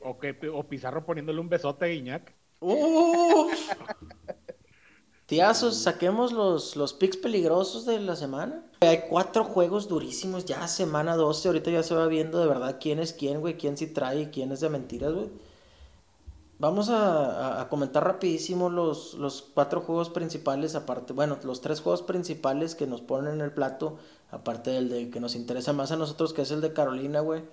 O, 0.00 0.18
que, 0.18 0.36
o 0.52 0.64
Pizarro 0.68 1.04
poniéndole 1.04 1.40
un 1.40 1.48
besote 1.48 1.84
a 1.84 1.88
Guiñac. 1.88 2.34
Uf. 2.60 3.74
Tiazos, 5.26 5.76
saquemos 5.76 6.32
los, 6.32 6.74
los 6.74 6.94
picks 6.94 7.18
peligrosos 7.18 7.84
de 7.84 8.00
la 8.00 8.16
semana. 8.16 8.64
Hay 8.80 9.02
cuatro 9.08 9.44
juegos 9.44 9.86
durísimos 9.88 10.44
ya, 10.46 10.66
semana 10.68 11.16
12. 11.16 11.48
Ahorita 11.48 11.70
ya 11.70 11.82
se 11.82 11.94
va 11.94 12.06
viendo 12.06 12.40
de 12.40 12.46
verdad 12.46 12.78
quién 12.80 12.98
es 12.98 13.12
quién, 13.12 13.40
güey. 13.40 13.56
Quién 13.58 13.76
sí 13.76 13.86
trae 13.88 14.22
y 14.22 14.26
quién 14.28 14.52
es 14.52 14.60
de 14.60 14.70
mentiras, 14.70 15.12
güey. 15.12 15.28
Vamos 16.58 16.88
a, 16.88 17.58
a- 17.58 17.60
a 17.62 17.68
comentar 17.68 18.02
rapidísimo 18.04 18.68
los, 18.68 19.14
los 19.14 19.42
cuatro 19.42 19.80
juegos 19.80 20.10
principales, 20.10 20.74
aparte, 20.74 21.12
bueno, 21.12 21.38
los 21.44 21.60
tres 21.60 21.80
juegos 21.80 22.02
principales 22.02 22.74
que 22.74 22.86
nos 22.88 23.00
ponen 23.00 23.34
en 23.34 23.40
el 23.42 23.52
plato, 23.52 23.98
aparte 24.32 24.70
del 24.70 24.88
de 24.88 25.10
que 25.10 25.20
nos 25.20 25.36
interesa 25.36 25.72
más 25.72 25.92
a 25.92 25.96
nosotros, 25.96 26.32
que 26.32 26.42
es 26.42 26.50
el 26.50 26.60
de 26.60 26.72
Carolina, 26.72 27.20
güey. 27.20 27.44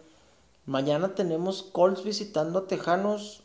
Mañana 0.67 1.15
tenemos 1.15 1.63
Colts 1.63 2.03
visitando 2.03 2.59
a 2.59 2.67
Tejanos, 2.67 3.43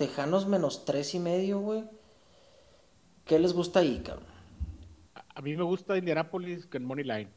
Tejanos 0.00 0.46
menos 0.46 0.86
tres 0.86 1.14
y 1.14 1.18
medio, 1.18 1.60
güey. 1.60 1.84
¿Qué 3.26 3.38
les 3.38 3.52
gusta 3.52 3.80
ahí, 3.80 4.00
cabrón? 4.02 4.24
A- 5.14 5.24
A 5.34 5.42
mí 5.42 5.54
me 5.54 5.62
gusta 5.62 5.98
Indianapolis 5.98 6.64
con 6.66 6.84
Money 6.86 7.04
Line. 7.04 7.28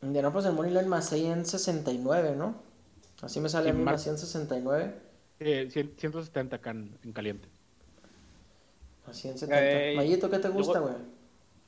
Indianapolis 0.00 0.46
en 0.48 0.54
Moneyline 0.54 0.88
más 0.88 1.10
169, 1.10 2.34
¿no? 2.34 2.54
Así 3.20 3.40
me 3.40 3.50
sale 3.50 3.68
a 3.68 3.72
Sí, 3.72 3.78
mí 3.78 3.84
mar- 3.84 3.92
más 3.94 4.02
169. 4.04 4.94
Eh, 5.38 5.68
cien- 5.70 5.94
170 5.98 6.56
acá 6.56 6.70
en, 6.70 6.98
en 7.04 7.12
caliente. 7.12 7.46
Más 9.06 9.16
170. 9.18 9.82
Ey, 9.82 9.96
Mayito, 9.96 10.30
¿qué 10.30 10.38
te 10.38 10.48
gusta, 10.48 10.80
güey? 10.80 10.94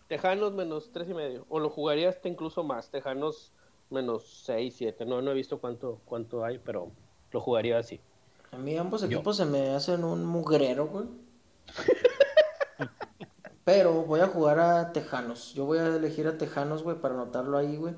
Tejanos 0.08 0.54
menos 0.54 0.90
tres 0.90 1.08
y 1.10 1.14
medio. 1.14 1.44
O 1.50 1.60
lo 1.60 1.68
jugaría 1.68 2.08
hasta 2.08 2.28
incluso 2.28 2.64
más. 2.64 2.90
Tejanos 2.90 3.52
menos 3.90 4.42
seis, 4.46 4.74
siete. 4.76 5.04
No, 5.04 5.20
no 5.20 5.32
he 5.32 5.34
visto 5.34 5.60
cuánto, 5.60 6.00
cuánto 6.06 6.44
hay, 6.44 6.58
pero 6.58 6.90
lo 7.30 7.40
jugaría 7.42 7.78
así. 7.78 8.00
A 8.52 8.56
mí 8.56 8.76
ambos 8.76 9.02
Yo. 9.02 9.06
equipos 9.06 9.36
se 9.36 9.44
me 9.44 9.74
hacen 9.74 10.04
un 10.04 10.24
mugrero, 10.24 10.86
güey. 10.88 11.06
Pero 13.64 14.04
voy 14.04 14.20
a 14.20 14.26
jugar 14.26 14.58
a 14.58 14.92
Tejanos. 14.92 15.54
Yo 15.54 15.64
voy 15.64 15.78
a 15.78 15.86
elegir 15.86 16.26
a 16.26 16.38
Tejanos, 16.38 16.82
güey, 16.82 16.96
para 17.00 17.14
anotarlo 17.14 17.56
ahí, 17.56 17.76
güey. 17.76 17.94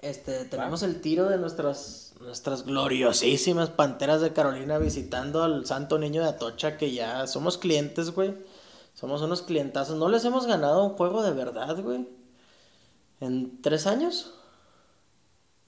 Este, 0.00 0.44
tenemos 0.44 0.82
el 0.82 1.00
tiro 1.00 1.28
de 1.28 1.38
nuestras, 1.38 2.14
nuestras 2.20 2.64
gloriosísimas 2.64 3.70
Panteras 3.70 4.20
de 4.20 4.32
Carolina 4.32 4.78
visitando 4.78 5.42
al 5.42 5.64
Santo 5.66 5.98
Niño 5.98 6.22
de 6.22 6.28
Atocha, 6.28 6.76
que 6.76 6.92
ya 6.92 7.26
somos 7.26 7.58
clientes, 7.58 8.10
güey. 8.10 8.34
Somos 8.94 9.22
unos 9.22 9.42
clientazos. 9.42 9.96
No 9.96 10.08
les 10.08 10.24
hemos 10.24 10.46
ganado 10.46 10.84
un 10.84 10.90
juego 10.90 11.22
de 11.22 11.32
verdad, 11.32 11.82
güey. 11.82 12.08
¿En 13.20 13.60
tres 13.62 13.86
años? 13.86 14.34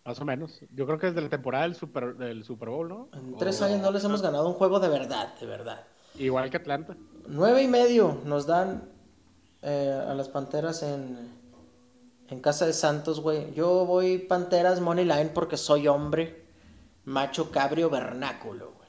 Más 0.07 0.21
o 0.21 0.25
menos. 0.25 0.61
Yo 0.73 0.87
creo 0.87 0.99
que 0.99 1.09
desde 1.09 1.21
la 1.21 1.29
temporada 1.29 1.65
del 1.65 1.75
Super, 1.75 2.15
del 2.17 2.45
Super 2.45 2.69
Bowl, 2.69 2.89
¿no? 2.89 3.09
En 3.13 3.37
tres 3.37 3.61
O- 3.61 3.65
años 3.65 3.81
no 3.81 3.91
les 3.91 4.05
hemos 4.05 4.23
ganado 4.23 4.47
un 4.49 4.55
juego 4.55 4.79
de 4.81 4.89
verdad, 4.89 5.35
de 5.41 5.47
verdad. 5.47 5.85
Igual 6.19 6.49
que 6.51 6.57
Atlanta. 6.59 6.97
Nueve 7.27 7.63
y 7.63 7.69
medio 7.69 8.21
nos 8.25 8.47
dan 8.47 8.89
eh, 9.63 10.03
a 10.09 10.15
las 10.15 10.29
Panteras 10.29 10.83
en, 10.83 11.29
en 12.29 12.41
casa 12.41 12.67
de 12.67 12.73
Santos, 12.73 13.21
güey. 13.21 13.53
Yo 13.55 13.85
voy 13.85 14.19
Panteras 14.19 14.81
Money 14.81 15.05
Line 15.05 15.31
porque 15.35 15.57
soy 15.57 15.89
hombre. 15.89 16.47
Macho 17.05 17.51
cabrio 17.51 17.89
vernáculo, 17.91 18.73
güey. 18.77 18.89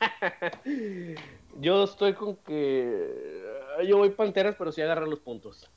Yo 1.58 1.84
estoy 1.84 2.12
con 2.14 2.36
que. 2.36 3.42
Yo 3.86 3.98
voy 3.98 4.10
Panteras, 4.10 4.54
pero 4.58 4.72
sí 4.72 4.80
agarran 4.82 5.10
los 5.10 5.20
puntos. 5.20 5.70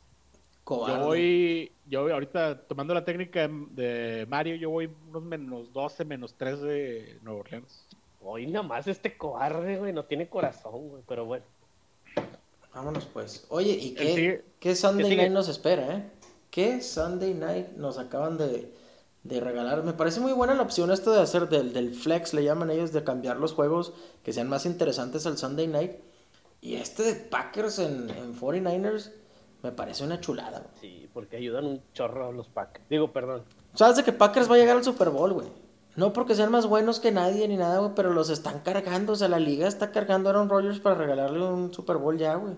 Cobarde. 0.69 0.99
Yo 0.99 1.05
voy, 1.07 1.71
yo 1.87 2.01
voy 2.03 2.11
ahorita 2.11 2.61
tomando 2.67 2.93
la 2.93 3.03
técnica 3.03 3.49
de, 3.71 4.27
Mario, 4.29 4.55
yo 4.55 4.69
voy 4.69 4.87
unos 5.09 5.23
menos 5.23 5.73
12, 5.73 6.05
menos 6.05 6.35
3 6.35 6.61
de 6.61 7.19
Nueva 7.23 7.39
Orleans. 7.39 7.87
Hoy 8.21 8.45
nada 8.45 8.67
más 8.67 8.85
este 8.85 9.17
cobarde, 9.17 9.77
güey. 9.79 9.93
No 9.93 10.05
tiene 10.05 10.29
corazón, 10.29 10.89
güey. 10.89 11.01
Pero 11.07 11.25
bueno. 11.25 11.43
Vámonos 12.71 13.07
pues. 13.07 13.47
Oye, 13.49 13.71
¿y 13.71 13.95
qué, 13.95 14.45
qué 14.59 14.75
Sunday 14.75 15.05
sigue. 15.05 15.17
Night 15.17 15.31
nos 15.31 15.49
espera, 15.49 15.95
eh? 15.95 16.11
¿Qué 16.51 16.83
Sunday 16.83 17.33
Night 17.33 17.69
nos 17.69 17.97
acaban 17.97 18.37
de, 18.37 18.71
de 19.23 19.39
regalar? 19.39 19.83
Me 19.83 19.93
parece 19.93 20.19
muy 20.19 20.33
buena 20.33 20.53
la 20.53 20.61
opción 20.61 20.91
esto 20.91 21.11
de 21.11 21.21
hacer 21.21 21.49
del, 21.49 21.73
del 21.73 21.95
flex, 21.95 22.35
le 22.35 22.43
llaman 22.43 22.69
ellos, 22.69 22.93
de 22.93 23.03
cambiar 23.03 23.37
los 23.37 23.53
juegos 23.53 23.93
que 24.23 24.33
sean 24.33 24.47
más 24.47 24.67
interesantes 24.67 25.25
al 25.25 25.39
Sunday 25.39 25.65
Night. 25.65 25.93
Y 26.61 26.75
este 26.75 27.01
de 27.01 27.15
Packers 27.15 27.79
en, 27.79 28.11
en 28.11 28.39
49ers 28.39 29.13
me 29.61 29.71
parece 29.71 30.03
una 30.03 30.19
chulada, 30.19 30.59
güey. 30.59 30.71
Sí, 30.79 31.09
porque 31.13 31.37
ayudan 31.37 31.65
un 31.65 31.81
chorro 31.93 32.29
a 32.29 32.31
los 32.31 32.47
Pack. 32.47 32.81
Digo, 32.89 33.11
perdón. 33.11 33.43
Sabes 33.73 33.97
de 33.97 34.03
que 34.03 34.13
Packers 34.13 34.49
va 34.49 34.55
a 34.55 34.57
llegar 34.57 34.77
al 34.77 34.83
Super 34.83 35.09
Bowl, 35.09 35.33
güey. 35.33 35.47
No 35.95 36.13
porque 36.13 36.35
sean 36.35 36.51
más 36.51 36.65
buenos 36.65 36.99
que 36.99 37.11
nadie 37.11 37.47
ni 37.47 37.57
nada, 37.57 37.79
güey, 37.79 37.91
pero 37.95 38.13
los 38.13 38.29
están 38.29 38.59
cargando. 38.59 39.13
O 39.13 39.15
sea, 39.15 39.27
la 39.27 39.39
liga 39.39 39.67
está 39.67 39.91
cargando 39.91 40.29
a 40.29 40.31
Aaron 40.31 40.49
Rodgers 40.49 40.79
para 40.79 40.95
regalarle 40.95 41.43
un 41.43 41.73
Super 41.73 41.97
Bowl 41.97 42.17
ya, 42.17 42.35
güey. 42.35 42.55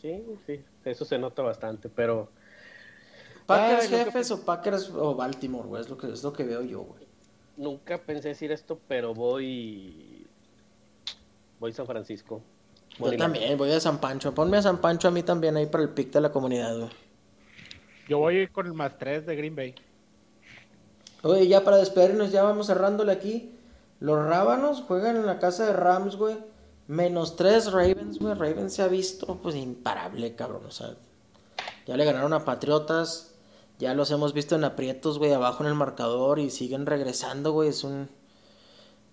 Sí, 0.00 0.22
sí. 0.46 0.64
Eso 0.84 1.04
se 1.04 1.18
nota 1.18 1.42
bastante, 1.42 1.88
pero. 1.88 2.30
Packers 3.46 3.92
Ay, 3.92 4.04
jefes 4.04 4.30
o 4.30 4.44
Packers 4.44 4.90
o 4.90 5.14
Baltimore, 5.14 5.68
güey, 5.68 5.82
es 5.82 5.88
lo 5.88 5.96
que, 5.96 6.12
es 6.12 6.22
lo 6.22 6.32
que 6.32 6.44
veo 6.44 6.62
yo, 6.62 6.82
güey. 6.82 7.06
Nunca 7.56 7.98
pensé 7.98 8.28
decir 8.28 8.52
esto, 8.52 8.78
pero 8.86 9.14
voy. 9.14 10.26
Voy 11.58 11.72
San 11.72 11.86
Francisco. 11.86 12.42
Yo 12.98 13.16
también, 13.16 13.58
voy 13.58 13.72
a 13.72 13.80
San 13.80 13.98
Pancho. 13.98 14.34
Ponme 14.34 14.56
a 14.56 14.62
San 14.62 14.78
Pancho 14.78 15.08
a 15.08 15.10
mí 15.10 15.22
también 15.22 15.56
ahí 15.56 15.66
para 15.66 15.84
el 15.84 15.90
pick 15.90 16.12
de 16.12 16.20
la 16.20 16.32
comunidad, 16.32 16.78
güey. 16.78 16.90
Yo 18.08 18.18
voy 18.18 18.46
con 18.48 18.66
el 18.66 18.72
más 18.72 18.96
3 18.98 19.26
de 19.26 19.36
Green 19.36 19.56
Bay. 19.56 19.74
Oye, 21.22 21.48
ya 21.48 21.64
para 21.64 21.78
despedirnos, 21.78 22.30
ya 22.30 22.42
vamos 22.42 22.68
cerrándole 22.68 23.12
aquí. 23.12 23.52
Los 24.00 24.24
Rábanos 24.24 24.82
juegan 24.82 25.16
en 25.16 25.26
la 25.26 25.38
casa 25.38 25.66
de 25.66 25.72
Rams, 25.72 26.16
güey. 26.16 26.36
Menos 26.86 27.34
tres 27.34 27.72
Ravens, 27.72 28.18
güey. 28.18 28.34
Ravens 28.34 28.74
se 28.74 28.82
ha 28.82 28.88
visto, 28.88 29.38
pues, 29.42 29.56
imparable, 29.56 30.36
cabrón. 30.36 30.66
O 30.66 30.70
sea, 30.70 30.94
ya 31.86 31.96
le 31.96 32.04
ganaron 32.04 32.32
a 32.32 32.44
Patriotas. 32.44 33.32
Ya 33.78 33.92
los 33.94 34.10
hemos 34.10 34.32
visto 34.32 34.54
en 34.54 34.64
aprietos, 34.64 35.18
güey, 35.18 35.32
abajo 35.32 35.62
en 35.62 35.68
el 35.68 35.74
marcador 35.74 36.38
y 36.38 36.50
siguen 36.50 36.86
regresando, 36.86 37.52
güey. 37.52 37.70
Es 37.70 37.84
un... 37.84 38.08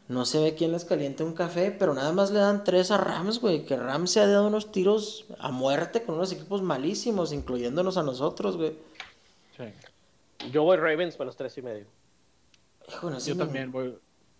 No 0.09 0.25
se 0.25 0.39
ve 0.43 0.53
quién 0.53 0.73
les 0.73 0.83
calienta 0.85 1.23
un 1.23 1.33
café, 1.33 1.71
pero 1.71 1.93
nada 1.93 2.11
más 2.11 2.29
le 2.31 2.39
dan 2.39 2.63
tres 2.65 2.91
a 2.91 2.97
Rams, 2.97 3.39
güey. 3.39 3.65
Que 3.65 3.77
Rams 3.77 4.11
se 4.11 4.19
ha 4.19 4.27
dado 4.27 4.47
unos 4.47 4.71
tiros 4.71 5.25
a 5.39 5.49
muerte 5.51 6.03
con 6.03 6.15
unos 6.15 6.31
equipos 6.33 6.61
malísimos, 6.61 7.31
incluyéndonos 7.31 7.95
a 7.97 8.03
nosotros, 8.03 8.57
güey. 8.57 8.75
Sí. 9.57 9.63
Yo 10.51 10.63
voy 10.63 10.75
Ravens 10.77 11.17
menos 11.17 11.37
tres 11.37 11.57
y 11.57 11.61
medio. 11.61 11.85
Hijo, 12.89 13.09
no 13.09 13.17
Yo 13.19 13.35
me- 13.35 13.45
también 13.45 13.71
voy. 13.71 13.97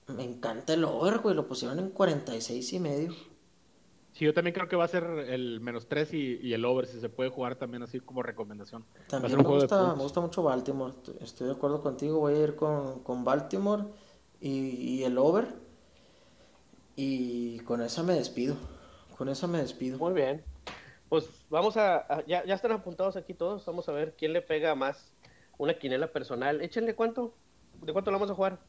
Me 0.08 0.24
encanta 0.26 0.74
el 0.74 0.84
over, 0.84 1.20
güey. 1.20 1.34
Lo 1.34 1.48
pusieron 1.48 1.80
en 1.80 1.90
46 1.92 2.74
y 2.74 2.80
medio. 2.80 3.14
Sí, 4.12 4.26
yo 4.26 4.34
también 4.34 4.54
creo 4.54 4.68
que 4.68 4.76
va 4.76 4.84
a 4.84 4.88
ser 4.90 5.04
el 5.06 5.60
menos 5.62 5.88
3 5.88 6.14
y, 6.14 6.40
y 6.44 6.54
el 6.54 6.66
over, 6.66 6.86
si 6.86 7.00
se 7.00 7.10
puede 7.10 7.30
jugar 7.32 7.56
también 7.56 7.82
así 7.84 8.00
como 8.02 8.22
recomendación. 8.22 8.84
va 8.84 9.06
a 9.06 9.08
También 9.08 9.38
me 9.38 9.44
gusta, 9.44 9.96
me 9.96 10.04
gusta 10.04 10.20
mucho 10.20 10.44
Baltimore. 10.44 10.92
Estoy- 10.94 11.16
Estoy 11.22 11.48
de 11.48 11.54
acuerdo 11.54 11.82
contigo. 11.82 12.20
Voy 12.20 12.34
a 12.36 12.44
ir 12.44 12.56
con, 12.58 13.00
con 13.00 13.24
Baltimore 13.24 13.86
y, 14.44 14.50
y 15.00 15.04
el 15.06 15.18
over. 15.18 15.48
Y 16.96 17.60
con 17.62 17.82
esa 17.82 18.04
me 18.04 18.14
despido. 18.14 18.56
Con 19.18 19.30
esa 19.30 19.48
me 19.48 19.60
despido. 19.60 19.98
Muy 19.98 20.14
bien. 20.14 20.44
Pues 21.10 21.30
vamos 21.50 21.78
a. 21.78 21.98
a- 21.98 22.26
ya, 22.26 22.44
ya 22.46 22.54
están 22.54 22.72
apuntados 22.74 23.16
aquí 23.16 23.34
todos. 23.34 23.66
Vamos 23.66 23.88
a 23.90 23.94
ver 23.94 24.16
quién 24.18 24.34
le 24.34 24.42
pega 24.42 24.76
más 24.76 25.12
una 25.58 25.74
quinela 25.74 26.08
personal. 26.08 26.62
Échenle 26.62 26.94
cuánto. 26.94 27.34
¿De 27.82 27.94
cuánto 27.94 28.12
la 28.12 28.18
vamos 28.18 28.32
a 28.32 28.36
jugar? 28.36 28.60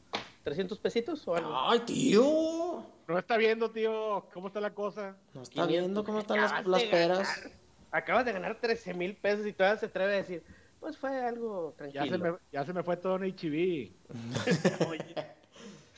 ¿300 0.45 0.79
pesitos 0.79 1.27
o 1.27 1.35
algo? 1.35 1.51
¡Ay, 1.55 1.79
tío! 1.79 2.83
No 3.07 3.17
está 3.19 3.37
viendo, 3.37 3.71
tío, 3.71 4.27
cómo 4.33 4.47
está 4.47 4.59
la 4.61 4.73
cosa. 4.73 5.15
No 5.33 5.41
está 5.41 5.53
500. 5.53 5.67
viendo 5.69 6.03
cómo 6.03 6.19
están 6.19 6.41
las, 6.41 6.65
las 6.65 6.83
peras. 6.83 7.37
ganar. 7.41 7.51
Acabas 7.91 8.25
de 8.25 8.33
ganar 8.33 8.59
13 8.59 8.93
mil 8.93 9.15
pesos 9.15 9.45
y 9.45 9.53
todavía 9.53 9.79
se 9.79 9.85
atreve 9.87 10.13
a 10.13 10.17
decir, 10.17 10.43
pues 10.79 10.97
fue 10.97 11.19
algo 11.23 11.73
tranquilo. 11.77 12.05
Ya 12.05 12.11
se, 12.11 12.17
me, 12.17 12.33
ya 12.51 12.65
se 12.65 12.73
me 12.73 12.83
fue 12.83 12.97
todo 12.97 13.15
en 13.15 13.23
HB. 13.31 13.91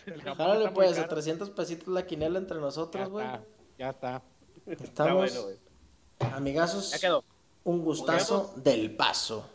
El 0.13 0.21
Jálale 0.21 0.69
pues, 0.71 0.93
a 0.93 1.01
caro. 1.01 1.09
300 1.09 1.49
pesitos 1.49 1.87
la 1.89 2.05
quinela 2.05 2.39
entre 2.39 2.59
nosotros, 2.59 3.09
güey. 3.09 3.25
ya 3.77 3.89
está. 3.89 4.21
Está 4.65 4.83
Estamos, 4.83 5.33
bueno, 6.19 6.35
amigazos, 6.35 6.91
Ya 6.91 6.99
quedó. 6.99 7.23
un 7.63 7.83
gustazo 7.83 8.53
del 8.55 8.95
paso. 8.95 9.45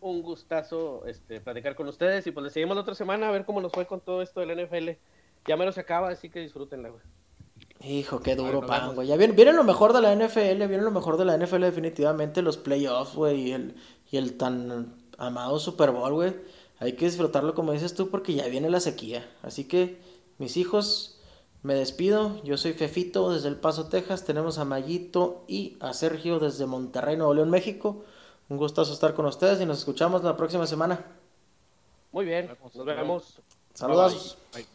Un 0.00 0.22
gustazo 0.22 1.04
este, 1.06 1.40
platicar 1.40 1.74
con 1.74 1.86
ustedes 1.88 2.26
y 2.26 2.30
pues 2.30 2.44
le 2.44 2.50
seguimos 2.50 2.74
la 2.74 2.82
otra 2.82 2.94
semana 2.94 3.28
a 3.28 3.30
ver 3.30 3.44
cómo 3.44 3.60
nos 3.60 3.72
fue 3.72 3.86
con 3.86 4.00
todo 4.00 4.22
esto 4.22 4.40
del 4.40 4.66
NFL. 4.66 4.90
Ya 5.46 5.56
me 5.56 5.64
lo 5.64 5.72
se 5.72 5.80
acaba, 5.80 6.08
así 6.08 6.30
que 6.30 6.40
disfrútenla, 6.40 6.88
güey. 6.88 7.02
Hijo, 7.82 8.20
qué 8.20 8.36
duro 8.36 8.66
pan, 8.66 8.94
güey. 8.94 9.08
Ya 9.08 9.16
viene, 9.16 9.34
viene 9.34 9.52
lo 9.52 9.64
mejor 9.64 9.92
de 9.92 10.00
la 10.00 10.14
NFL, 10.14 10.66
viene 10.66 10.82
lo 10.82 10.90
mejor 10.90 11.16
de 11.16 11.24
la 11.26 11.36
NFL 11.36 11.62
definitivamente, 11.62 12.42
los 12.42 12.56
playoffs, 12.58 13.14
güey, 13.14 13.48
y 13.48 13.52
el, 13.52 13.74
y 14.10 14.16
el 14.16 14.36
tan 14.36 14.94
amado 15.16 15.58
Super 15.58 15.90
Bowl, 15.90 16.12
güey 16.12 16.34
hay 16.80 16.94
que 16.94 17.04
disfrutarlo 17.04 17.54
como 17.54 17.72
dices 17.72 17.94
tú 17.94 18.08
porque 18.08 18.34
ya 18.34 18.48
viene 18.48 18.70
la 18.70 18.80
sequía. 18.80 19.30
Así 19.42 19.64
que, 19.64 20.00
mis 20.38 20.56
hijos, 20.56 21.20
me 21.62 21.74
despido. 21.74 22.42
Yo 22.42 22.56
soy 22.56 22.72
Fefito 22.72 23.30
desde 23.30 23.48
El 23.48 23.56
Paso, 23.56 23.88
Texas. 23.88 24.24
Tenemos 24.24 24.58
a 24.58 24.64
Mayito 24.64 25.44
y 25.46 25.76
a 25.80 25.92
Sergio 25.92 26.38
desde 26.38 26.64
Monterrey, 26.64 27.18
Nuevo 27.18 27.34
León, 27.34 27.50
México. 27.50 28.02
Un 28.48 28.56
gustazo 28.56 28.94
estar 28.94 29.14
con 29.14 29.26
ustedes 29.26 29.60
y 29.60 29.66
nos 29.66 29.78
escuchamos 29.78 30.24
la 30.24 30.38
próxima 30.38 30.66
semana. 30.66 31.04
Muy 32.12 32.24
bien, 32.24 32.48
nos 32.74 32.84
vemos. 32.86 33.40
Saludos. 33.74 34.38
Bye. 34.54 34.66